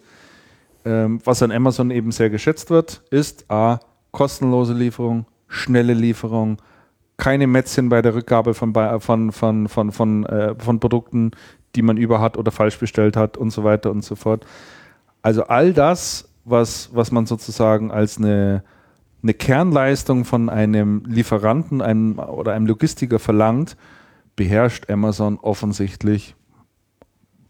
[0.85, 6.59] ähm, was an Amazon eben sehr geschätzt wird, ist A, kostenlose Lieferung, schnelle Lieferung,
[7.17, 11.31] keine Mätzchen bei der Rückgabe von, von, von, von, von, äh, von Produkten,
[11.77, 14.47] die man über hat oder falsch bestellt hat und so weiter und so fort.
[15.23, 18.65] Also all das, was, was man sozusagen als eine,
[19.23, 23.77] eine Kernleistung von einem Lieferanten einem, oder einem Logistiker verlangt,
[24.37, 26.35] beherrscht Amazon offensichtlich,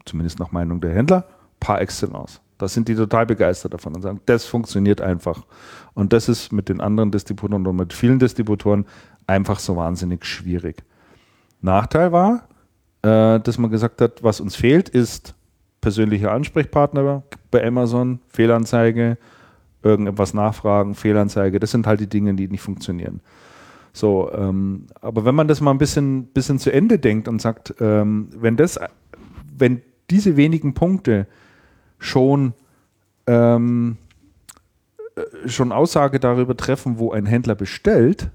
[0.05, 1.27] zumindest nach Meinung der Händler,
[1.61, 2.41] par excellence.
[2.59, 5.45] Da sind die total begeistert davon und sagen, das funktioniert einfach.
[5.93, 8.87] Und das ist mit den anderen Distributoren und mit vielen Distributoren
[9.27, 10.83] einfach so wahnsinnig schwierig.
[11.61, 12.49] Nachteil war,
[13.03, 15.35] äh, dass man gesagt hat, was uns fehlt, ist
[15.81, 19.19] persönlicher Ansprechpartner bei Amazon, Fehlanzeige,
[19.83, 21.61] irgendetwas nachfragen, Fehlanzeige.
[21.61, 23.21] Das sind halt die Dinge, die nicht funktionieren.
[23.93, 27.75] So, ähm, aber wenn man das mal ein bisschen, bisschen zu Ende denkt und sagt,
[27.81, 28.79] ähm, wenn das,
[29.57, 29.81] wenn
[30.11, 31.27] diese wenigen Punkte
[31.99, 32.53] schon
[33.27, 33.97] ähm,
[35.17, 38.31] äh, schon Aussage darüber treffen, wo ein Händler bestellt,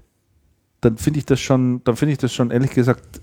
[0.80, 3.20] dann finde ich das schon, dann finde ich das schon ehrlich gesagt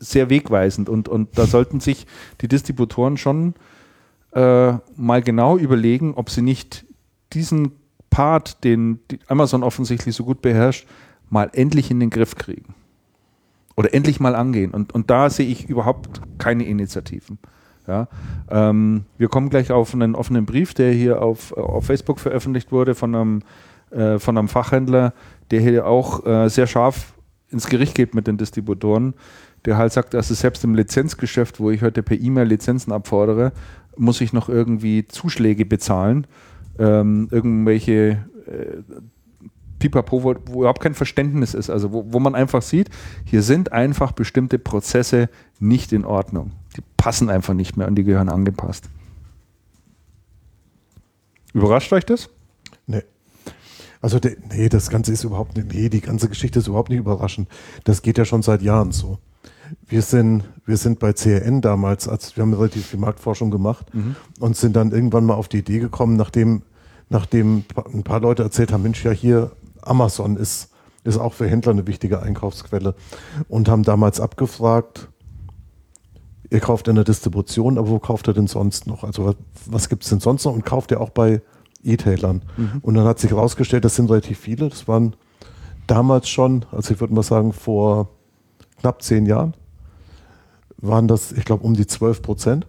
[0.00, 2.06] sehr wegweisend und, und da sollten sich
[2.40, 3.54] die Distributoren schon
[4.32, 6.84] äh, mal genau überlegen, ob sie nicht
[7.32, 7.72] diesen
[8.08, 8.98] Part, den
[9.28, 10.86] Amazon offensichtlich so gut beherrscht,
[11.28, 12.74] mal endlich in den Griff kriegen.
[13.76, 14.72] Oder endlich mal angehen.
[14.72, 17.38] Und, und da sehe ich überhaupt keine Initiativen.
[17.86, 18.08] Ja,
[18.50, 22.94] ähm, wir kommen gleich auf einen offenen Brief, der hier auf, auf Facebook veröffentlicht wurde
[22.94, 23.42] von einem,
[23.90, 25.12] äh, von einem Fachhändler,
[25.50, 27.14] der hier auch äh, sehr scharf
[27.48, 29.14] ins Gericht geht mit den Distributoren,
[29.64, 33.52] der halt sagt, dass es selbst im Lizenzgeschäft, wo ich heute per E-Mail Lizenzen abfordere,
[33.96, 36.26] muss ich noch irgendwie Zuschläge bezahlen,
[36.78, 38.82] ähm, irgendwelche äh,
[39.78, 42.90] Pipapo, wo, wo, überhaupt kein Verständnis ist, also wo, wo man einfach sieht,
[43.24, 46.52] hier sind einfach bestimmte Prozesse nicht in Ordnung.
[46.76, 48.88] Die passen einfach nicht mehr und die gehören angepasst.
[51.52, 52.30] Überrascht euch das?
[52.86, 53.02] Nee.
[54.00, 54.18] Also,
[54.50, 57.48] nee, das Ganze ist überhaupt nicht, nee, die ganze Geschichte ist überhaupt nicht überraschend.
[57.84, 59.18] Das geht ja schon seit Jahren so.
[59.86, 64.16] Wir sind, wir sind bei CRN damals, als wir haben relativ viel Marktforschung gemacht mhm.
[64.38, 66.62] und sind dann irgendwann mal auf die Idee gekommen, nachdem,
[67.08, 69.52] nachdem ein paar Leute erzählt haben, Mensch, ja hier
[69.82, 70.70] Amazon ist,
[71.04, 72.94] ist auch für Händler eine wichtige Einkaufsquelle
[73.48, 75.08] und haben damals abgefragt,
[76.50, 79.04] ihr kauft in der Distribution, aber wo kauft ihr denn sonst noch?
[79.04, 81.42] Also was, was gibt es denn sonst noch und kauft ihr auch bei
[81.82, 82.42] E-Tailern?
[82.56, 82.78] Mhm.
[82.82, 84.68] Und dann hat sich herausgestellt, das sind relativ viele.
[84.68, 85.14] Das waren
[85.86, 88.10] damals schon, also ich würde mal sagen, vor
[88.80, 89.54] knapp zehn Jahren,
[90.80, 92.66] waren das, ich glaube, um die 12 Prozent.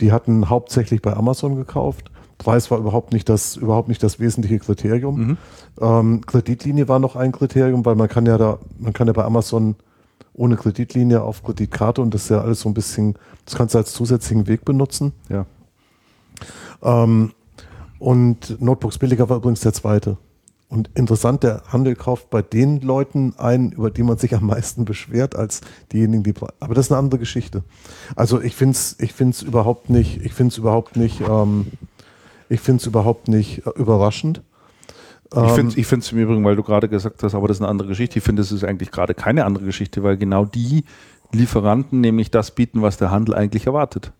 [0.00, 2.10] Die hatten hauptsächlich bei Amazon gekauft.
[2.38, 5.20] Preis war überhaupt nicht das, überhaupt nicht das wesentliche Kriterium.
[5.20, 5.36] Mhm.
[5.80, 9.24] Ähm, Kreditlinie war noch ein Kriterium, weil man kann ja da, man kann ja bei
[9.24, 9.76] Amazon
[10.34, 13.78] ohne Kreditlinie auf Kreditkarte und das ist ja alles so ein bisschen, das kannst du
[13.78, 15.12] als zusätzlichen Weg benutzen.
[15.28, 15.46] Ja.
[16.82, 17.32] Ähm,
[17.98, 20.16] und Notebooks billiger war übrigens der zweite.
[20.72, 24.86] Und interessant, der Handel kauft bei den Leuten ein, über die man sich am meisten
[24.86, 25.60] beschwert, als
[25.92, 26.32] diejenigen, die.
[26.60, 27.62] Aber das ist eine andere Geschichte.
[28.16, 31.66] Also ich finde es ich find's überhaupt nicht, ich finde es überhaupt nicht, ähm,
[32.48, 34.40] ich finde es überhaupt nicht äh, überraschend.
[35.34, 37.60] Ich finde ich finde es im Übrigen, weil du gerade gesagt hast, aber das ist
[37.60, 38.18] eine andere Geschichte.
[38.18, 40.86] Ich finde, es ist eigentlich gerade keine andere Geschichte, weil genau die
[41.32, 44.12] Lieferanten nämlich das bieten, was der Handel eigentlich erwartet.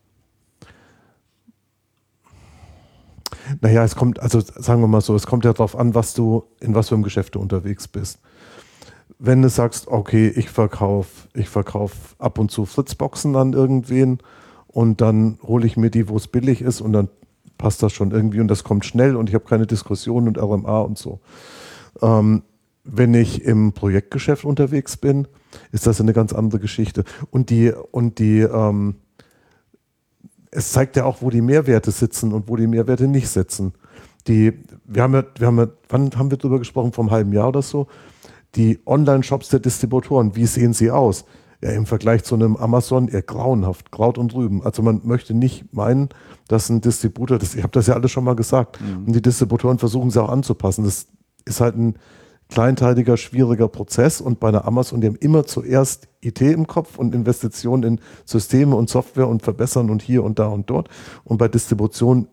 [3.61, 6.45] Naja, es kommt, also sagen wir mal so, es kommt ja darauf an, was du,
[6.61, 8.20] in was für einem Geschäft du unterwegs bist.
[9.18, 14.18] Wenn du sagst, okay, ich verkaufe ich verkauf ab und zu Fritzboxen an irgendwen
[14.66, 17.09] und dann hole ich mir die, wo es billig ist und dann
[17.59, 20.80] passt das schon irgendwie und das kommt schnell und ich habe keine Diskussion und RMA
[20.80, 21.20] und so.
[22.01, 22.43] Ähm,
[22.85, 25.28] wenn ich im Projektgeschäft unterwegs bin,
[25.70, 27.05] ist das eine ganz andere Geschichte.
[27.30, 28.97] Und die, und die, ähm,
[30.53, 33.72] es zeigt ja auch, wo die Mehrwerte sitzen und wo die Mehrwerte nicht sitzen.
[34.28, 34.52] Die,
[34.85, 36.93] wir haben ja, wir haben ja, wann haben wir darüber gesprochen?
[36.93, 37.89] Vom halben Jahr oder so?
[38.55, 41.24] Die Online-Shops der Distributoren, wie sehen sie aus?
[41.62, 44.62] ja im Vergleich zu einem Amazon eher grauenhaft, Kraut und Rüben.
[44.62, 46.09] Also man möchte nicht meinen,
[46.48, 49.06] dass ein Distributor, das, ich habe das ja alles schon mal gesagt, mhm.
[49.06, 50.85] und die Distributoren versuchen sie auch anzupassen.
[50.85, 51.06] Das
[51.44, 51.94] ist halt ein
[52.53, 57.15] kleinteiliger, schwieriger Prozess und bei einer Amazon, die haben immer zuerst IT im Kopf und
[57.15, 60.89] Investitionen in Systeme und Software und verbessern und hier und da und dort.
[61.24, 62.29] Und bei Distribution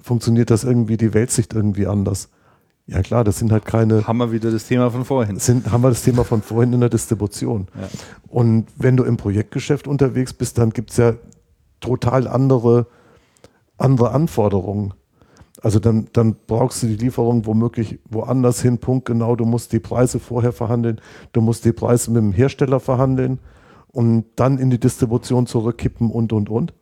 [0.00, 2.30] funktioniert das irgendwie, die Weltsicht irgendwie anders.
[2.86, 4.06] Ja klar, das sind halt keine.
[4.06, 5.38] Haben wir wieder das Thema von vorhin.
[5.38, 7.68] Sind, haben wir das Thema von vorhin in der Distribution.
[7.78, 7.88] Ja.
[8.28, 11.14] Und wenn du im Projektgeschäft unterwegs bist, dann gibt es ja
[11.80, 12.86] total andere,
[13.76, 14.94] andere Anforderungen.
[15.62, 19.36] Also dann, dann brauchst du die Lieferung womöglich woanders hin, punktgenau.
[19.36, 21.00] Du musst die Preise vorher verhandeln,
[21.32, 23.38] du musst die Preise mit dem Hersteller verhandeln
[23.92, 26.74] und dann in die Distribution zurückkippen und, und, und.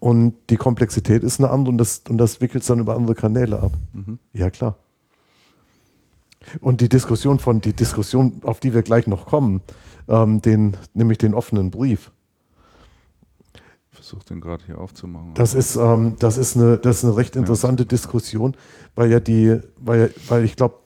[0.00, 3.60] Und die Komplexität ist eine andere und das, und das wickelt dann über andere Kanäle
[3.60, 3.72] ab.
[3.92, 4.18] Mhm.
[4.32, 4.76] Ja, klar.
[6.60, 9.60] Und die Diskussion von, die Diskussion, auf die wir gleich noch kommen,
[10.08, 12.12] ähm, den, nämlich den offenen Brief.
[14.08, 15.34] Versuche den gerade hier aufzumachen.
[15.34, 17.88] Das ist, ähm, das ist eine, das ist eine recht interessante ja.
[17.88, 18.56] Diskussion,
[18.94, 20.76] weil ja die, weil, weil ich glaube,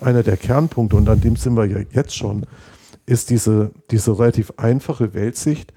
[0.00, 2.44] einer der Kernpunkte, und an dem sind wir ja jetzt schon,
[3.06, 5.72] ist diese, diese relativ einfache Weltsicht.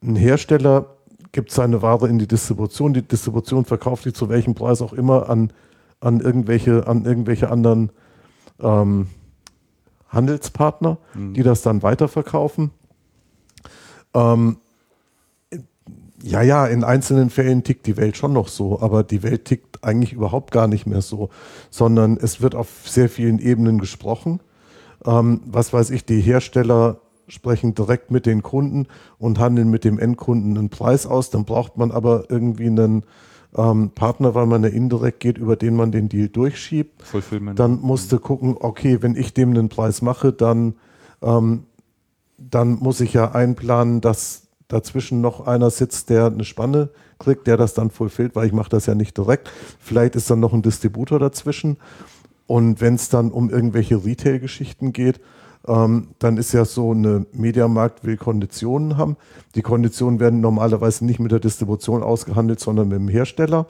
[0.00, 0.96] Ein Hersteller
[1.32, 2.94] gibt seine Ware in die Distribution.
[2.94, 5.52] Die Distribution verkauft die zu welchem Preis auch immer an,
[5.98, 7.90] an, irgendwelche, an irgendwelche anderen
[8.60, 9.08] ähm,
[10.08, 11.34] Handelspartner, mhm.
[11.34, 12.70] die das dann weiterverkaufen.
[14.14, 14.58] Ähm,
[16.22, 19.84] ja, ja, in einzelnen Fällen tickt die Welt schon noch so, aber die Welt tickt
[19.84, 21.30] eigentlich überhaupt gar nicht mehr so,
[21.70, 24.40] sondern es wird auf sehr vielen Ebenen gesprochen.
[25.04, 28.86] Ähm, was weiß ich, die Hersteller sprechen direkt mit den Kunden
[29.18, 31.30] und handeln mit dem Endkunden einen Preis aus.
[31.30, 33.04] Dann braucht man aber irgendwie einen
[33.56, 37.02] ähm, Partner, weil man ja indirekt geht, über den man den Deal durchschiebt.
[37.54, 40.74] Dann musste gucken, okay, wenn ich dem einen Preis mache, dann,
[41.22, 41.64] ähm,
[42.38, 47.56] dann muss ich ja einplanen, dass dazwischen noch einer sitzt, der eine Spanne kriegt, der
[47.56, 49.50] das dann fulfillt, weil ich mache das ja nicht direkt.
[49.80, 51.78] Vielleicht ist dann noch ein Distributor dazwischen.
[52.46, 55.20] Und wenn es dann um irgendwelche Retail-Geschichten geht,
[55.66, 59.16] ähm, dann ist ja so eine Mediamarkt will Konditionen haben.
[59.54, 63.66] Die Konditionen werden normalerweise nicht mit der Distribution ausgehandelt, sondern mit dem Hersteller.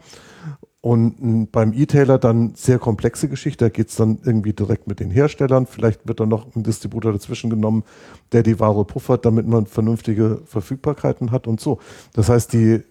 [0.88, 3.66] Und beim E-Tailer dann sehr komplexe Geschichte.
[3.66, 5.66] Da geht es dann irgendwie direkt mit den Herstellern.
[5.66, 7.84] Vielleicht wird dann noch ein Distributor dazwischen genommen,
[8.32, 11.78] der die Ware puffert, damit man vernünftige Verfügbarkeiten hat und so.
[12.14, 12.84] Das heißt, die,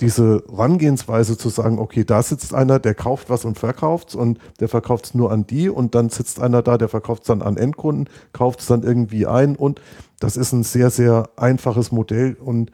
[0.00, 4.68] diese Rangehensweise zu sagen, okay, da sitzt einer, der kauft was und verkauft und der
[4.68, 7.56] verkauft es nur an die und dann sitzt einer da, der verkauft es dann an
[7.56, 9.80] Endkunden, kauft es dann irgendwie ein und
[10.20, 12.70] das ist ein sehr, sehr einfaches Modell und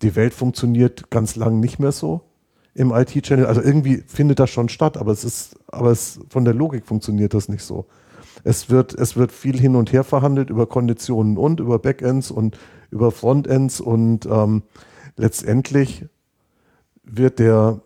[0.00, 2.22] die Welt funktioniert ganz lang nicht mehr so
[2.74, 3.46] im IT-Channel.
[3.46, 7.34] Also irgendwie findet das schon statt, aber es ist, aber es von der Logik funktioniert
[7.34, 7.86] das nicht so.
[8.42, 12.58] Es wird, es wird viel hin und her verhandelt über Konditionen und über Backends und
[12.90, 14.62] über Frontends und ähm,
[15.16, 16.06] letztendlich
[17.04, 17.80] wird der,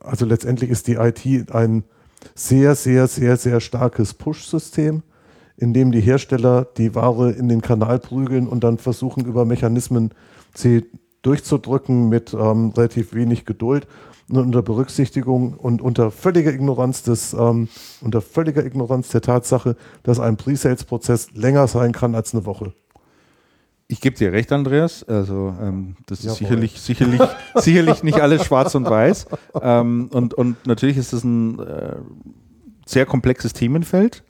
[0.00, 1.84] also letztendlich ist die IT ein
[2.34, 5.02] sehr, sehr, sehr, sehr starkes Push-System,
[5.56, 10.10] in dem die Hersteller die Ware in den Kanal prügeln und dann versuchen über Mechanismen
[10.54, 10.84] sie
[11.22, 13.86] durchzudrücken mit ähm, relativ wenig Geduld
[14.28, 17.68] und unter Berücksichtigung und unter völliger Ignoranz des, ähm,
[18.00, 22.72] unter völliger Ignoranz der Tatsache, dass ein Pre-Sales-Prozess länger sein kann als eine Woche.
[23.88, 25.04] Ich gebe dir recht, Andreas.
[25.04, 26.38] Also ähm, das ist Jawohl.
[26.38, 27.20] sicherlich, sicherlich,
[27.56, 29.26] sicherlich nicht alles schwarz und weiß.
[29.60, 31.96] Ähm, und, und natürlich ist es ein äh,
[32.86, 34.24] sehr komplexes Themenfeld.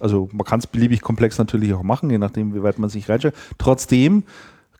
[0.00, 3.08] Also man kann es beliebig komplex natürlich auch machen, je nachdem, wie weit man sich
[3.08, 3.34] reinschaut.
[3.58, 4.22] Trotzdem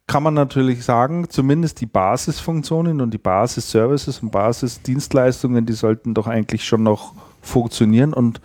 [0.09, 6.27] kann man natürlich sagen, zumindest die Basisfunktionen und die Basis-Services und Basisdienstleistungen, die sollten doch
[6.27, 8.41] eigentlich schon noch funktionieren und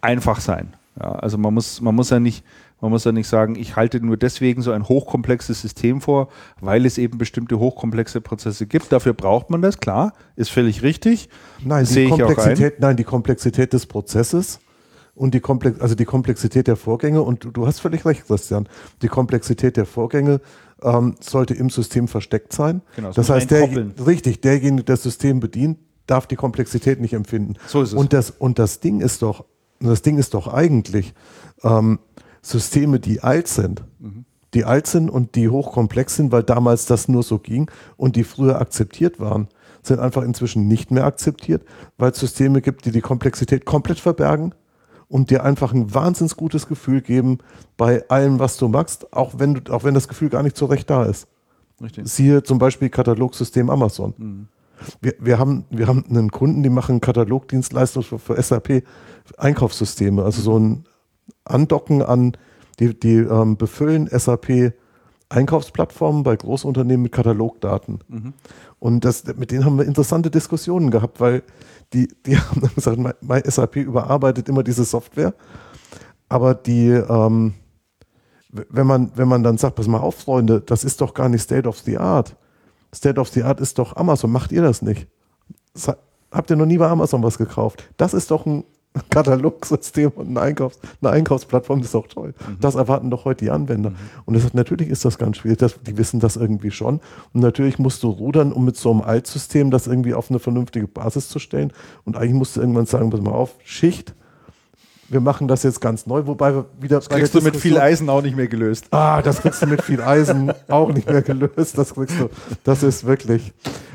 [0.00, 0.74] einfach sein.
[1.00, 2.44] Ja, also man muss, man muss ja nicht,
[2.80, 6.28] man muss ja nicht sagen, ich halte nur deswegen so ein hochkomplexes System vor,
[6.60, 8.92] weil es eben bestimmte hochkomplexe Prozesse gibt.
[8.92, 11.28] Dafür braucht man das, klar, ist völlig richtig.
[11.64, 14.58] Nein, die Komplexität, nein, die Komplexität des Prozesses
[15.14, 18.68] und die Komplex also die Komplexität der Vorgänge und du, hast völlig recht, Christian.
[19.02, 20.40] Die Komplexität der Vorgänge
[20.82, 22.82] ähm, sollte im System versteckt sein.
[22.96, 23.68] Genau, das, das heißt, der,
[24.06, 27.54] richtig, derjenige, der das System bedient, darf die Komplexität nicht empfinden.
[27.66, 27.94] So ist es.
[27.94, 29.44] Und das, und das Ding ist doch,
[29.80, 31.14] das Ding ist doch eigentlich
[31.62, 31.98] ähm,
[32.42, 33.84] Systeme, die alt sind.
[34.00, 34.24] Mhm.
[34.52, 38.22] Die alt sind und die hochkomplex sind, weil damals das nur so ging und die
[38.22, 39.48] früher akzeptiert waren,
[39.82, 41.64] sind einfach inzwischen nicht mehr akzeptiert,
[41.98, 44.54] weil es Systeme gibt, die die Komplexität komplett verbergen
[45.14, 47.38] und dir einfach ein wahnsinnig gutes Gefühl geben
[47.76, 50.66] bei allem, was du magst, auch wenn, du, auch wenn das Gefühl gar nicht so
[50.66, 51.28] recht da ist.
[51.80, 52.08] Richtig.
[52.08, 54.14] Siehe zum Beispiel Katalogsystem Amazon.
[54.16, 54.48] Mhm.
[55.00, 58.82] Wir, wir, haben, wir haben einen Kunden, die machen Katalogdienstleistungen für, für SAP
[59.38, 60.84] Einkaufssysteme, also so ein
[61.44, 62.36] Andocken an,
[62.80, 64.72] die, die ähm, befüllen SAP
[65.34, 68.00] Einkaufsplattformen bei Großunternehmen mit Katalogdaten.
[68.08, 68.32] Mhm.
[68.78, 71.42] Und das, mit denen haben wir interessante Diskussionen gehabt, weil
[71.92, 73.42] die, die haben dann gesagt, mein
[73.74, 75.34] überarbeitet immer diese Software,
[76.28, 77.54] aber die, ähm,
[78.50, 81.42] wenn man, wenn man dann sagt, pass mal auf, Freunde, das ist doch gar nicht
[81.42, 82.36] State of the Art.
[82.94, 85.08] State of the Art ist doch Amazon, macht ihr das nicht?
[86.30, 87.88] habt ihr noch nie bei Amazon was gekauft?
[87.96, 88.64] Das ist doch ein
[89.10, 92.34] Katalogsystem und eine, Einkaufs-, eine Einkaufsplattform, ist auch toll.
[92.46, 92.58] Mhm.
[92.60, 93.90] Das erwarten doch heute die Anwender.
[93.90, 93.96] Mhm.
[94.24, 97.00] Und das, natürlich ist das ganz schwierig, das, die wissen das irgendwie schon.
[97.32, 100.86] Und natürlich musst du rudern, um mit so einem Altsystem das irgendwie auf eine vernünftige
[100.86, 101.72] Basis zu stellen.
[102.04, 104.14] Und eigentlich musst du irgendwann sagen, pass mal auf, Schicht,
[105.08, 106.96] wir machen das jetzt ganz neu, wobei wir wieder.
[106.96, 108.86] Das kriegst du mit viel Eisen auch nicht mehr gelöst.
[108.90, 111.76] Ah, das kriegst du mit viel Eisen auch nicht mehr gelöst.
[111.76, 112.30] Das kriegst du.
[112.64, 113.52] Das ist wirklich.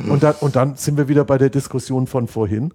[0.08, 2.74] Und dann, und dann sind wir wieder bei der Diskussion von vorhin,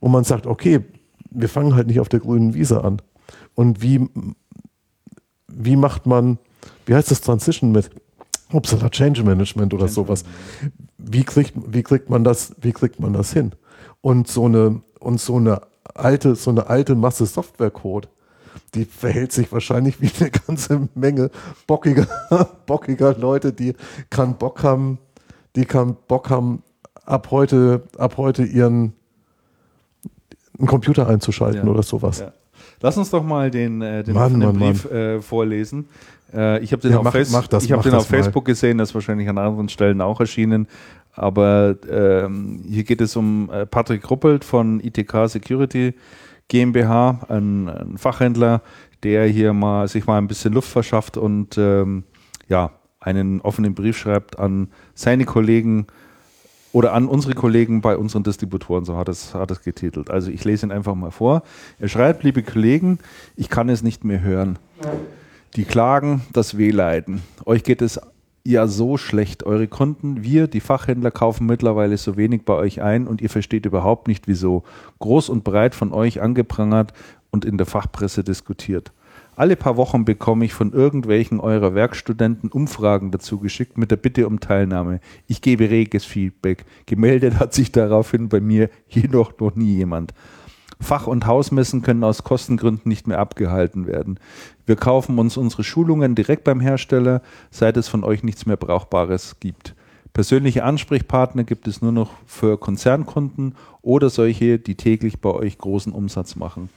[0.00, 0.84] wo man sagt, okay,
[1.34, 3.00] wir fangen halt nicht auf der grünen Wiese an.
[3.54, 4.08] Und wie,
[5.48, 6.38] wie macht man,
[6.86, 7.90] wie heißt das Transition mit
[8.52, 10.24] Upsala Change Management oder Change sowas?
[10.98, 13.52] Wie kriegt, wie kriegt man das, wie kriegt man das hin?
[14.00, 15.62] Und so eine, und so eine
[15.94, 18.08] alte, so eine alte Masse Softwarecode,
[18.74, 21.30] die verhält sich wahrscheinlich wie eine ganze Menge
[21.66, 22.06] bockiger,
[22.66, 23.74] bockiger Leute, die
[24.10, 24.98] keinen Bock haben,
[25.56, 26.62] die keinen Bock haben,
[27.04, 28.94] ab heute, ab heute ihren
[30.58, 31.70] einen Computer einzuschalten Ja.
[31.72, 32.20] oder sowas.
[32.20, 32.32] Ja.
[32.80, 35.86] Lass uns doch mal den, äh, den Mann, Mann, Brief Äh, vorlesen.
[36.34, 38.78] Äh, ich habe den, Ja, auf, mach- mach das, ich hab den auf Facebook gesehen,
[38.78, 40.66] das ist wahrscheinlich an anderen Stellen auch erschienen.
[41.14, 45.94] Aber ähm, hier geht es um äh, Patrick Ruppelt von ITK Security
[46.48, 48.62] GmbH, ein, ein Fachhändler,
[49.02, 52.04] der hier mal sich mal ein bisschen Luft verschafft und ähm,
[52.48, 52.70] ja,
[53.00, 55.86] einen offenen Brief schreibt an seine Kollegen
[56.72, 60.10] oder an unsere Kollegen bei unseren Distributoren, so hat es, hat es getitelt.
[60.10, 61.42] Also ich lese ihn einfach mal vor.
[61.78, 62.98] Er schreibt, liebe Kollegen,
[63.36, 64.58] ich kann es nicht mehr hören.
[65.56, 67.22] Die klagen, das Wehleiden.
[67.44, 68.00] Euch geht es
[68.44, 69.44] ja so schlecht.
[69.44, 73.66] Eure Kunden, wir, die Fachhändler, kaufen mittlerweile so wenig bei euch ein und ihr versteht
[73.66, 74.64] überhaupt nicht wieso.
[74.98, 76.92] Groß und breit von euch angeprangert
[77.30, 78.92] und in der Fachpresse diskutiert.
[79.34, 84.26] Alle paar Wochen bekomme ich von irgendwelchen eurer Werkstudenten Umfragen dazu geschickt mit der Bitte
[84.26, 85.00] um Teilnahme.
[85.26, 86.66] Ich gebe reges Feedback.
[86.84, 90.12] Gemeldet hat sich daraufhin bei mir jedoch noch nie jemand.
[90.80, 94.18] Fach- und Hausmessen können aus Kostengründen nicht mehr abgehalten werden.
[94.66, 99.36] Wir kaufen uns unsere Schulungen direkt beim Hersteller, seit es von euch nichts mehr Brauchbares
[99.40, 99.74] gibt.
[100.12, 105.92] Persönliche Ansprechpartner gibt es nur noch für Konzernkunden oder solche, die täglich bei euch großen
[105.92, 106.68] Umsatz machen.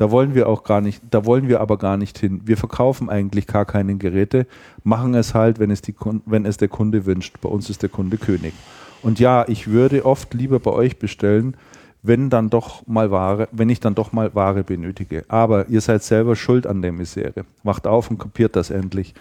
[0.00, 2.40] Da wollen wir auch gar nicht, da wollen wir aber gar nicht hin.
[2.46, 4.46] Wir verkaufen eigentlich gar keine Geräte,
[4.82, 5.94] machen es halt, wenn es, die,
[6.24, 7.38] wenn es der Kunde wünscht.
[7.42, 8.54] Bei uns ist der Kunde König.
[9.02, 11.54] Und ja, ich würde oft lieber bei euch bestellen,
[12.02, 15.26] wenn dann doch mal Ware, wenn ich dann doch mal Ware benötige.
[15.28, 17.44] Aber ihr seid selber schuld an der Misere.
[17.62, 19.12] Wacht auf und kapiert das endlich.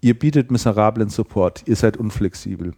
[0.00, 1.62] Ihr bietet miserablen Support.
[1.66, 2.72] Ihr seid unflexibel.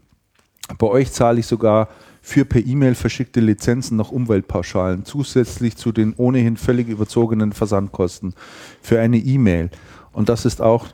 [0.77, 1.89] Bei euch zahle ich sogar
[2.25, 8.35] für per E-Mail verschickte Lizenzen noch Umweltpauschalen, zusätzlich zu den ohnehin völlig überzogenen Versandkosten
[8.81, 9.71] für eine E-Mail.
[10.13, 10.87] Und das ist auch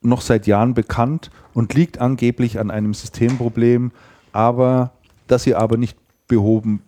[0.00, 3.92] noch seit Jahren bekannt und liegt angeblich an einem Systemproblem,
[4.32, 4.92] aber
[5.26, 6.82] das ihr aber nicht behoben,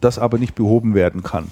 [0.00, 1.50] das aber nicht behoben werden kann.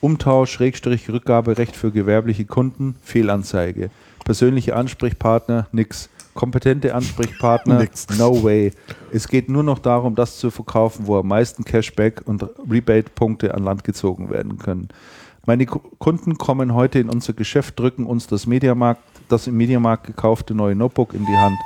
[0.00, 3.90] Umtausch, Schrägstrich, Rückgaberecht für gewerbliche Kunden, Fehlanzeige.
[4.24, 6.08] Persönliche Ansprechpartner, nix.
[6.34, 7.86] Kompetente Ansprechpartner,
[8.18, 8.72] no way.
[9.12, 13.62] Es geht nur noch darum, das zu verkaufen, wo am meisten Cashback und Rebate-Punkte an
[13.62, 14.88] Land gezogen werden können.
[15.46, 20.06] Meine Ku- Kunden kommen heute in unser Geschäft, drücken uns das Mediamarkt, das im Mediamarkt
[20.06, 21.56] gekaufte neue Notebook in die Hand.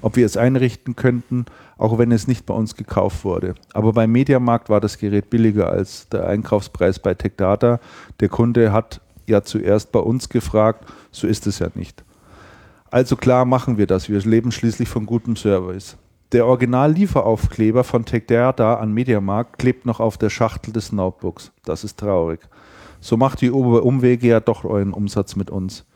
[0.00, 1.44] Ob wir es einrichten könnten,
[1.76, 3.54] auch wenn es nicht bei uns gekauft wurde.
[3.72, 7.80] Aber beim Mediamarkt war das Gerät billiger als der Einkaufspreis bei TechData.
[8.20, 12.04] Der Kunde hat ja zuerst bei uns gefragt, so ist es ja nicht.
[12.90, 14.08] Also klar machen wir das.
[14.08, 15.96] Wir leben schließlich von gutem Service.
[16.32, 21.52] Der Original-Lieferaufkleber von TechData an Mediamarkt klebt noch auf der Schachtel des Notebooks.
[21.64, 22.40] Das ist traurig.
[23.00, 25.86] So macht die Umwege ja doch euren Umsatz mit uns.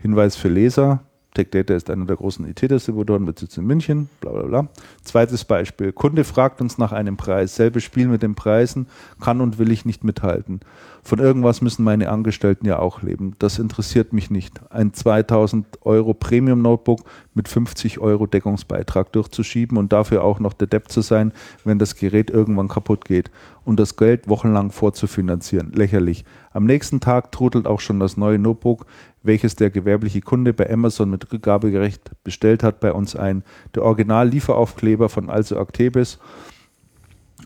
[0.00, 1.00] Hinweis für Leser.
[1.34, 4.68] TechData ist einer der großen IT-Distributoren mit Sitz in München, bla bla bla.
[5.02, 5.92] Zweites Beispiel.
[5.92, 7.56] Kunde fragt uns nach einem Preis.
[7.56, 8.86] Selbes Spiel mit den Preisen,
[9.20, 10.60] kann und will ich nicht mithalten.
[11.02, 13.36] Von irgendwas müssen meine Angestellten ja auch leben.
[13.38, 14.60] Das interessiert mich nicht.
[14.70, 17.00] Ein 2000 Euro Premium-Notebook
[17.34, 21.32] mit 50 Euro Deckungsbeitrag durchzuschieben und dafür auch noch der Depp zu sein,
[21.62, 23.30] wenn das Gerät irgendwann kaputt geht
[23.64, 25.72] und das Geld wochenlang vorzufinanzieren.
[25.72, 26.24] Lächerlich.
[26.52, 28.86] Am nächsten Tag trudelt auch schon das neue Notebook,
[29.24, 33.42] welches der gewerbliche Kunde bei Amazon mit Rückgabegerecht bestellt hat, bei uns ein.
[33.74, 36.18] Der Original-Lieferaufkleber von Also Actebis,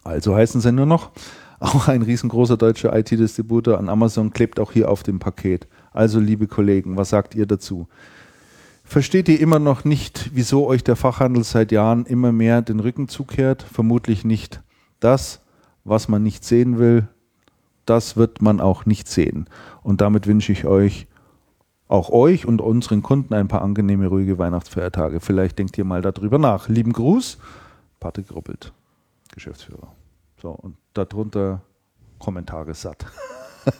[0.05, 1.13] also heißen sie nur noch,
[1.61, 5.67] auch ein riesengroßer deutscher IT-Distributor an Amazon klebt auch hier auf dem Paket.
[5.93, 7.89] Also liebe Kollegen, was sagt ihr dazu?
[8.85, 13.07] Versteht ihr immer noch nicht, wieso euch der Fachhandel seit Jahren immer mehr den Rücken
[13.09, 13.63] zukehrt?
[13.63, 14.63] Vermutlich nicht.
[14.99, 15.41] Das,
[15.85, 17.07] was man nicht sehen will,
[17.85, 19.47] das wird man auch nicht sehen.
[19.83, 21.07] Und damit wünsche ich euch,
[21.89, 25.21] auch euch und unseren Kunden ein paar angenehme, ruhige Weihnachtsfeiertage.
[25.21, 26.69] Vielleicht denkt ihr mal darüber nach.
[26.69, 27.39] Lieben Gruß,
[27.99, 28.73] Patrick Ruppelt,
[29.35, 29.93] Geschäftsführer.
[30.41, 31.63] So, und darunter
[32.19, 33.07] Kommentare satt.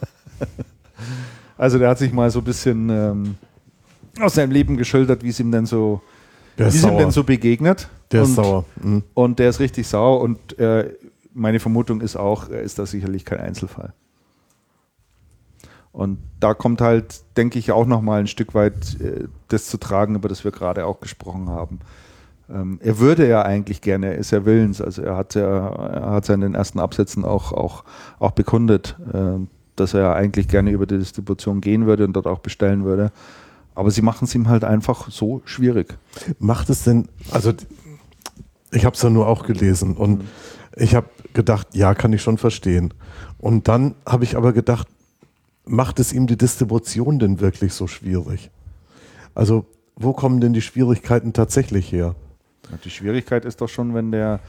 [1.59, 3.35] also der hat sich mal so ein bisschen ähm,
[4.21, 6.01] aus seinem Leben geschildert, wie es ihm denn so,
[6.57, 7.89] wie es ihm denn so begegnet.
[8.11, 8.65] Der und, ist sauer.
[8.83, 9.03] Mhm.
[9.13, 10.95] Und der ist richtig sauer und äh,
[11.35, 13.93] meine Vermutung ist auch, er ist da sicherlich kein Einzelfall.
[15.99, 20.15] Und da kommt halt, denke ich, auch nochmal ein Stück weit äh, das zu tragen,
[20.15, 21.81] über das wir gerade auch gesprochen haben.
[22.49, 26.11] Ähm, er würde ja eigentlich gerne, er ist ja willens, also er hat ja, er
[26.13, 27.83] hat ja in den ersten Absätzen auch, auch,
[28.21, 29.45] auch bekundet, äh,
[29.75, 33.11] dass er eigentlich gerne über die Distribution gehen würde und dort auch bestellen würde.
[33.75, 35.99] Aber sie machen es ihm halt einfach so schwierig.
[36.39, 37.53] Macht es denn, also
[38.71, 40.23] ich habe es ja nur auch gelesen und
[40.77, 42.95] ich habe gedacht, ja, kann ich schon verstehen.
[43.37, 44.87] Und dann habe ich aber gedacht,
[45.69, 48.51] macht es ihm die Distribution denn wirklich so schwierig?
[49.35, 49.67] Also
[49.97, 52.15] wo kommen denn die Schwierigkeiten tatsächlich her?
[52.85, 54.41] Die Schwierigkeit ist doch schon, wenn der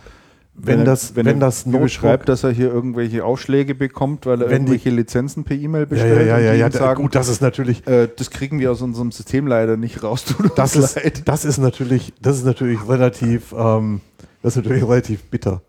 [0.62, 4.42] Wenn er- das- wenn er das Notebook- beschreibt, dass er hier irgendwelche Aufschläge bekommt, weil
[4.42, 6.72] er Wenn die- irgendwelche Lizenzen per E-Mail bestellt ja, ja, und ja, die ja.
[6.72, 10.26] sagen, Gut, das ist natürlich, äh, das kriegen wir aus unserem System leider nicht raus.
[10.26, 11.22] Tut das ist, leid.
[11.28, 14.02] das ist natürlich, das ist natürlich relativ, ähm,
[14.42, 15.62] das ist natürlich relativ bitter.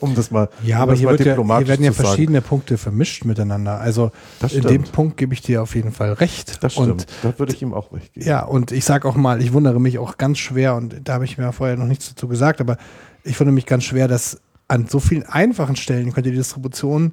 [0.00, 2.08] Um das mal, Ja, um aber hier, wird ja, hier werden ja zu sagen.
[2.08, 3.80] verschiedene Punkte vermischt miteinander.
[3.80, 4.10] Also
[4.50, 4.82] in dem.
[4.84, 6.62] Punkt gebe ich dir auf jeden Fall recht.
[6.62, 6.88] Das stimmt.
[6.90, 8.26] Und da würde ich ihm auch recht geben.
[8.26, 11.24] ja, und ich sage auch mal, ich wundere mich auch ganz schwer, und da habe
[11.24, 12.76] ich mir vorher noch nichts dazu gesagt, aber
[13.24, 17.12] ich wundere mich ganz schwer, dass an so vielen einfachen Stellen könnte die Distribution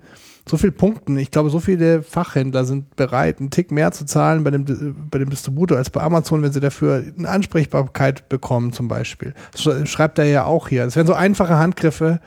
[0.50, 1.18] so viel punkten.
[1.18, 4.94] Ich glaube, so viele Fachhändler sind bereit, einen Tick mehr zu zahlen bei dem, Di-
[5.12, 9.34] bei dem Distributor als bei Amazon, wenn sie dafür eine Ansprechbarkeit bekommen, zum Beispiel.
[9.52, 10.86] Das sch- schreibt er ja auch hier.
[10.86, 12.20] Es wären so einfache Handgriffe,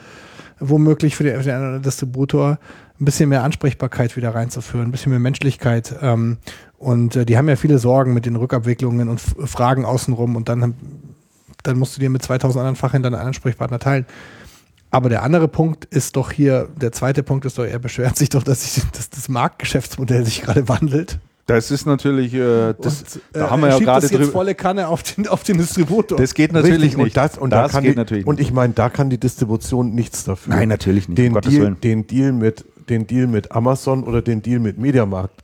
[0.68, 2.58] womöglich für den, für den Distributor
[3.00, 5.94] ein bisschen mehr Ansprechbarkeit wieder reinzuführen, ein bisschen mehr Menschlichkeit.
[6.00, 6.38] Ähm,
[6.78, 10.74] und äh, die haben ja viele Sorgen mit den Rückabwicklungen und Fragen außenrum und dann,
[11.62, 14.06] dann musst du dir mit 2000 anderen Fachhändlern einen Ansprechpartner teilen.
[14.90, 18.28] Aber der andere Punkt ist doch hier, der zweite Punkt ist doch, er beschwert sich
[18.28, 21.18] doch, dass, sich, dass das Marktgeschäftsmodell sich gerade wandelt.
[21.46, 24.26] Das ist natürlich, äh, das, Und, da äh, haben wir ja gerade drüber.
[24.30, 26.16] volle Kanne auf den, auf den Distributor.
[26.16, 27.06] Das geht natürlich Richtig, nicht.
[27.06, 29.18] Und, das, und, da das kann geht die, natürlich und ich meine, da kann die
[29.18, 30.54] Distribution nichts dafür.
[30.54, 34.22] Nein, natürlich nicht, um Den, Gottes Deal, den, Deal mit, den Deal mit Amazon oder
[34.22, 35.42] den Deal mit Mediamarkt.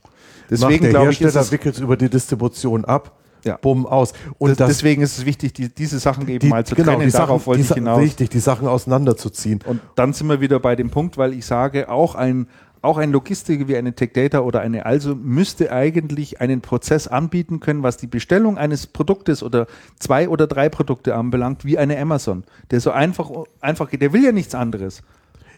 [0.49, 3.11] Deswegen macht der ich, Hersteller es, wickelt es über die Distribution ab,
[3.43, 3.57] Ja.
[3.61, 4.13] bumm, aus.
[4.37, 6.93] Und das, das, deswegen ist es wichtig, die, diese Sachen eben die, mal zu genau,
[6.93, 7.05] trennen.
[7.07, 7.99] die Darauf Sachen, wollte die, ich hinaus.
[7.99, 9.59] Richtig, die Sachen auseinanderzuziehen.
[9.65, 12.47] Und dann sind wir wieder bei dem Punkt, weil ich sage, auch ein,
[12.81, 17.59] auch ein Logistiker wie eine Tech Data oder eine Also müsste eigentlich einen Prozess anbieten
[17.59, 19.67] können, was die Bestellung eines Produktes oder
[19.99, 22.43] zwei oder drei Produkte anbelangt, wie eine Amazon.
[22.71, 23.29] Der so einfach,
[23.59, 24.01] einfach geht.
[24.01, 25.01] Der will ja nichts anderes.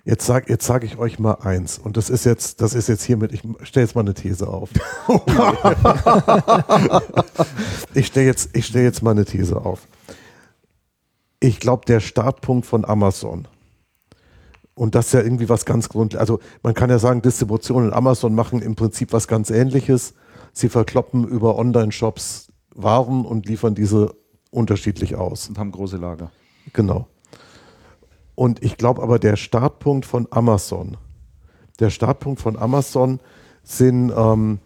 [0.03, 1.77] Jetzt sage jetzt sag ich euch mal eins.
[1.77, 4.69] Und das ist jetzt, das ist jetzt hiermit, ich stelle jetzt mal eine These auf.
[7.93, 9.88] ich stelle jetzt, ich stell jetzt mal eine These auf.
[11.39, 13.48] Ich glaube, der Startpunkt von Amazon,
[14.81, 17.93] und das ist ja irgendwie was ganz grund, also man kann ja sagen, Distribution und
[17.93, 20.15] Amazon machen im Prinzip was ganz ähnliches.
[20.53, 24.15] Sie verkloppen über Online-Shops Waren und liefern diese
[24.49, 25.49] unterschiedlich aus.
[25.49, 26.31] Und haben große Lager.
[26.73, 27.05] Genau.
[28.33, 30.97] Und ich glaube aber, der Startpunkt von Amazon,
[31.79, 33.19] der Startpunkt von Amazon
[33.61, 34.57] sind ähm,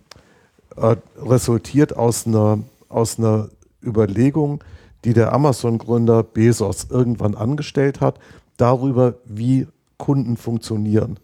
[0.78, 3.50] äh, resultiert aus einer, aus einer
[3.84, 4.64] Überlegung,
[5.04, 8.18] die der Amazon-Gründer Bezos irgendwann angestellt hat,
[8.56, 9.68] darüber, wie
[10.06, 11.20] Kunden funktionieren.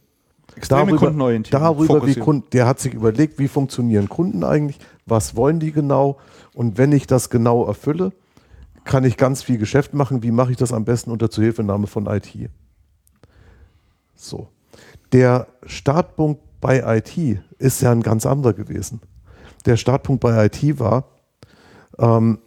[0.56, 2.16] Extreme darüber, Kundenorientierung, darüber wie.
[2.16, 6.18] Kunden, der hat sich überlegt, wie funktionieren Kunden eigentlich, was wollen die genau
[6.56, 8.12] und wenn ich das genau erfülle,
[8.84, 10.24] kann ich ganz viel Geschäft machen.
[10.24, 12.49] Wie mache ich das am besten unter Zuhilfenahme von IT?
[14.16, 14.48] So.
[15.12, 18.99] Der Startpunkt bei IT ist ja ein ganz anderer gewesen.
[19.68, 21.06] Der Startpunkt bei IT war,
[21.99, 22.40] ähm,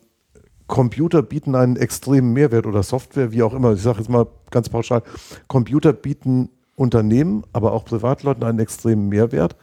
[0.67, 3.73] Computer bieten einen extremen Mehrwert oder Software, wie auch immer.
[3.73, 5.03] Ich sage jetzt mal ganz pauschal,
[5.47, 9.57] Computer bieten Unternehmen, aber auch Privatleuten einen extremen Mehrwert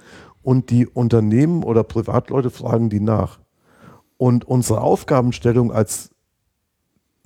[0.44, 3.40] und die Unternehmen oder Privatleute fragen die nach.
[4.18, 6.12] Und unsere Aufgabenstellung als,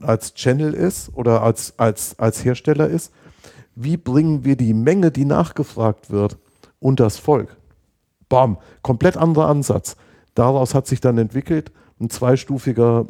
[0.02, 3.12] als Channel ist oder als, als, als Hersteller ist,
[3.76, 6.38] wie bringen wir die Menge, die nachgefragt wird,
[6.80, 7.58] unters Volk?
[8.30, 9.98] Bam, komplett anderer Ansatz.
[10.34, 13.08] Daraus hat sich dann entwickelt ein zweistufiger,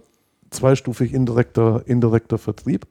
[0.55, 2.87] zweistufig indirekter, indirekter Vertrieb.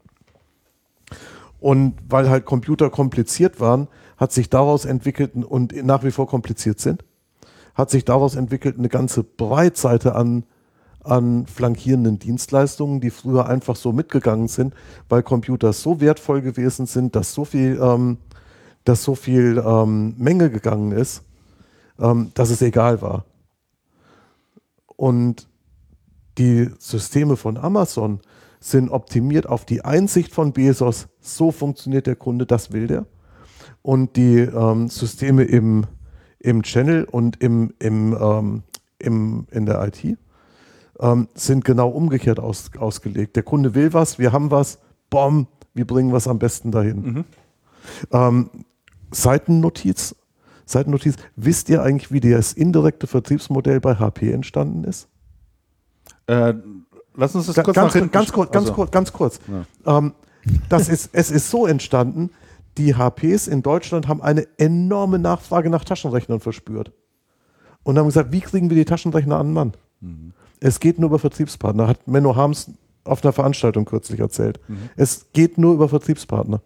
[1.61, 6.79] Und weil halt Computer kompliziert waren, hat sich daraus entwickelt und nach wie vor kompliziert
[6.79, 7.05] sind,
[7.75, 10.45] hat sich daraus entwickelt eine ganze Breitseite an,
[11.03, 14.75] an flankierenden Dienstleistungen, die früher einfach so mitgegangen sind,
[15.09, 18.19] weil Computer so wertvoll gewesen sind, dass so viel, ähm,
[18.85, 21.23] dass so viel ähm, Menge gegangen ist,
[21.99, 23.25] ähm, dass es egal war.
[24.97, 25.49] Und
[26.39, 28.21] die Systeme von Amazon
[28.61, 33.07] sind optimiert auf die Einsicht von Bezos, so funktioniert der Kunde, das will der.
[33.83, 35.87] Und die ähm, Systeme im,
[36.39, 38.63] im Channel und im, im, ähm,
[38.99, 40.17] im, in der IT
[41.01, 43.37] ähm, sind genau umgekehrt aus, ausgelegt.
[43.37, 44.79] Der Kunde will was, wir haben was,
[45.11, 47.25] bom, wir bringen was am besten dahin.
[48.13, 48.51] Ähm,
[49.11, 50.17] Seitennotiz,
[50.65, 55.09] Seitennotiz, wisst ihr eigentlich, wie das indirekte Vertriebsmodell bei HP entstanden ist?
[56.27, 56.55] Äh,
[57.15, 59.41] lass uns das kurz ganz, nach ganz, kurz, ganz, also, kurz, ganz kurz.
[59.87, 60.15] Ähm,
[60.69, 62.31] das ist, es ist so entstanden,
[62.77, 66.93] die HPs in Deutschland haben eine enorme Nachfrage nach Taschenrechnern verspürt.
[67.83, 69.73] Und haben gesagt, wie kriegen wir die Taschenrechner an den Mann?
[70.61, 72.71] Es geht nur über Vertriebspartner, hat Menno Harms
[73.05, 74.61] auf einer Veranstaltung kürzlich erzählt.
[74.97, 76.63] Es geht nur über Vertriebspartner.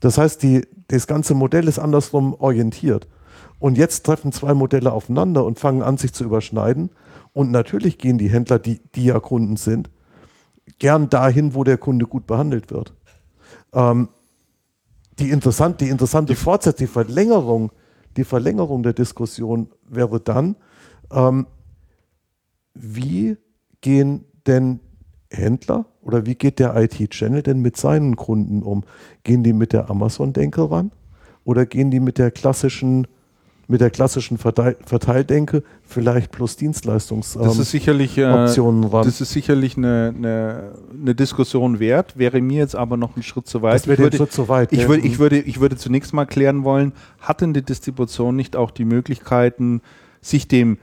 [0.00, 3.06] Das heißt, die, das ganze Modell ist andersrum orientiert.
[3.58, 6.90] Und jetzt treffen zwei Modelle aufeinander und fangen an, sich zu überschneiden.
[7.32, 9.90] Und natürlich gehen die Händler, die, die ja Kunden sind,
[10.78, 12.94] gern dahin, wo der Kunde gut behandelt wird.
[13.72, 14.08] Ähm,
[15.18, 17.72] die, interessant, die interessante Fortsetzung, die Verlängerung,
[18.16, 20.56] die Verlängerung der Diskussion wäre dann,
[21.10, 21.46] ähm,
[22.74, 23.36] wie
[23.80, 24.80] gehen denn
[25.30, 28.84] Händler oder wie geht der IT-Channel denn mit seinen Kunden um?
[29.24, 30.92] Gehen die mit der Amazon-Denke ran
[31.44, 33.06] oder gehen die mit der klassischen
[33.70, 39.04] mit der klassischen Verteil Verteildenke vielleicht plus Dienstleistungsoptionen das ist sicherlich, äh, ran?
[39.04, 43.46] Das ist sicherlich eine, eine, eine, Diskussion wert, wäre mir jetzt aber noch ein Schritt
[43.46, 43.74] zu weit.
[43.74, 44.72] Das wäre ein Schritt zu weit.
[44.72, 44.88] Ich, ja.
[44.88, 48.70] würde, ich, würde, ich würde zunächst mal klären wollen, hat denn die Distribution nicht auch
[48.70, 49.82] die Möglichkeiten,
[50.22, 50.78] sich dem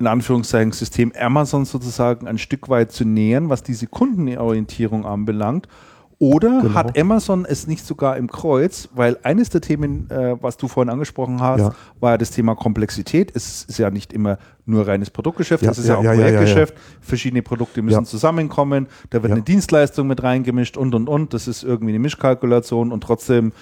[0.00, 5.68] in Anführungszeichen System Amazon sozusagen ein Stück weit zu nähern, was diese Kundenorientierung anbelangt?
[6.18, 6.74] Oder genau.
[6.74, 8.88] hat Amazon es nicht sogar im Kreuz?
[8.94, 11.74] Weil eines der Themen, äh, was du vorhin angesprochen hast, ja.
[12.00, 13.32] war ja das Thema Komplexität.
[13.34, 16.74] Es ist ja nicht immer nur reines Produktgeschäft, ja, es ist ja, ja auch Projektgeschäft.
[17.00, 21.34] Verschiedene Produkte müssen zusammenkommen, da wird eine Dienstleistung mit reingemischt und und und.
[21.34, 23.52] Das ist irgendwie eine Mischkalkulation und trotzdem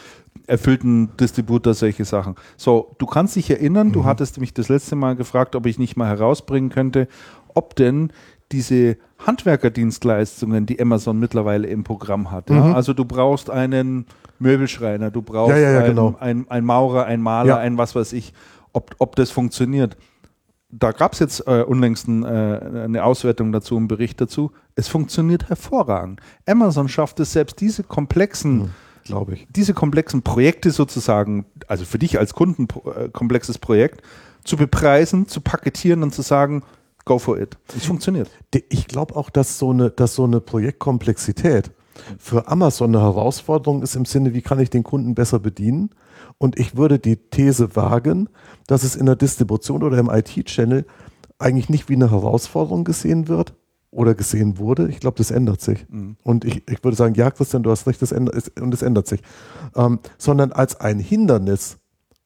[0.46, 2.36] erfüllt ein Distributor solche Sachen.
[2.56, 3.92] So, du kannst dich erinnern, mhm.
[3.92, 7.08] du hattest mich das letzte Mal gefragt, ob ich nicht mal herausbringen könnte,
[7.54, 8.12] ob denn
[8.52, 12.50] diese Handwerkerdienstleistungen, die Amazon mittlerweile im Programm hat.
[12.50, 12.56] Mhm.
[12.56, 12.72] Ja?
[12.74, 14.06] Also du brauchst einen
[14.38, 16.16] Möbelschreiner, du brauchst ja, ja, einen, genau.
[16.20, 18.32] einen, einen, Maurer, einen Maler, ein was weiß ich,
[18.72, 19.96] ob, ob das funktioniert.
[20.70, 22.28] Da gab es jetzt äh, unlängst ein, äh,
[22.84, 24.52] eine Auswertung dazu, einen Bericht dazu.
[24.74, 26.20] Es funktioniert hervorragend.
[26.46, 28.70] Amazon schafft es selbst, diese komplexen mhm
[29.04, 29.46] glaube ich.
[29.50, 34.02] Diese komplexen Projekte sozusagen, also für dich als Kunden äh, komplexes Projekt,
[34.44, 36.62] zu bepreisen, zu paketieren und zu sagen,
[37.04, 37.56] go for it.
[37.76, 38.30] Es funktioniert.
[38.68, 41.70] Ich glaube auch, dass so eine, dass so eine Projektkomplexität
[42.18, 45.90] für Amazon eine Herausforderung ist im Sinne, wie kann ich den Kunden besser bedienen?
[46.38, 48.28] Und ich würde die These wagen,
[48.66, 50.86] dass es in der Distribution oder im IT-Channel
[51.38, 53.54] eigentlich nicht wie eine Herausforderung gesehen wird
[53.90, 54.88] oder gesehen wurde.
[54.88, 55.86] Ich glaube, das ändert sich.
[55.88, 56.16] Mhm.
[56.22, 59.06] Und ich, ich würde sagen, ja, Christian, du hast recht, das ändert, und es ändert
[59.06, 59.20] sich.
[59.76, 61.78] Ähm, sondern als ein Hindernis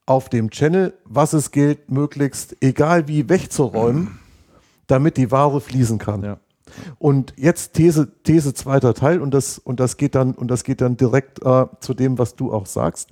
[0.06, 4.02] auf dem Channel, was es gilt, möglichst, egal wie, wegzuräumen.
[4.04, 4.18] Mhm
[4.86, 6.22] damit die Ware fließen kann.
[6.22, 6.38] Ja.
[6.98, 10.80] Und jetzt These, These zweiter Teil und das, und das geht dann, und das geht
[10.80, 13.10] dann direkt äh, zu dem, was du auch sagst.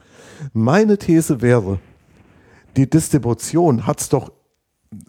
[0.52, 1.78] Meine These wäre,
[2.76, 4.32] die Distribution hat es doch,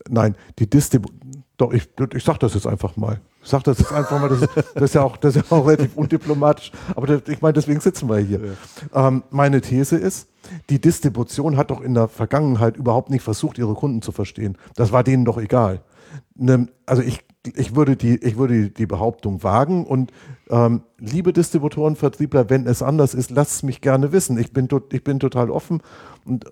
[0.07, 1.19] nein, die Distribution,
[1.57, 3.19] doch, ich, ich sag das jetzt einfach mal.
[3.41, 5.57] Ich sag das jetzt einfach mal, das ist, das ist ja, auch, das ist ja
[5.57, 8.41] auch relativ undiplomatisch, aber das, ich meine, deswegen sitzen wir hier.
[8.93, 9.07] Ja.
[9.07, 10.27] Ähm, meine These ist,
[10.69, 14.57] die Distribution hat doch in der Vergangenheit überhaupt nicht versucht, ihre Kunden zu verstehen.
[14.75, 15.81] Das war denen doch egal
[16.35, 17.25] ne, also ich,
[17.55, 20.11] ich würde, die, ich würde die Behauptung wagen und
[20.49, 24.37] ähm, liebe Distributoren, Vertriebler, wenn es anders ist, lasst es mich gerne wissen.
[24.37, 25.81] Ich bin, ich bin total offen
[26.25, 26.45] und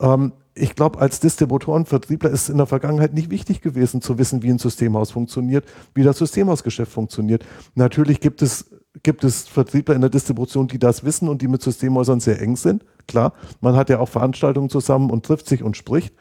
[0.00, 4.18] ähm, ich glaube, als Distributoren, Vertriebler ist es in der Vergangenheit nicht wichtig gewesen zu
[4.18, 5.64] wissen, wie ein Systemhaus funktioniert,
[5.94, 7.44] wie das Systemhausgeschäft funktioniert.
[7.74, 8.70] Natürlich gibt es,
[9.02, 12.54] gibt es Vertriebler in der Distribution, die das wissen und die mit Systemhäusern sehr eng
[12.54, 12.84] sind.
[13.08, 16.14] Klar, man hat ja auch Veranstaltungen zusammen und trifft sich und spricht.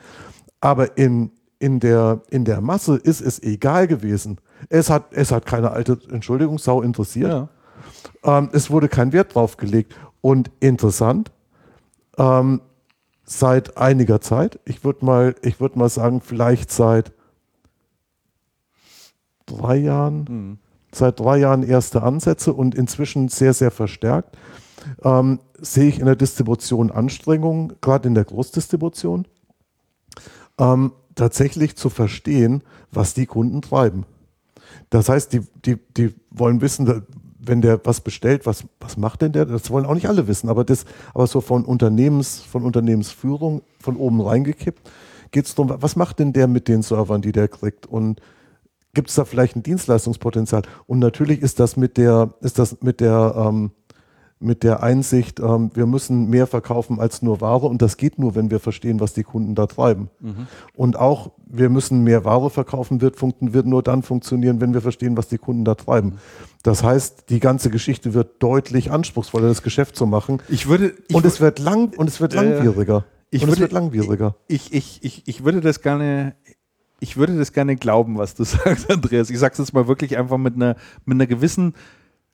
[0.59, 1.31] Aber in,
[1.63, 4.37] in der, in der Masse ist es egal gewesen.
[4.67, 7.29] Es hat, es hat keine alte Entschuldigung, Sau interessiert.
[7.29, 8.37] Ja.
[8.37, 9.95] Ähm, es wurde kein Wert drauf gelegt.
[10.19, 11.31] Und interessant,
[12.17, 12.59] ähm,
[13.23, 17.13] seit einiger Zeit, ich würde mal, ich mal sagen, vielleicht seit
[19.45, 20.57] drei Jahren, mhm.
[20.91, 24.37] seit drei Jahren erste Ansätze und inzwischen sehr, sehr verstärkt,
[25.01, 29.25] ähm, sehe ich in der Distribution Anstrengungen, gerade in der Großdistribution.
[30.59, 34.05] Ähm, tatsächlich zu verstehen, was die Kunden treiben.
[34.89, 37.03] Das heißt, die, die, die wollen wissen,
[37.39, 39.45] wenn der was bestellt, was, was macht denn der?
[39.45, 43.97] Das wollen auch nicht alle wissen, aber das, aber so von Unternehmens, von Unternehmensführung von
[43.97, 44.89] oben reingekippt,
[45.31, 47.85] geht es darum, was macht denn der mit den Servern, die der kriegt?
[47.85, 48.21] Und
[48.93, 50.61] gibt es da vielleicht ein Dienstleistungspotenzial?
[50.85, 53.71] Und natürlich ist das mit der, ist das mit der ähm,
[54.43, 58.35] mit der Einsicht, ähm, wir müssen mehr verkaufen als nur Ware und das geht nur,
[58.35, 60.09] wenn wir verstehen, was die Kunden da treiben.
[60.19, 60.47] Mhm.
[60.75, 65.17] Und auch, wir müssen mehr Ware verkaufen, wird, wird nur dann funktionieren, wenn wir verstehen,
[65.17, 66.09] was die Kunden da treiben.
[66.09, 66.17] Mhm.
[66.63, 70.41] Das heißt, die ganze Geschichte wird deutlich anspruchsvoller, das Geschäft zu machen.
[70.49, 72.97] Ich würde, ich und es wird lang und es wird langwieriger.
[72.97, 74.35] Äh, ich und würde, es wird langwieriger.
[74.47, 76.35] Ich, ich, ich, ich würde das gerne,
[76.99, 79.29] ich würde das gerne glauben, was du sagst, Andreas.
[79.29, 80.75] Ich sage es jetzt mal wirklich einfach mit einer,
[81.05, 81.73] mit einer gewissen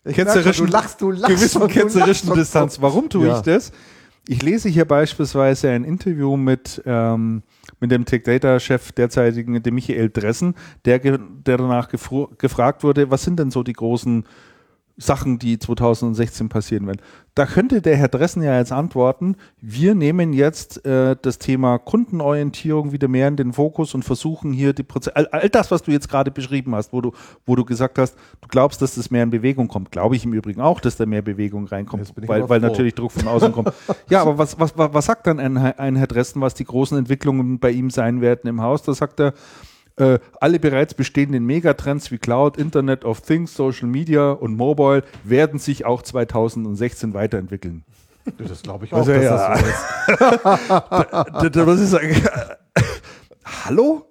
[0.06, 2.82] ketzerischen, du lachst, du lachst gewissen ketzerischen Distanz.
[2.82, 3.38] Warum tue ja.
[3.38, 3.72] ich das?
[4.28, 7.42] Ich lese hier beispielsweise ein Interview mit, ähm,
[7.80, 10.56] mit dem Tech Data Chef derzeitigen, dem Michael Dressen,
[10.86, 11.18] der, der
[11.58, 14.26] danach gefragt wurde, was sind denn so die großen
[14.98, 17.02] Sachen, die 2016 passieren werden.
[17.40, 22.91] Da könnte der Herr Dressen ja jetzt antworten, wir nehmen jetzt äh, das Thema Kundenorientierung
[22.91, 25.91] wieder mehr in den Fokus und versuchen hier die Prozesse, all, all, das, was du
[25.91, 27.14] jetzt gerade beschrieben hast, wo du,
[27.45, 29.90] wo du gesagt hast, du glaubst, dass das mehr in Bewegung kommt.
[29.90, 33.30] Glaube ich im Übrigen auch, dass da mehr Bewegung reinkommt, weil, weil natürlich Druck von
[33.30, 33.72] außen kommt.
[34.10, 37.60] Ja, aber was, was, was, sagt dann ein, ein Herr Dressen, was die großen Entwicklungen
[37.60, 38.84] bei ihm sein werden im Haus?
[38.84, 39.34] Da sagt er,
[40.00, 45.60] äh, alle bereits bestehenden Megatrends wie Cloud, Internet of Things, Social Media und Mobile werden
[45.60, 47.84] sich auch 2016 weiterentwickeln.
[48.38, 49.50] Das glaube ich auch, also, dass ja.
[49.50, 50.22] das so ist.
[51.44, 52.16] da, da, muss ich sagen,
[53.66, 54.08] hallo?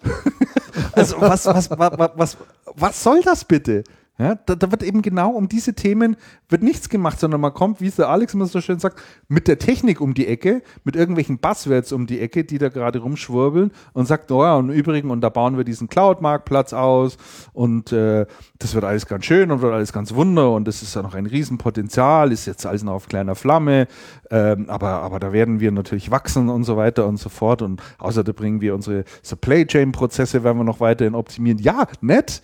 [0.93, 2.37] Also was, was, was, was,
[2.75, 3.85] was soll das bitte?
[4.21, 6.17] Ja, da, da, wird eben genau um diese Themen
[6.49, 9.47] wird nichts gemacht, sondern man kommt, wie es der Alex immer so schön sagt, mit
[9.47, 13.71] der Technik um die Ecke, mit irgendwelchen Buzzwords um die Ecke, die da gerade rumschwurbeln
[13.93, 17.17] und sagt, oh ja, und übrigens, und da bauen wir diesen Cloud-Marktplatz aus
[17.53, 18.27] und äh,
[18.59, 21.15] das wird alles ganz schön und wird alles ganz wunder und das ist ja noch
[21.15, 23.87] ein Riesenpotenzial, ist jetzt alles noch auf kleiner Flamme,
[24.33, 27.81] ähm, aber, aber da werden wir natürlich wachsen und so weiter und so fort und
[27.99, 31.61] außerdem bringen wir unsere Supply Chain-Prozesse, werden wir noch weiterhin optimieren.
[31.61, 32.43] Ja, nett,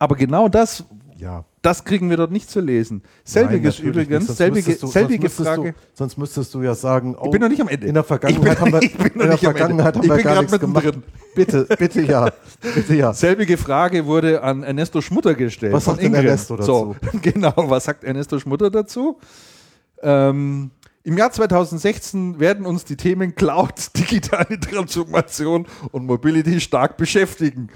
[0.00, 0.82] aber genau das,
[1.18, 1.44] ja.
[1.60, 3.02] das kriegen wir dort nicht zu lesen.
[3.22, 5.72] Selbiges Nein, übrigens, selbige, du, selbige sonst Frage.
[5.72, 7.86] Du, sonst müsstest du ja sagen, oh, ich bin noch nicht am Ende.
[7.86, 10.84] In der Vergangenheit bin, haben wir, in der Vergangenheit haben wir gar nichts gemacht.
[10.86, 11.02] Drin.
[11.34, 12.32] Bitte, bitte ja.
[12.74, 13.12] Bitte ja.
[13.12, 15.74] Selbige Frage wurde an Ernesto Schmutter gestellt.
[15.74, 16.66] Was sagt denn Ernesto dazu?
[16.66, 19.18] So, genau, was sagt Ernesto Schmutter dazu?
[20.02, 20.70] Ähm,
[21.02, 27.68] im Jahr 2016 werden uns die Themen Cloud, digitale Transformation und Mobility stark beschäftigen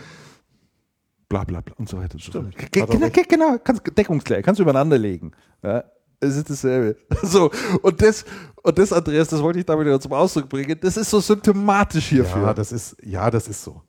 [1.28, 2.18] bla bla bla und so weiter.
[2.18, 2.56] Stimmt.
[2.72, 5.32] Genau, genau, kannst deckungsgleich, kannst du übereinander legen.
[5.62, 5.84] Ja,
[6.20, 6.96] es ist dasselbe.
[7.22, 7.50] So,
[7.82, 8.24] und das,
[8.62, 12.06] und das, Andreas, das wollte ich damit ja zum Ausdruck bringen, das ist so symptomatisch
[12.06, 12.42] hierfür.
[12.42, 13.82] Ja, das ist, ja, das ist so.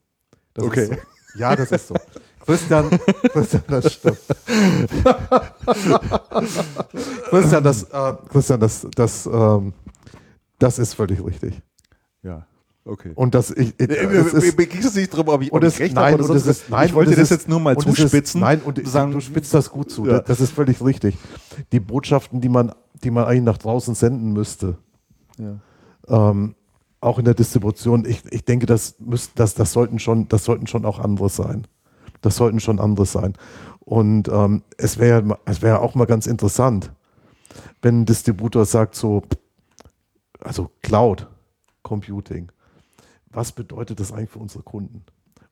[0.54, 0.84] Das okay.
[0.84, 1.40] Ist so.
[1.40, 1.96] Ja, das ist so.
[2.46, 2.90] Christian,
[3.34, 4.20] Christian, das stimmt.
[7.30, 9.74] Christian, das, äh, Christian, das, das, ähm,
[10.60, 11.62] das ist völlig richtig.
[12.22, 12.46] Ja.
[12.88, 13.14] Okay.
[13.16, 16.14] Und das, ich, ich, mir ging es nicht darum, ob ich, ob das, recht nein,
[16.14, 18.20] habe oder das ist, nein, Ich wollte das, jetzt nur mal zuspitzen.
[18.42, 20.06] Ist, nein, und sagen, du spitzt das gut zu.
[20.06, 20.20] Ja.
[20.20, 21.18] Das ist völlig richtig.
[21.72, 22.72] Die Botschaften, die man,
[23.04, 24.78] die man eigentlich nach draußen senden müsste,
[25.40, 25.58] ja.
[26.08, 26.54] ähm,
[27.02, 30.68] auch in der Distribution, ich, ich denke, das, müsst, das, das, sollten schon, das sollten
[30.68, 31.66] schon auch andere sein.
[32.22, 33.34] Das sollten schon andere sein.
[33.80, 36.92] Und ähm, es wäre es wär auch mal ganz interessant,
[37.82, 39.24] wenn ein Distributor sagt so,
[40.40, 41.28] also Cloud
[41.82, 42.52] Computing,
[43.36, 45.04] was bedeutet das eigentlich für unsere Kunden?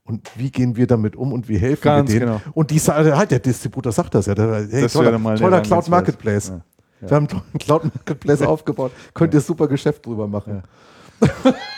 [0.06, 2.32] Und wie gehen wir damit um und wie helfen Ganz wir denen?
[2.34, 2.42] Genau.
[2.54, 4.36] Und die, halt, der Distributor sagt das ja.
[4.36, 6.50] Der, hey, das toller, toller Cloud Marketplace.
[6.50, 6.62] Ja.
[7.02, 7.10] Ja.
[7.10, 8.92] Wir haben einen Cloud Marketplace aufgebaut.
[9.14, 10.64] Könnt ihr super Geschäft drüber machen.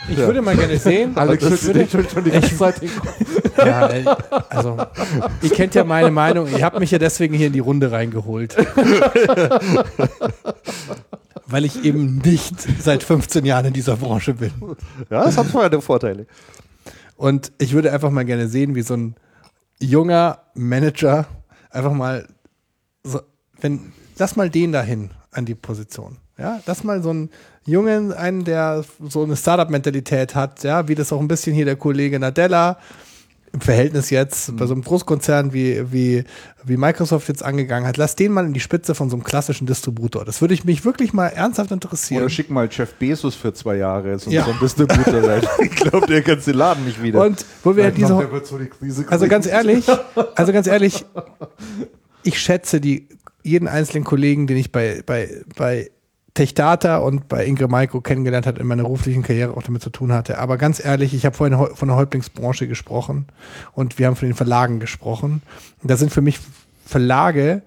[0.08, 1.16] Ich würde mal gerne sehen.
[1.16, 2.80] Alex schüttelt schon, schon die ganze Zeit
[3.58, 3.88] Ja,
[4.48, 4.76] also,
[5.42, 6.48] ihr kennt ja meine Meinung.
[6.48, 8.56] Ihr habt mich ja deswegen hier in die Runde reingeholt.
[11.46, 14.52] Weil ich eben nicht seit 15 Jahren in dieser Branche bin.
[15.10, 16.26] Ja, das hat vorher Vorteile.
[17.16, 19.14] Und ich würde einfach mal gerne sehen, wie so ein
[19.80, 21.26] junger Manager
[21.70, 22.26] einfach mal,
[23.04, 23.20] so,
[23.60, 26.18] wenn, lass mal den dahin an die Position.
[26.38, 27.30] Ja, lass mal so einen
[27.64, 31.76] Jungen, einen, der so eine Startup-Mentalität hat, ja, wie das auch ein bisschen hier der
[31.76, 32.78] Kollege Nadella
[33.56, 34.56] im Verhältnis jetzt mhm.
[34.56, 36.24] bei so einem Großkonzern wie, wie,
[36.64, 39.66] wie Microsoft jetzt angegangen hat, lass den mal in die Spitze von so einem klassischen
[39.66, 40.26] Distributor.
[40.26, 42.20] Das würde ich mich wirklich mal ernsthaft interessieren.
[42.20, 44.44] Oder schick mal Jeff Bezos für zwei Jahre so, ja.
[44.44, 45.42] so ein Distributor sein.
[45.62, 47.22] ich glaube, der kann den Laden nicht wieder.
[47.22, 49.86] Und wo wir ja, diese, so die also ganz ehrlich,
[50.34, 51.06] also ganz ehrlich,
[52.24, 53.08] ich schätze die
[53.42, 55.90] jeden einzelnen Kollegen, den ich bei, bei, bei
[56.36, 60.12] Techdata und bei Ingrid Maiko kennengelernt hat in meiner beruflichen Karriere auch damit zu tun
[60.12, 60.38] hatte.
[60.38, 63.26] Aber ganz ehrlich, ich habe vorhin von der Häuptlingsbranche gesprochen
[63.72, 65.42] und wir haben von den Verlagen gesprochen.
[65.82, 66.38] Und da sind für mich
[66.84, 67.62] Verlage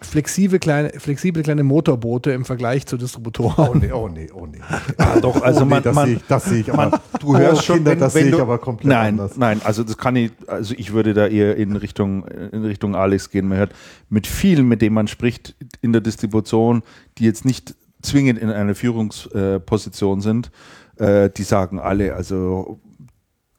[0.00, 3.68] flexible kleine, flexible kleine Motorboote im Vergleich zu Distributoren.
[3.68, 4.58] Oh nee, oh nee, oh nee.
[4.98, 7.00] Ah, doch, also oh nee, man, das man, sehe ich, das sehe ich aber.
[7.20, 9.36] du hörst oh, schon, Kinder, wenn, das sehe ich aber komplett nein, anders.
[9.36, 13.30] Nein, also das kann ich, also ich würde da eher in Richtung, in Richtung Alex
[13.30, 13.48] gehen.
[13.48, 13.72] Man hört
[14.08, 16.82] mit vielen, mit denen man spricht in der Distribution,
[17.18, 20.50] die jetzt nicht zwingend in einer Führungsposition sind,
[20.96, 22.80] äh, die sagen alle, also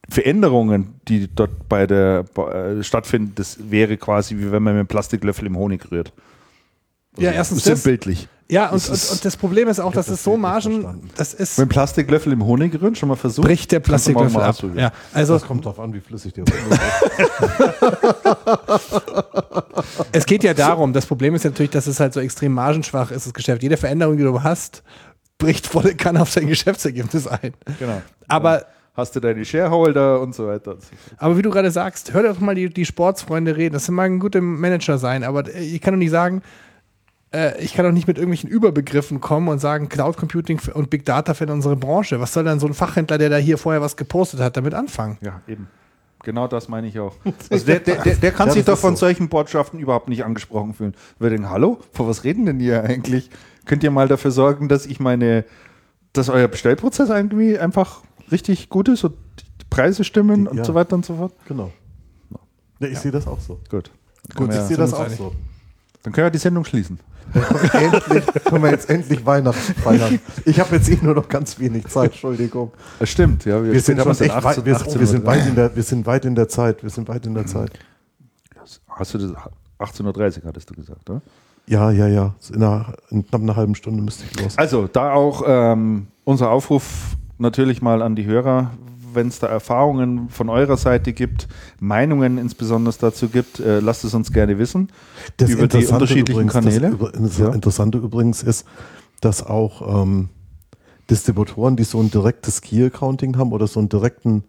[0.08, 4.86] Veränderungen, die dort bei der äh, stattfinden, das wäre quasi wie wenn man mit einem
[4.88, 6.12] Plastiklöffel im Honig rührt.
[7.12, 8.28] Also ja, erstens das, bildlich.
[8.50, 11.58] Ja, und, und, und, das Problem ist auch, dass es so Margen, das ist.
[11.58, 13.46] Mit Plastiklöffel im Honig rühren, schon mal versucht?
[13.46, 14.56] Bricht der Plastiklöffel ab.
[14.74, 16.54] Ja, also das kommt drauf an, wie flüssig der ist.
[20.12, 23.26] Es geht ja darum, das Problem ist natürlich, dass es halt so extrem margenschwach ist,
[23.26, 23.62] das Geschäft.
[23.62, 24.82] Jede Veränderung, die du hast,
[25.38, 27.54] bricht volle Kanne auf dein Geschäftsergebnis ein.
[27.78, 28.02] Genau.
[28.28, 30.76] Aber hast du deine Shareholder und so weiter.
[31.16, 33.72] Aber wie du gerade sagst, hör doch mal die, die Sportsfreunde reden.
[33.72, 36.42] Das mag ein guter Manager sein, aber ich kann doch nicht sagen,
[37.32, 41.04] äh, ich kann doch nicht mit irgendwelchen Überbegriffen kommen und sagen, Cloud Computing und Big
[41.04, 42.20] Data für unsere Branche.
[42.20, 45.18] Was soll dann so ein Fachhändler, der da hier vorher was gepostet hat, damit anfangen?
[45.20, 45.68] Ja, eben.
[46.22, 47.16] Genau das meine ich auch.
[47.50, 49.00] Also der, der, der, der kann Ja, sich doch von so.
[49.06, 50.94] solchen Botschaften überhaupt nicht angesprochen fühlen.
[51.18, 53.30] Wir denken, hallo, vor was reden denn hier eigentlich?
[53.64, 55.44] Könnt ihr mal dafür sorgen, dass ich meine,
[56.12, 59.14] dass euer Bestellprozess irgendwie einfach richtig gut ist und
[59.60, 60.64] die Preise stimmen Die- und ja.
[60.64, 61.32] so weiter und so fort?
[61.48, 61.72] Genau.
[62.80, 63.58] Ja, ich sehe das auch so.
[63.70, 63.90] Gut.
[64.34, 65.16] Gut, ich sehe das auch einig.
[65.16, 65.32] so.
[66.02, 66.98] Dann können wir die Sendung schließen.
[67.72, 70.18] endlich können wir jetzt endlich Weihnachten feiern.
[70.44, 72.72] Ich habe jetzt eh nur noch ganz wenig Zeit, Entschuldigung.
[72.98, 73.62] Das stimmt, ja.
[73.62, 75.68] Wir sind aber schon echt weit, wir, wir, sind weit in der.
[75.68, 76.82] der, wir sind weit in der Zeit.
[76.82, 77.70] Wir sind weit in der Zeit.
[78.88, 79.32] Hast du das?
[79.78, 81.22] 18.30 Uhr hattest du gesagt, oder?
[81.66, 82.34] Ja, ja, ja.
[82.52, 84.58] In, einer, in knapp einer halben Stunde müsste ich los.
[84.58, 88.72] Also, da auch ähm, unser Aufruf natürlich mal an die Hörer,
[89.14, 94.14] wenn es da Erfahrungen von eurer Seite gibt, Meinungen insbesondere dazu gibt, äh, lasst es
[94.14, 94.90] uns gerne wissen.
[95.40, 96.90] über die unterschiedlichen übrigens, Kanäle.
[96.90, 97.52] Das das Ja.
[97.52, 98.66] Interessante übrigens ist,
[99.20, 100.28] dass auch ähm,
[101.10, 104.44] Distributoren, die so ein direktes Key-Accounting haben oder so einen direkten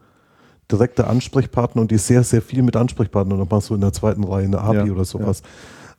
[0.72, 4.46] direkte Ansprechpartner und die sehr, sehr viel mit Ansprechpartnern, nochmal so in der zweiten Reihe,
[4.46, 5.44] eine API Ja, oder sowas,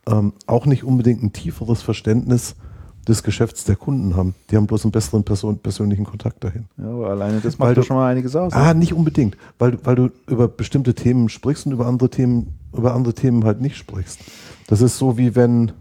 [0.07, 2.55] ähm, auch nicht unbedingt ein tieferes Verständnis
[3.07, 4.33] des Geschäfts der Kunden haben.
[4.49, 6.65] Die haben bloß einen besseren Person, persönlichen Kontakt dahin.
[6.77, 8.53] Ja, aber alleine das macht ja schon mal einiges aus.
[8.53, 12.93] Ah, nicht unbedingt, weil, weil du über bestimmte Themen sprichst und über andere Themen, über
[12.93, 14.19] andere Themen halt nicht sprichst.
[14.67, 15.73] Das ist so wie wenn,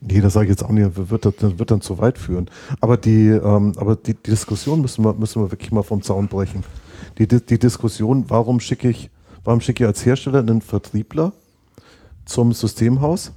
[0.00, 2.48] nee, das sage ich jetzt auch nicht, wird, das- wird dann zu weit führen.
[2.80, 6.28] Aber die, ähm, aber die, die Diskussion müssen wir, müssen wir wirklich mal vom Zaun
[6.28, 6.64] brechen.
[7.18, 9.10] Die, Di- die Diskussion, warum schicke ich,
[9.44, 11.32] warum schicke ich als Hersteller einen Vertriebler
[12.24, 13.32] zum Systemhaus,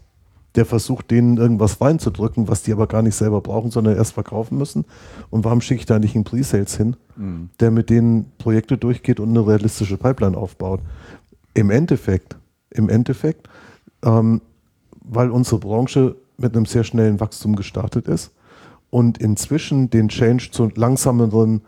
[0.55, 4.57] der versucht, denen irgendwas reinzudrücken, was die aber gar nicht selber brauchen, sondern erst verkaufen
[4.57, 4.85] müssen.
[5.30, 6.95] Und warum schicke ich da nicht einen Pre-Sales hin,
[7.59, 10.81] der mit denen Projekte durchgeht und eine realistische Pipeline aufbaut?
[11.55, 12.38] Im Endeffekt,
[12.69, 13.49] im Endeffekt,
[14.03, 14.41] ähm,
[15.03, 18.31] weil unsere Branche mit einem sehr schnellen Wachstum gestartet ist
[18.89, 21.61] und inzwischen den Change zu langsameren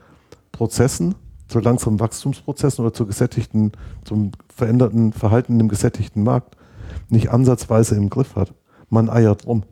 [0.52, 1.16] Prozessen,
[1.48, 3.72] zu langsamen Wachstumsprozessen oder zu gesättigten,
[4.04, 6.56] zum veränderten Verhalten im gesättigten Markt
[7.10, 8.54] nicht ansatzweise im Griff hat.
[8.96, 9.64] Man eiert rum.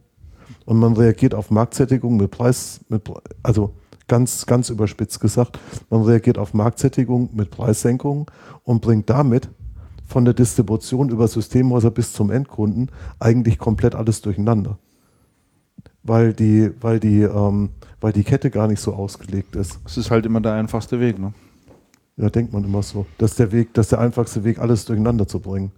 [0.65, 3.09] Und man reagiert auf Marktsättigung mit Preis, mit,
[3.41, 3.73] also
[4.09, 5.59] ganz, ganz überspitzt gesagt,
[5.89, 8.25] man reagiert auf Marktsättigung mit Preissenkungen
[8.63, 9.49] und bringt damit
[10.05, 14.77] von der Distribution über Systemhäuser bis zum Endkunden eigentlich komplett alles durcheinander.
[16.03, 17.69] Weil die, weil die, ähm,
[18.01, 19.79] weil die Kette gar nicht so ausgelegt ist.
[19.85, 21.17] Das ist halt immer der einfachste Weg.
[21.17, 21.33] Ne?
[22.17, 23.05] Ja, denkt man immer so.
[23.17, 25.71] Das ist der Weg, das ist der einfachste Weg, alles durcheinander zu bringen.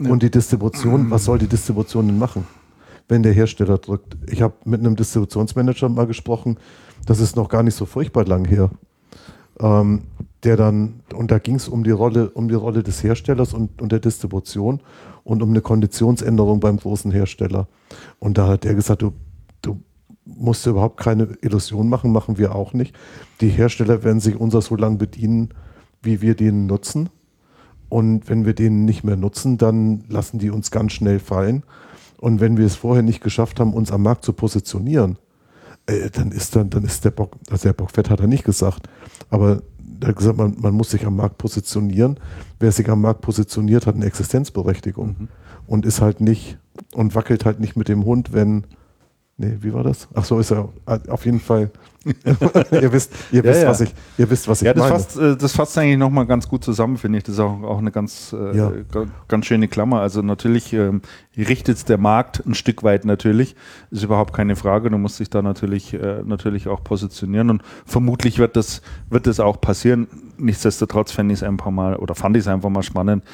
[0.00, 0.10] Ja.
[0.10, 2.46] Und die Distribution, was soll die Distribution denn machen,
[3.08, 4.16] wenn der Hersteller drückt?
[4.30, 6.58] Ich habe mit einem Distributionsmanager mal gesprochen,
[7.06, 8.70] das ist noch gar nicht so furchtbar lang her.
[9.60, 10.02] Ähm,
[10.44, 13.82] der dann, und da ging es um die Rolle, um die Rolle des Herstellers und,
[13.82, 14.80] und der Distribution
[15.24, 17.66] und um eine Konditionsänderung beim großen Hersteller.
[18.20, 19.12] Und da hat der gesagt, du,
[19.62, 19.82] du
[20.24, 22.94] musst dir überhaupt keine Illusion machen, machen wir auch nicht.
[23.40, 25.54] Die Hersteller werden sich unser so lange bedienen,
[26.02, 27.08] wie wir den nutzen.
[27.88, 31.62] Und wenn wir den nicht mehr nutzen, dann lassen die uns ganz schnell fallen.
[32.18, 35.18] Und wenn wir es vorher nicht geschafft haben, uns am Markt zu positionieren,
[35.86, 38.44] äh, dann ist dann, dann ist der Bock, also der Bock fett hat er nicht
[38.44, 38.88] gesagt,
[39.30, 39.62] aber
[40.00, 42.18] er hat gesagt, man, man muss sich am Markt positionieren.
[42.60, 45.28] Wer sich am Markt positioniert, hat eine Existenzberechtigung
[45.66, 46.58] und ist halt nicht
[46.92, 48.64] und wackelt halt nicht mit dem Hund, wenn
[49.40, 50.08] Nee, wie war das?
[50.14, 51.70] Ach so ist er auf jeden Fall.
[52.70, 53.68] ihr wisst, ihr wisst, ja.
[53.68, 54.94] was ich, ihr wisst, was ich Ja, das meine.
[54.94, 57.24] fasst, äh, das fasst eigentlich nochmal ganz gut zusammen, finde ich.
[57.24, 58.72] Das ist auch, auch eine ganz, äh, Ja.
[58.90, 60.00] ga- ganz schöne Klammer.
[60.00, 61.02] Also natürlich ähm,
[61.36, 63.56] richtet der Markt ein Stück weit natürlich,
[63.90, 64.90] ist überhaupt keine Frage.
[64.90, 68.80] Du musst dich da natürlich, äh, natürlich auch positionieren und vermutlich wird das,
[69.10, 70.06] wird das auch passieren.
[70.38, 73.24] Nichtsdestotrotz fände ich es einfach mal oder fand ich es einfach mal spannend,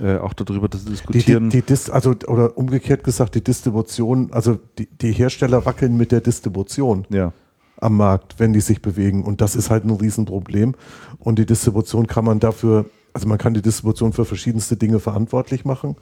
[0.00, 1.50] äh, auch darüber zu Die, die, diskutieren.
[1.50, 6.20] die Dis also, oder umgekehrt gesagt, die Distribution, also die, die Hersteller wackeln mit der
[6.20, 7.32] Distribution ja.
[7.80, 9.24] Am Markt, wenn die sich bewegen.
[9.24, 10.74] Und das ist halt ein Riesenproblem.
[11.18, 15.64] Und die Distribution kann man dafür, also man kann die Distribution für verschiedenste Dinge verantwortlich
[15.64, 15.96] machen,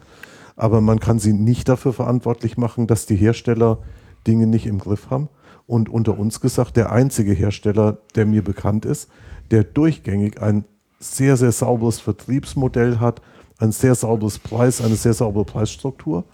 [0.56, 3.78] aber man kann sie nicht dafür verantwortlich machen, dass die Hersteller
[4.26, 5.28] Dinge nicht im Griff haben.
[5.66, 9.10] Und unter uns gesagt, der einzige Hersteller, der mir bekannt ist,
[9.50, 10.64] der durchgängig ein
[10.98, 13.20] sehr, sehr sauberes Vertriebsmodell hat,
[13.58, 16.24] ein sehr sauberes Preis, eine sehr saubere Preisstruktur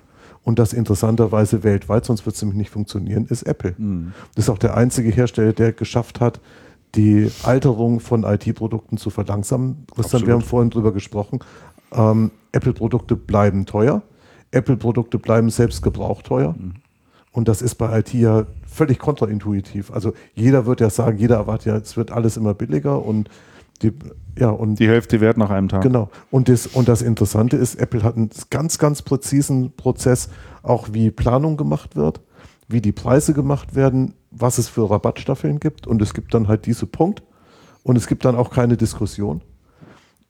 [0.44, 3.74] und das interessanterweise weltweit, sonst wird es nämlich nicht funktionieren, ist Apple.
[4.34, 6.40] Das ist auch der einzige Hersteller, der geschafft hat,
[6.94, 9.86] die Alterung von IT-Produkten zu verlangsamen.
[9.94, 11.40] Christian, wir haben vorhin drüber gesprochen.
[11.92, 14.02] Ähm, Apple-Produkte bleiben teuer.
[14.50, 16.54] Apple-Produkte bleiben selbst gebraucht teuer.
[17.32, 19.90] Und das ist bei IT ja völlig kontraintuitiv.
[19.90, 23.30] Also jeder wird ja sagen, jeder erwartet ja, es wird alles immer billiger und
[23.82, 23.92] Die,
[24.38, 25.82] ja, und Die Hälfte wert nach einem Tag.
[25.82, 26.10] Genau.
[26.30, 30.28] Und das, und das Interessante ist, Apple hat einen ganz, ganz präzisen Prozess,
[30.62, 32.20] auch wie Planung gemacht wird,
[32.68, 35.86] wie die Preise gemacht werden, was es für Rabattstaffeln gibt.
[35.86, 37.22] Und es gibt dann halt diese Punkt.
[37.82, 39.42] Und es gibt dann auch keine Diskussion.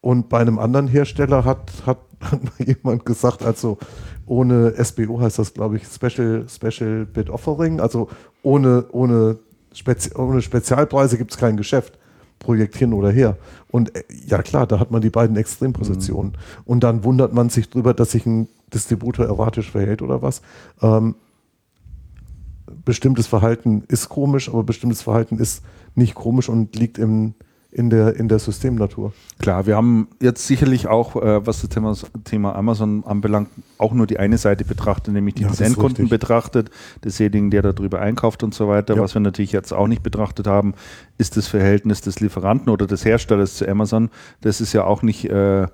[0.00, 3.78] Und bei einem anderen Hersteller hat, hat, hat jemand gesagt, also
[4.26, 8.08] ohne SBO heißt das, glaube ich, Special, Special Bid Offering, also
[8.42, 9.38] ohne, ohne,
[9.72, 11.98] Spezi ohne Spezialpreise gibt es kein Geschäft.
[12.42, 13.36] Projekt hin oder her.
[13.70, 16.32] Und äh, ja klar, da hat man die beiden Extrempositionen.
[16.64, 20.42] Und dann wundert man sich drüber, dass sich ein Distributor erratisch verhält oder was.
[20.82, 21.14] Ähm,
[22.84, 25.62] bestimmtes Verhalten ist komisch, aber bestimmtes Verhalten ist
[25.94, 27.34] nicht komisch und liegt im,
[27.72, 29.12] in, der, in der Systemnatur.
[29.38, 34.06] Klar, wir haben jetzt sicherlich auch, äh, was das Thema, Thema Amazon anbelangt, auch nur
[34.06, 36.70] die eine Seite betrachtet, nämlich die Ja, des Endkunden betrachtet,
[37.02, 38.94] desjenigen, der darüber einkauft und so weiter.
[38.94, 39.00] Ja.
[39.00, 40.74] Was wir natürlich jetzt auch nicht betrachtet haben,
[41.16, 44.10] ist das Verhältnis des Lieferanten oder des Herstellers zu Amazon.
[44.42, 45.66] Das ist ja auch nicht, äh,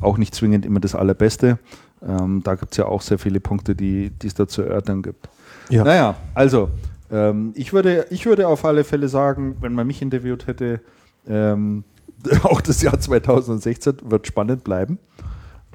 [0.00, 1.58] auch nicht zwingend immer das Allerbeste.
[2.02, 5.02] Ähm, da gibt es ja auch sehr viele Punkte, die die es da zu erörtern
[5.02, 5.28] gibt.
[5.68, 5.84] Ja.
[5.84, 6.70] Naja, also
[7.10, 10.80] ähm, ich, würde, ich würde auf alle Fälle sagen, wenn man mich interviewt hätte,
[11.28, 11.84] ähm,
[12.42, 14.98] auch das Jahr 2016 wird spannend bleiben.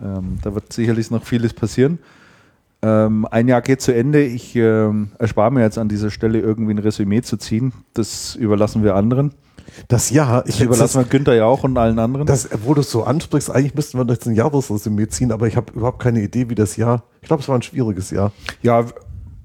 [0.02, 2.00] Ähm, da wird sicherlich noch vieles passieren.
[2.82, 4.24] Ähm, ein Jahr geht zu Ende.
[4.24, 7.74] Ich ähm, erspare mir jetzt an dieser Stelle irgendwie ein Resümee zu ziehen.
[7.94, 9.34] Das überlassen wir anderen.
[9.88, 12.26] Das Jahr, ich Das überlassen wir Günther ja auch und allen anderen.
[12.28, 15.58] Das, wo du es so ansprichst, eigentlich müssten wir jetzt ein Jahresresümee ziehen, aber ich
[15.58, 17.04] habe überhaupt keine Idee, wie das Jahr.
[17.22, 18.32] Ich glaube, es war ein schwieriges Jahr.
[18.62, 18.86] ja,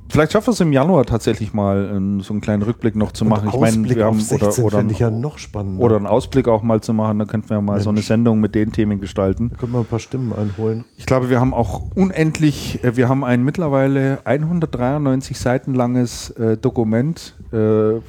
[0.08, 3.24] vielleicht schaffen wir es im Januar tatsächlich mal, ähm, so einen kleinen Rückblick noch zu
[3.24, 3.48] machen.
[3.48, 5.82] Und Ich meine, Ausblick wir haben auf 16 oder, oder, ich ja noch spannender.
[5.82, 7.18] oder einen Ausblick auch mal zu machen.
[7.18, 8.06] Da könnten wir mal so eine Mensch.
[8.06, 9.50] Sendung mit den Themen gestalten.
[9.50, 10.84] da können wir ein paar Stimmen einholen.
[10.96, 16.56] Ich glaube, wir haben auch unendlich, äh, wir haben ein mittlerweile 193 Seiten langes äh,
[16.56, 17.56] Dokument, äh,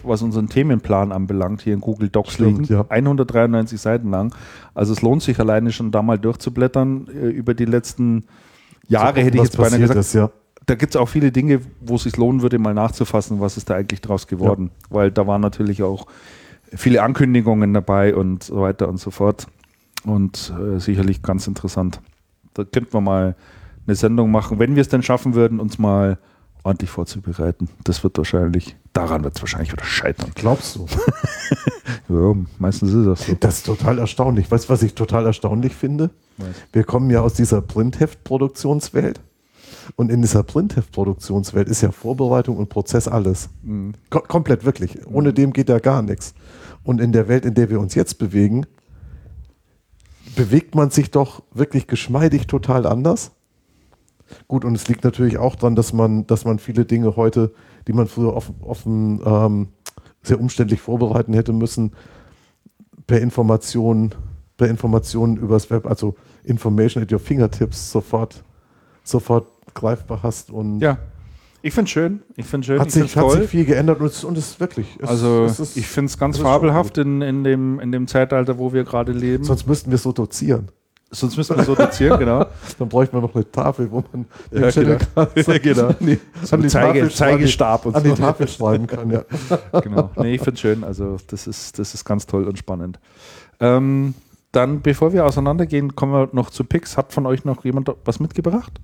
[0.03, 2.73] was unseren Themenplan anbelangt, hier in Google Docs Stimmt, liegen.
[2.73, 2.85] ja.
[2.89, 4.33] 193 Seiten lang.
[4.73, 8.25] Also es lohnt sich alleine schon da mal durchzublättern äh, über die letzten
[8.87, 9.99] Jahre, hätte ich jetzt beinahe gesagt.
[9.99, 10.29] Ist, ja.
[10.65, 13.69] Da gibt es auch viele Dinge, wo es sich lohnen würde, mal nachzufassen, was ist
[13.69, 14.71] da eigentlich draus geworden.
[14.89, 16.07] Weil da waren natürlich auch
[16.73, 19.47] viele Ankündigungen dabei und so weiter und so fort.
[20.05, 22.01] Und äh, sicherlich ganz interessant.
[22.53, 23.35] Da könnten wir mal
[23.85, 26.17] eine Sendung machen, wenn wir es denn schaffen würden, uns mal
[26.63, 27.69] ordentlich vorzubereiten.
[27.83, 30.31] Das wird wahrscheinlich, daran wird es wahrscheinlich wieder scheitern.
[30.35, 30.85] Glaubst du?
[32.09, 33.33] Ja, meistens ist das so.
[33.39, 34.49] Das ist total erstaunlich.
[34.49, 36.11] Weißt du, was ich total erstaunlich finde?
[36.37, 36.47] Was?
[36.71, 39.19] Wir kommen ja aus dieser Printheft-Produktionswelt.
[39.95, 43.49] Und in dieser Printheft-Produktionswelt ist ja Vorbereitung und Prozess alles.
[43.63, 43.93] Mhm.
[44.09, 45.05] Ko komplett wirklich.
[45.07, 46.33] Ohne dem geht ja gar nichts.
[46.83, 48.65] Und in der Welt, in der wir uns jetzt bewegen,
[50.35, 53.31] bewegt man sich doch wirklich geschmeidig total anders.
[54.47, 57.53] Gut, und es liegt natürlich auch daran, dass man, dass man viele Dinge heute,
[57.87, 59.67] die man früher offen, offen ähm,
[60.21, 61.91] sehr umständlich vorbereiten hätte müssen,
[63.05, 64.15] per Information,
[64.57, 68.43] per Informationen übers Web, also Information at your fingertips sofort,
[69.03, 70.97] sofort greifbar hast und Ja,
[71.61, 72.21] ich finde es schön.
[72.35, 72.79] Ich finde schön.
[72.79, 74.87] hat, ich sich, hat sich viel geändert und es, und es ist wirklich.
[74.99, 78.57] Es, also es ist, ich finde es ganz fabelhaft in, in, dem, in dem Zeitalter,
[78.57, 79.43] wo wir gerade leben.
[79.45, 80.67] sonst müssten wir so dozieren.
[81.09, 82.47] Sonst müssen wir so dozieren, genau.
[82.79, 85.27] Dann bräuchte man noch eine Tafel, wo man den Ja, Channel genau.
[85.27, 85.87] Cast Genau.
[85.87, 88.15] an die, So an die Zeige, Tafel Zeigestab und an die so.
[88.15, 89.11] Tafel schreiben kann.
[89.11, 89.23] Ja.
[89.81, 90.09] genau.
[90.17, 90.83] Nee, ich finde es schön.
[90.83, 92.99] Also das ist, das ist ganz toll und spannend.
[93.59, 94.15] Ähm,
[94.51, 96.97] dann, bevor wir auseinandergehen, kommen wir noch zu Picks.
[96.97, 98.81] Hat von euch noch jemand was mitgebracht?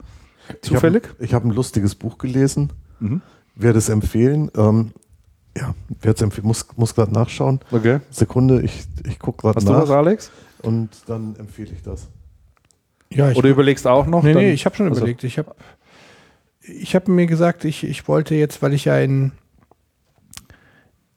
[0.61, 1.03] Zufällig?
[1.19, 3.21] Ich habe hab ein lustiges Buch gelesen, Mhm.
[3.55, 4.51] werde es empfehlen.
[4.55, 4.91] Ähm,
[5.57, 7.59] ja, werde es empfehlen, muss, muss gerade nachschauen.
[7.71, 7.99] Okay.
[8.11, 10.31] Sekunde, ich, ich gucke gerade Hast du was, nach Alex?
[10.61, 12.07] und dann empfehle ich das.
[13.11, 14.21] Ja, ich, Oder überlegst auch noch?
[14.23, 15.23] nee, Dann- nee, ich habe schon also- überlegt.
[15.23, 15.55] Ich habe
[16.61, 19.31] ich hab mir gesagt, ich, ich wollte jetzt, weil ich ja in,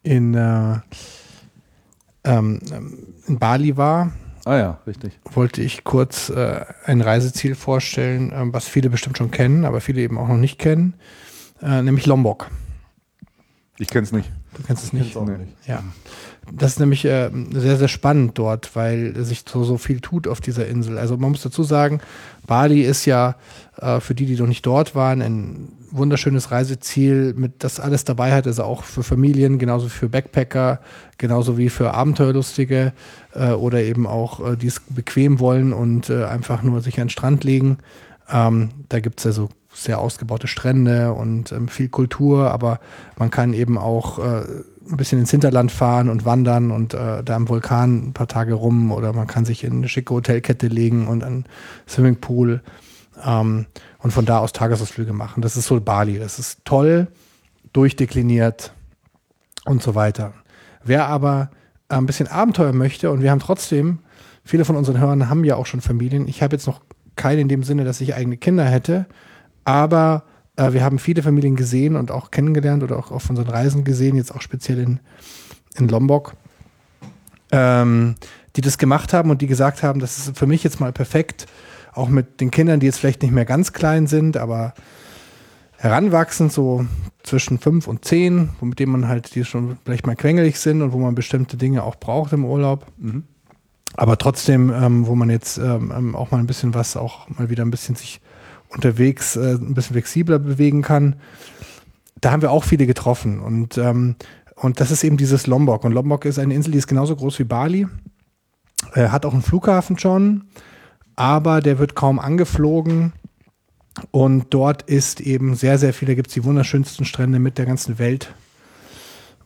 [0.02, 0.78] in, äh,
[2.24, 2.60] ähm,
[3.26, 4.12] in Bali war,
[4.44, 5.18] Ah ja, richtig.
[5.32, 10.00] wollte ich kurz äh, ein Reiseziel vorstellen, ähm, was viele bestimmt schon kennen, aber viele
[10.02, 10.94] eben auch noch nicht kennen,
[11.62, 12.48] äh, nämlich Lombok.
[13.78, 14.30] Ich kenne es nicht.
[14.56, 15.12] Du kennst es nicht?
[15.12, 15.38] Kenn's auch Nee.
[15.44, 15.52] nicht.
[15.66, 15.82] Ja.
[16.52, 20.40] Das ist nämlich äh, sehr, sehr spannend dort, weil sich so, so viel tut auf
[20.40, 20.98] dieser Insel.
[20.98, 22.00] Also man muss dazu sagen,
[22.46, 23.36] Bali ist ja
[23.80, 28.32] äh, für die, die noch nicht dort waren, ein wunderschönes Reiseziel, mit das alles dabei
[28.32, 30.80] hat, also auch für Familien, genauso für Backpacker,
[31.18, 32.92] genauso wie für Abenteuerlustige
[33.34, 37.06] äh, oder eben auch, äh, die es bequem wollen und äh, einfach nur sich an
[37.06, 37.78] den Strand legen.
[38.30, 42.80] Ähm, da gibt es also sehr ausgebaute Strände und ähm, viel Kultur, aber
[43.16, 44.42] man kann eben auch äh,
[44.90, 48.54] ein bisschen ins Hinterland fahren und wandern und äh, da am Vulkan ein paar Tage
[48.54, 51.44] rum oder man kann sich in eine schicke Hotelkette legen und einen
[51.88, 52.62] Swimmingpool
[53.24, 53.66] ähm,
[54.02, 55.42] und von da aus Tagesausflüge machen.
[55.42, 56.18] Das ist so Bali.
[56.18, 57.08] Das ist toll,
[57.72, 58.72] durchdekliniert
[59.64, 60.34] und so weiter.
[60.84, 61.50] Wer aber
[61.88, 64.00] äh, ein bisschen Abenteuer möchte und wir haben trotzdem,
[64.44, 66.26] viele von unseren Hörern haben ja auch schon Familien.
[66.26, 66.80] Ich habe jetzt noch
[67.14, 69.06] keine in dem Sinne, dass ich eigene Kinder hätte,
[69.64, 70.24] aber
[70.56, 74.16] äh, wir haben viele Familien gesehen und auch kennengelernt oder auch auf unseren Reisen gesehen,
[74.16, 75.00] jetzt auch speziell in,
[75.76, 76.34] in Lombok,
[77.52, 78.16] ähm,
[78.56, 81.46] die das gemacht haben und die gesagt haben, das ist für mich jetzt mal perfekt,
[81.92, 84.74] auch mit den Kindern, die jetzt vielleicht nicht mehr ganz klein sind, aber
[85.76, 86.86] heranwachsen, so
[87.22, 90.92] zwischen fünf und zehn, mit denen man halt, die schon vielleicht mal quengelig sind und
[90.92, 92.86] wo man bestimmte Dinge auch braucht im Urlaub.
[92.98, 93.24] Mhm.
[93.94, 97.50] Aber trotzdem, ähm, wo man jetzt ähm, ähm, auch mal ein bisschen was, auch mal
[97.50, 98.20] wieder ein bisschen sich
[98.70, 101.16] unterwegs äh, ein bisschen flexibler bewegen kann.
[102.20, 103.40] Da haben wir auch viele getroffen.
[103.40, 104.16] Und, ähm,
[104.54, 105.84] und das ist eben dieses Lombok.
[105.84, 107.86] Und Lombok ist eine Insel, die ist genauso groß wie Bali.
[108.94, 110.44] Er hat auch einen Flughafen schon,
[111.16, 113.12] aber der wird kaum angeflogen.
[114.10, 117.66] Und dort ist eben sehr, sehr viel, da gibt es die wunderschönsten Strände mit der
[117.66, 118.34] ganzen Welt.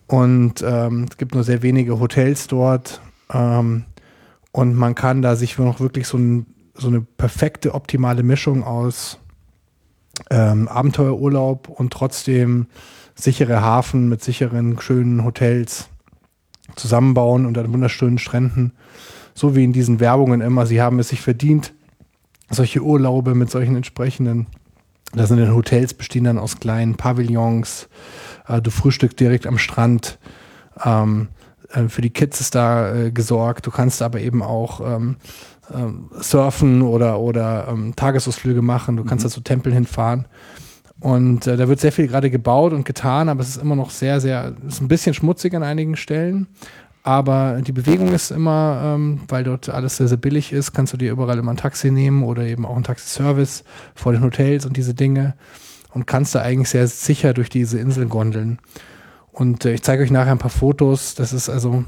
[0.06, 3.01] Und ähm, es gibt nur sehr wenige Hotels dort.
[3.32, 3.84] Ähm,
[4.52, 9.18] und man kann da sich noch wirklich so, ein, so eine perfekte, optimale Mischung aus
[10.30, 12.66] ähm, Abenteuerurlaub und trotzdem
[13.14, 15.88] sichere Hafen mit sicheren, schönen Hotels
[16.76, 18.72] zusammenbauen und an wunderschönen Stränden.
[19.36, 20.64] So wie in diesen Werbungen immer.
[20.64, 21.74] Sie haben es sich verdient,
[22.48, 24.46] solche Urlaube mit solchen entsprechenden,
[25.14, 27.88] da sind dann Hotels bestehen dann aus kleinen Pavillons,
[28.48, 30.18] äh, du frühstückst direkt am Strand,
[30.82, 31.28] ähm,
[31.70, 35.16] äh, für die Kids ist da äh, gesorgt, du kannst aber eben auch ähm,
[35.74, 39.28] ähm, surfen oder, oder ähm, Tagesausflüge machen, du kannst mhm.
[39.28, 40.24] da zu Tempeln hinfahren.
[40.98, 43.90] Und äh, da wird sehr viel gerade gebaut und getan, aber es ist immer noch
[43.90, 46.46] sehr, sehr, ist ein bisschen schmutzig an einigen Stellen.
[47.06, 50.96] Aber die Bewegung ist immer, ähm, weil dort alles sehr, sehr billig ist, kannst du
[50.96, 53.62] dir überall immer ein Taxi nehmen oder eben auch einen Taxiservice
[53.94, 55.34] vor den Hotels und diese Dinge
[55.92, 58.58] und kannst da eigentlich sehr sicher durch diese Inseln gondeln.
[59.30, 61.14] Und äh, ich zeige euch nachher ein paar Fotos.
[61.14, 61.84] Das ist also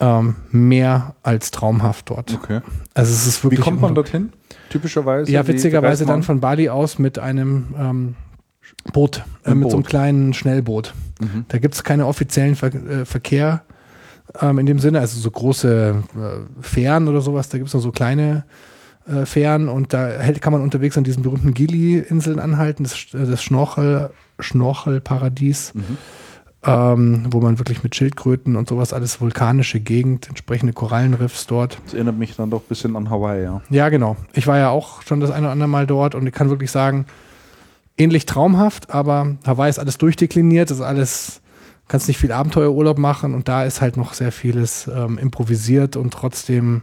[0.00, 2.34] ähm, mehr als traumhaft dort.
[2.34, 2.60] Okay.
[2.92, 3.60] Also es ist wirklich.
[3.60, 4.34] Wie kommt man dorthin?
[4.68, 5.32] Typischerweise?
[5.32, 8.16] Ja, witzigerweise dann von Bali aus mit einem ähm,
[8.92, 9.70] Boot, äh, mit Boot.
[9.70, 10.92] so einem kleinen Schnellboot.
[11.22, 11.46] Mhm.
[11.48, 13.62] Da gibt es keine offiziellen Ver äh, Verkehr
[14.40, 17.80] ähm, in dem Sinne, also so große äh, Fähren oder sowas, da gibt es noch
[17.80, 18.44] so kleine
[19.08, 23.26] äh, Fähren und da hält, kann man unterwegs an diesen berühmten Gili-Inseln anhalten, das, äh,
[23.26, 25.74] das Schnorchel, Schnorchelparadies.
[25.74, 25.98] Mhm.
[26.64, 31.78] Ähm, wo man wirklich mit Schildkröten und sowas, alles vulkanische Gegend, entsprechende Korallenriffs dort.
[31.84, 33.62] Das erinnert mich dann doch ein bisschen an Hawaii, ja.
[33.70, 34.16] Ja, genau.
[34.32, 36.72] Ich war ja auch schon das eine oder andere Mal dort und ich kann wirklich
[36.72, 37.06] sagen,
[37.96, 41.40] ähnlich traumhaft, aber Hawaii ist alles durchdekliniert, ist alles
[41.88, 46.12] kannst nicht viel Abenteuerurlaub machen und da ist halt noch sehr vieles ähm, improvisiert und
[46.12, 46.82] trotzdem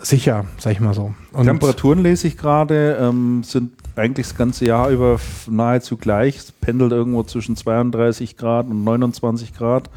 [0.00, 1.14] sicher, sag ich mal so.
[1.32, 5.18] Und Temperaturen lese ich gerade, ähm, sind eigentlich das ganze Jahr über
[5.48, 6.38] nahezu gleich.
[6.38, 9.90] Es pendelt irgendwo zwischen 32 Grad und 29 Grad.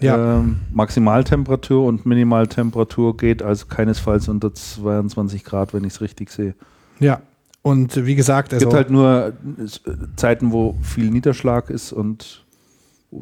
[0.00, 0.38] Ja.
[0.38, 6.54] Ähm, Maximaltemperatur und Minimaltemperatur geht also keinesfalls unter 22 Grad, wenn ich es richtig sehe.
[7.00, 7.20] Ja,
[7.62, 12.45] und wie gesagt, also es gibt halt nur äh, Zeiten, wo viel Niederschlag ist und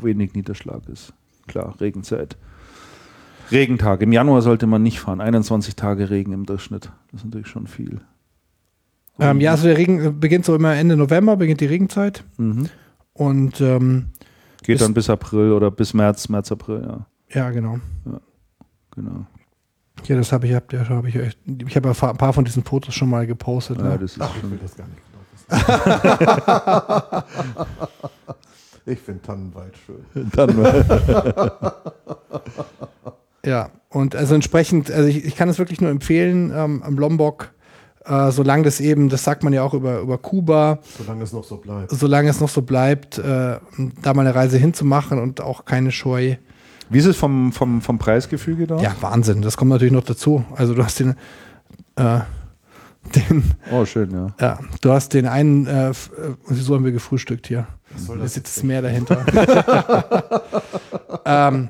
[0.02, 1.12] wenig Niederschlag ist.
[1.46, 2.36] Klar, Regenzeit.
[3.50, 4.00] Regentag.
[4.02, 5.20] Im Januar sollte man nicht fahren.
[5.20, 6.90] 21 Tage Regen im Durchschnitt.
[7.10, 8.00] Das ist natürlich schon viel.
[9.20, 12.24] Ähm, ja, also der Regen beginnt so immer Ende November, beginnt die Regenzeit.
[12.36, 12.68] Mhm.
[13.12, 14.06] Und ähm,
[14.62, 17.06] geht dann bis April oder bis März, März, April, ja.
[17.32, 17.78] Ja, genau.
[18.06, 18.20] Ja,
[18.90, 19.26] genau.
[20.06, 22.94] Ja, das habe ich, hab, ja, hab ich, ich habe ein paar von diesen Fotos
[22.94, 23.78] schon mal gepostet.
[23.78, 23.98] Ja, ne?
[23.98, 25.14] das ist Ach, schon ich will das gar nicht genau
[28.86, 30.30] Ich finde Tannenwald schön.
[30.32, 30.86] Tannenwald.
[33.44, 37.52] ja, und also entsprechend, also ich, ich kann es wirklich nur empfehlen, ähm, am Lombok,
[38.04, 40.80] äh, solange das eben, das sagt man ja auch über, über Kuba.
[40.98, 41.90] Solange es noch so bleibt.
[41.90, 43.58] Solange es noch so bleibt, äh,
[44.02, 46.36] da mal eine Reise hinzumachen und auch keine Scheu.
[46.90, 48.78] Wie ist es vom, vom, vom Preisgefüge da?
[48.78, 49.40] Ja, Wahnsinn.
[49.40, 50.44] Das kommt natürlich noch dazu.
[50.54, 51.14] Also du hast den,
[51.96, 52.20] äh,
[53.14, 53.44] den.
[53.72, 54.34] Oh, schön, ja.
[54.38, 55.94] Ja, du hast den einen, äh, äh
[56.50, 57.66] so haben wir gefrühstückt hier.
[58.18, 59.24] Da sitzt mehr dahinter.
[61.24, 61.68] ähm,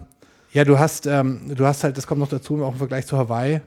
[0.53, 3.19] ja, du hast, ähm, du hast halt, das kommt noch dazu, auch im Vergleich zu
[3.19, 3.61] Hawaii.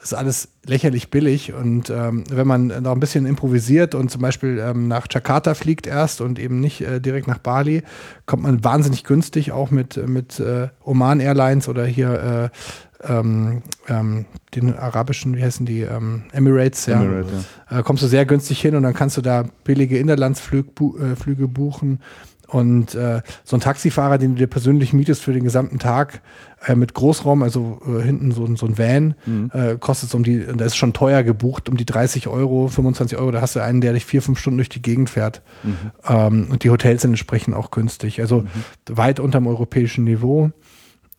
[0.00, 4.60] Ist alles lächerlich billig und ähm, wenn man noch ein bisschen improvisiert und zum Beispiel
[4.60, 7.82] ähm, nach Jakarta fliegt erst und eben nicht äh, direkt nach Bali,
[8.24, 12.58] kommt man wahnsinnig günstig auch mit, mit äh, Oman Airlines oder hier äh,
[13.04, 17.00] ähm, ähm, den arabischen, wie heißen die, ähm, Emirates, ja.
[17.00, 17.78] Emirate, ja.
[17.78, 22.00] Äh, kommst du sehr günstig hin und dann kannst du da billige Innerlandsflüge äh, buchen
[22.48, 26.22] und äh, so ein Taxifahrer, den du dir persönlich mietest für den gesamten Tag
[26.66, 29.50] äh, mit Großraum, also äh, hinten so, so ein Van, mhm.
[29.52, 33.32] äh, kostet um die, da ist schon teuer gebucht, um die 30 Euro, 25 Euro.
[33.32, 35.42] Da hast du einen, der dich vier, fünf Stunden durch die Gegend fährt.
[35.62, 35.76] Mhm.
[36.08, 38.18] Ähm, und die Hotels sind entsprechend auch günstig.
[38.22, 38.48] Also mhm.
[38.88, 40.50] weit unterm europäischen Niveau.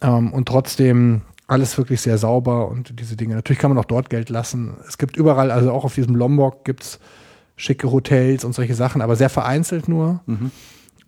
[0.01, 3.35] ähm, und trotzdem alles wirklich sehr sauber und diese Dinge.
[3.35, 4.77] Natürlich kann man auch dort Geld lassen.
[4.87, 6.99] Es gibt überall, also auch auf diesem Lombok gibt es
[7.55, 10.21] schicke Hotels und solche Sachen, aber sehr vereinzelt nur.
[10.27, 10.51] Mhm.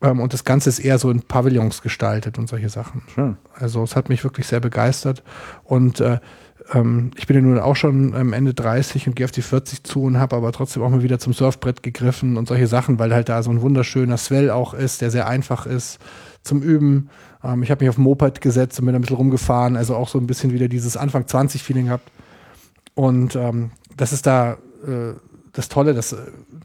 [0.02, 3.04] Ähm, und das Ganze ist eher so in Pavillons gestaltet und solche Sachen.
[3.14, 3.38] Schön.
[3.54, 5.24] Also es hat mich wirklich sehr begeistert.
[5.64, 6.20] Und äh,
[6.74, 9.84] ähm, ich bin ja nun auch schon am Ende 30 und gehe auf die 40
[9.84, 13.14] zu und habe aber trotzdem auch mal wieder zum Surfbrett gegriffen und solche Sachen, weil
[13.14, 16.00] halt da so ein wunderschöner Swell auch ist, der sehr einfach ist
[16.44, 17.10] zum Üben.
[17.44, 20.20] Ähm, ich habe mich auf Moped gesetzt und bin ein bisschen rumgefahren, also auch so
[20.20, 22.12] ein bisschen wieder dieses Anfang 20-Feeling gehabt.
[22.96, 24.54] Und ähm, das ist da
[24.86, 25.14] äh,
[25.54, 26.18] das Tolle, dass äh,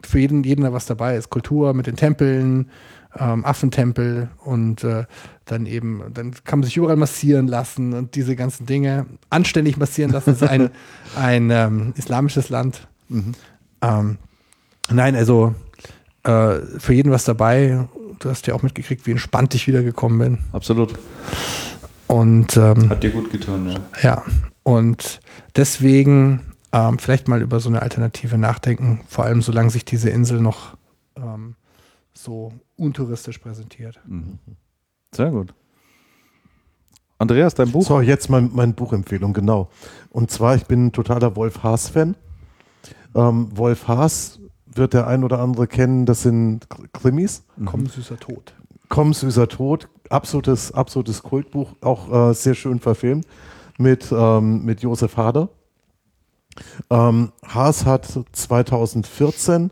[0.03, 1.29] für jeden, jeden da was dabei ist.
[1.29, 2.69] Kultur mit den Tempeln,
[3.19, 5.05] ähm, Affentempel und äh,
[5.45, 10.11] dann eben, dann kann man sich überall massieren lassen und diese ganzen Dinge anständig massieren
[10.11, 10.31] lassen.
[10.31, 10.69] Das ist ein,
[11.15, 12.87] ein ähm, islamisches Land.
[13.09, 13.33] Mhm.
[13.81, 14.17] Ähm,
[14.89, 15.55] nein, also
[16.23, 17.87] äh, für jeden was dabei.
[18.19, 20.37] Du hast ja auch mitgekriegt, wie entspannt ich wiedergekommen bin.
[20.51, 20.93] Absolut.
[22.07, 23.79] Und ähm, Hat dir gut getan, ja.
[24.01, 24.23] ja,
[24.63, 25.19] und
[25.55, 26.41] deswegen
[26.71, 30.77] ähm, vielleicht mal über so eine Alternative nachdenken, vor allem solange sich diese Insel noch
[31.15, 31.55] ähm,
[32.17, 33.99] so untouristisch präsentiert.
[34.05, 34.39] Mhm.
[35.13, 35.53] Sehr gut.
[37.19, 37.83] Andreas, dein Buch?
[37.83, 39.69] So, jetzt mein, meine Buchempfehlung, genau.
[40.09, 42.15] Und zwar, ich bin ein totaler Wolf Haas-Fan.
[43.15, 47.43] Ähm, Wolf Haas wird der ein oder andere kennen, das sind Krimis.
[47.65, 48.53] Komm, süßer Tod.
[48.89, 53.25] Komm, süßer Tod, absolutes, absolutes Kultbuch, auch äh, sehr schön verfilmt
[53.77, 55.49] mit, ähm, mit Josef Hader.
[56.89, 59.71] Ähm, Haas hat 2014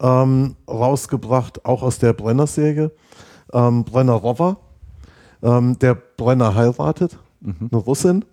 [0.00, 2.90] ähm, rausgebracht, auch aus der Brenner-Serie,
[3.52, 4.58] ähm, Brenner Rover.
[5.42, 7.68] Ähm, der Brenner heiratet, Mhm.
[7.70, 8.24] eine Russin.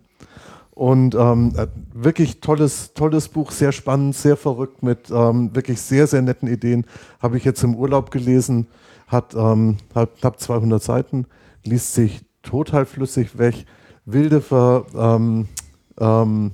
[0.71, 6.07] Und ähm, äh, wirklich tolles, tolles Buch, sehr spannend, sehr verrückt mit ähm, wirklich sehr,
[6.07, 6.85] sehr netten Ideen.
[7.21, 8.67] Habe ich jetzt im Urlaub gelesen,
[9.07, 11.27] hat, ähm, hat knapp 200 Seiten,
[11.63, 13.65] liest sich total flüssig weg,
[14.05, 15.47] wilde Ver, ähm,
[15.99, 16.51] ähm,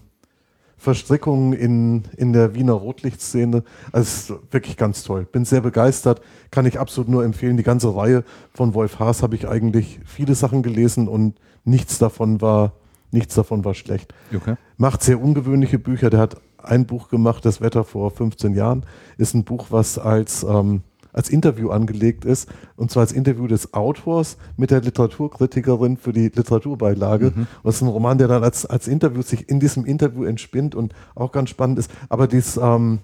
[0.80, 3.64] Verstrickungen in, in der Wiener Rotlichtszene.
[3.92, 5.28] Also ist wirklich ganz toll.
[5.30, 7.58] Bin sehr begeistert, kann ich absolut nur empfehlen.
[7.58, 8.24] Die ganze Reihe
[8.54, 11.36] von Wolf Haas habe ich eigentlich viele Sachen gelesen und
[11.66, 12.72] nichts davon war,
[13.12, 14.14] nichts davon war schlecht.
[14.34, 14.56] Okay.
[14.78, 16.10] Macht sehr ungewöhnliche Bücher.
[16.10, 18.86] Der hat ein Buch gemacht, Das Wetter vor 15 Jahren.
[19.18, 20.82] Ist ein Buch, was als, ähm,
[21.14, 22.50] als Interview angelegt ist.
[22.76, 27.28] Und zwar als Interview des Autors mit der Literaturkritikerin für die Literaturbeilage.
[27.36, 30.76] Und das ist ein Roman, der dann als, als Interview sich in diesem Interview entspinnt
[30.76, 31.92] und auch ganz spannend ist.
[32.10, 33.00] Aber dieses ähm,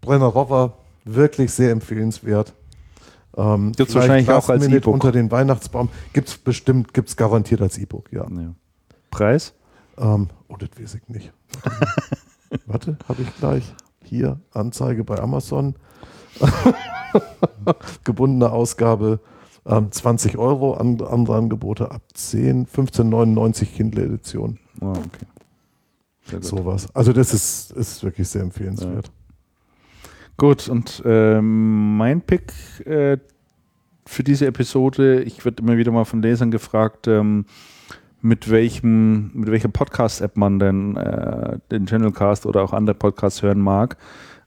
[0.00, 2.54] Brenner Rover wirklich sehr empfehlenswert.
[3.36, 4.94] Ähm, Gibt's vielleicht wahrscheinlich auch als E-Book.
[4.94, 8.26] Unter den Weihnachtsbaum gibt es bestimmt, gibt es garantiert als E-Book, ja.
[8.28, 8.54] Ja.
[9.10, 9.54] Preis?
[9.96, 11.32] Ähm, oh, das weiß ich nicht.
[12.66, 13.74] Warte, habe ich gleich.
[14.04, 15.74] Hier, Anzeige bei Amazon.
[18.04, 19.20] Gebundene Ausgabe
[19.66, 24.58] ähm, 20 Euro, and, andere Angebote ab 10, 15,99 Kindle-Edition.
[24.80, 25.26] Oh, okay.
[26.40, 26.88] Sowas.
[26.94, 29.10] Also das ist, ist wirklich sehr empfehlenswert.
[30.36, 32.52] Gut, und ähm, mein Pick
[32.86, 33.18] äh,
[34.06, 37.46] für diese Episode, ich werde immer wieder mal von Lesern gefragt, ähm,
[38.20, 43.60] mit welchem, mit welcher Podcast-App man denn äh, den Channelcast oder auch andere Podcasts hören
[43.60, 43.96] mag.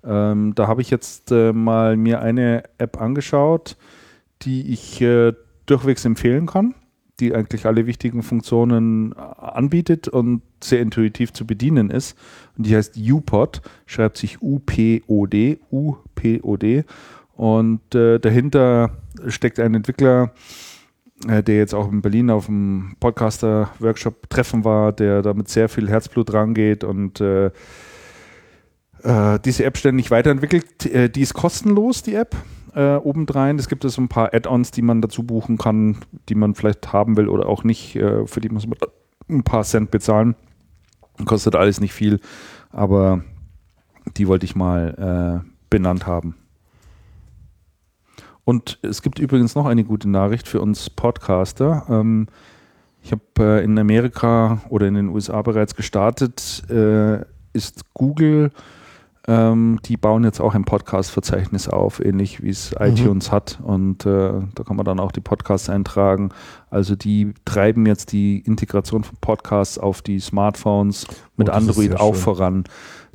[0.03, 3.77] Ähm, da habe ich jetzt äh, mal mir eine App angeschaut,
[4.41, 5.33] die ich äh,
[5.65, 6.73] durchwegs empfehlen kann,
[7.19, 12.17] die eigentlich alle wichtigen Funktionen äh, anbietet und sehr intuitiv zu bedienen ist.
[12.57, 16.83] Und die heißt UPod, schreibt sich U-P-O-D, U-P-O-D.
[17.35, 18.97] Und äh, dahinter
[19.27, 20.33] steckt ein Entwickler,
[21.27, 25.89] äh, der jetzt auch in Berlin auf dem Podcaster-Workshop-Treffen war, der da mit sehr viel
[25.89, 27.21] Herzblut rangeht und
[29.03, 30.85] äh, diese App ständig weiterentwickelt.
[30.85, 32.35] Äh, die ist kostenlos, die App.
[32.73, 33.59] Äh, obendrein.
[33.59, 35.97] Es gibt so ein paar Add-ons, die man dazu buchen kann,
[36.29, 37.97] die man vielleicht haben will oder auch nicht.
[37.97, 38.77] Äh, für die muss man
[39.29, 40.35] ein paar Cent bezahlen.
[41.25, 42.21] Kostet alles nicht viel,
[42.69, 43.25] aber
[44.15, 46.35] die wollte ich mal äh, benannt haben.
[48.45, 51.85] Und es gibt übrigens noch eine gute Nachricht für uns Podcaster.
[51.89, 52.27] Ähm,
[53.03, 56.63] ich habe äh, in Amerika oder in den USA bereits gestartet,
[57.53, 58.51] ist Google,
[59.27, 63.59] ähm, die bauen jetzt auch ein Podcast-Verzeichnis auf, ähnlich wie es iTunes hat.
[63.63, 66.29] Und äh, da kann man dann auch die Podcasts eintragen.
[66.69, 71.05] Also die treiben jetzt die Integration von Podcasts auf die Smartphones
[71.37, 72.23] mit Oh, Android auch schön.
[72.23, 72.63] voran.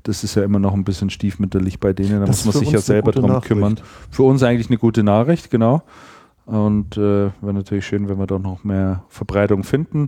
[0.04, 2.20] Das ist ja immer noch ein bisschen stiefmütterlich bei denen.
[2.20, 3.48] Da Das muss man sich ja selber drum Nachricht.
[3.48, 3.80] kümmern.
[4.10, 5.82] Für uns eigentlich eine gute Nachricht, genau.
[6.44, 10.06] Und äh, wäre natürlich schön, wenn wir da noch mehr Verbreitung finden.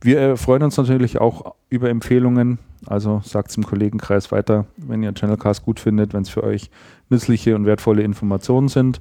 [0.00, 2.58] Wir äh, freuen uns natürlich auch über Empfehlungen.
[2.86, 6.70] Also sagt es im Kollegenkreis weiter, wenn ihr Channelcast gut findet, wenn es für euch
[7.08, 9.00] nützliche und wertvolle Informationen sind.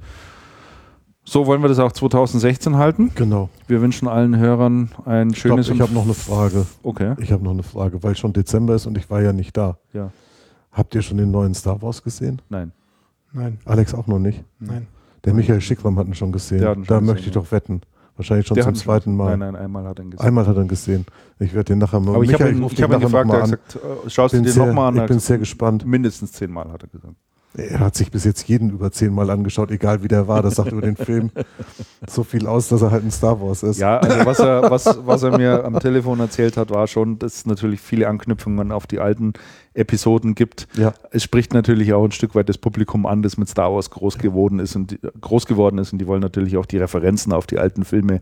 [1.25, 3.11] So wollen wir das auch 2016 halten.
[3.15, 3.49] Genau.
[3.67, 6.65] Wir wünschen allen Hörern ein Stopp, schönes ich habe noch eine Frage.
[6.83, 7.15] Okay.
[7.19, 9.77] Ich habe noch eine Frage, weil schon Dezember ist und ich war ja nicht da.
[9.93, 10.11] Ja.
[10.71, 12.41] Habt ihr schon den neuen Star Wars gesehen?
[12.49, 12.71] Nein.
[13.31, 14.43] Nein, Alex auch noch nicht.
[14.59, 14.87] nein.
[15.23, 16.59] Der Michael Schickram hat ihn schon gesehen.
[16.59, 17.41] Der hat ihn schon da gesehen, möchte ich ja.
[17.41, 17.81] doch wetten.
[18.15, 19.37] Wahrscheinlich schon Der zum zweiten Mal.
[19.37, 20.25] Nein, nein, einmal hat er ihn gesehen.
[20.25, 21.05] Einmal hat er ihn gesehen.
[21.39, 22.15] Ich werde den nachher mal.
[22.15, 24.55] Aber ich habe ihn, ich hab ihn gefragt, er hat gesagt, äh, schaust du dir
[24.55, 25.01] nochmal an?
[25.01, 25.85] ich bin sehr gespannt.
[25.85, 27.15] Mindestens zehnmal hat er gesagt.
[27.55, 30.41] Er hat sich bis jetzt jeden über zehnmal angeschaut, egal wie der war.
[30.41, 31.29] Das sagt über den Film
[32.07, 33.79] so viel aus, dass er halt ein Star Wars ist.
[33.79, 37.35] Ja, also was er, was, was er mir am Telefon erzählt hat, war schon, dass
[37.35, 39.33] es natürlich viele Anknüpfungen auf die alten
[39.73, 40.67] Episoden gibt.
[40.75, 40.93] Ja.
[41.11, 44.19] Es spricht natürlich auch ein Stück weit das Publikum an, das mit Star Wars groß
[44.19, 47.47] geworden ist und die, groß geworden ist und die wollen natürlich auch die Referenzen auf
[47.47, 48.21] die alten Filme,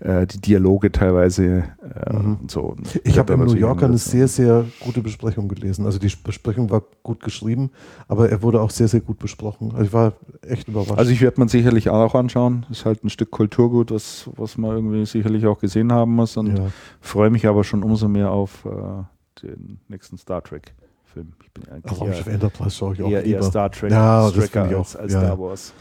[0.00, 2.60] äh, die Dialoge teilweise äh, und so.
[2.60, 3.00] Und Mhm.
[3.04, 5.86] Ich habe im New Yorker eine sehr, sehr gute Besprechung gelesen.
[5.86, 7.70] Also die Besprechung war gut geschrieben,
[8.08, 9.72] aber er wurde auch sehr, sehr gut besprochen.
[9.72, 10.12] Also ich war
[10.42, 10.98] echt überrascht.
[10.98, 12.66] Also ich werde man sicherlich auch anschauen.
[12.70, 16.58] Ist halt ein Stück Kulturgut, was, was man irgendwie sicherlich auch gesehen haben muss und
[16.58, 16.66] ja.
[17.00, 20.74] freue mich aber schon umso mehr auf äh, den nächsten Star Trek
[21.12, 21.32] Film.
[21.42, 23.42] Ich bin eigentlich Raumschiff eher, Enterprise schaue ich auch eher, eher.
[23.42, 25.00] Star Trek Ja, das Tracker ich als, auch.
[25.00, 25.38] als Ja, Star.
[25.38, 25.72] Wars.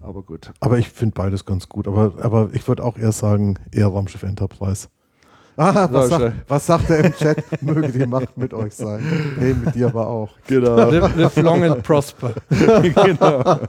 [0.00, 0.50] Aber gut.
[0.60, 1.86] Aber ich finde beides ganz gut.
[1.88, 4.88] Aber, aber ich würde auch eher sagen, eher Raumschiff Enterprise.
[5.56, 7.44] Ah, was, sagt, was sagt er im Chat?
[7.62, 9.02] Möge die Macht mit euch sein.
[9.38, 10.30] Hey, mit dir aber auch.
[10.46, 10.76] Genau.
[10.90, 12.32] Live, live long and prosper.
[12.48, 13.60] genau.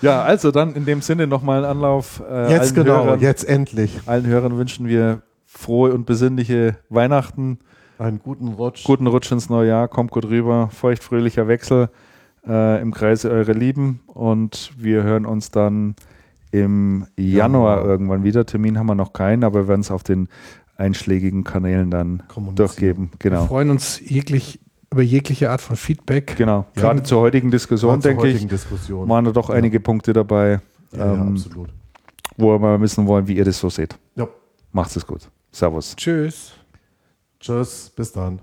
[0.00, 2.22] Ja, also dann in dem Sinne nochmal ein Anlauf.
[2.28, 4.00] Äh, Jetzt genau, Hörern, jetzt endlich.
[4.06, 7.58] Allen Hörern wünschen wir frohe und besinnliche Weihnachten.
[8.00, 8.84] Einen guten Rutsch.
[8.84, 11.90] Guten Rutsch ins neue Jahr, kommt gut rüber, feuchtfröhlicher Wechsel
[12.46, 15.94] äh, im Kreise eurer Lieben und wir hören uns dann
[16.50, 17.84] im Januar Januar.
[17.84, 18.46] irgendwann wieder.
[18.46, 20.28] Termin haben wir noch keinen, aber wir werden es auf den
[20.78, 22.22] einschlägigen Kanälen dann
[22.54, 23.10] durchgeben.
[23.20, 23.44] Wir Genau.
[23.44, 24.60] freuen uns jeglich
[24.90, 26.36] über jegliche Art von Feedback.
[26.38, 26.64] Genau.
[26.76, 26.80] Ja.
[26.82, 29.06] Gerade zur heutigen Diskussion, denke ich, heutigen Diskussion.
[29.10, 29.56] waren da doch Ja.
[29.56, 30.60] einige Punkte dabei,
[30.92, 31.68] ja, ja, ähm, absolut.
[32.38, 33.98] wo wir mal wissen wollen, wie ihr das so seht.
[34.16, 34.26] Ja.
[34.72, 35.28] Macht's es gut.
[35.52, 35.94] Servus.
[35.96, 36.54] Tschüss.
[37.40, 38.40] Tschüss, bis dann.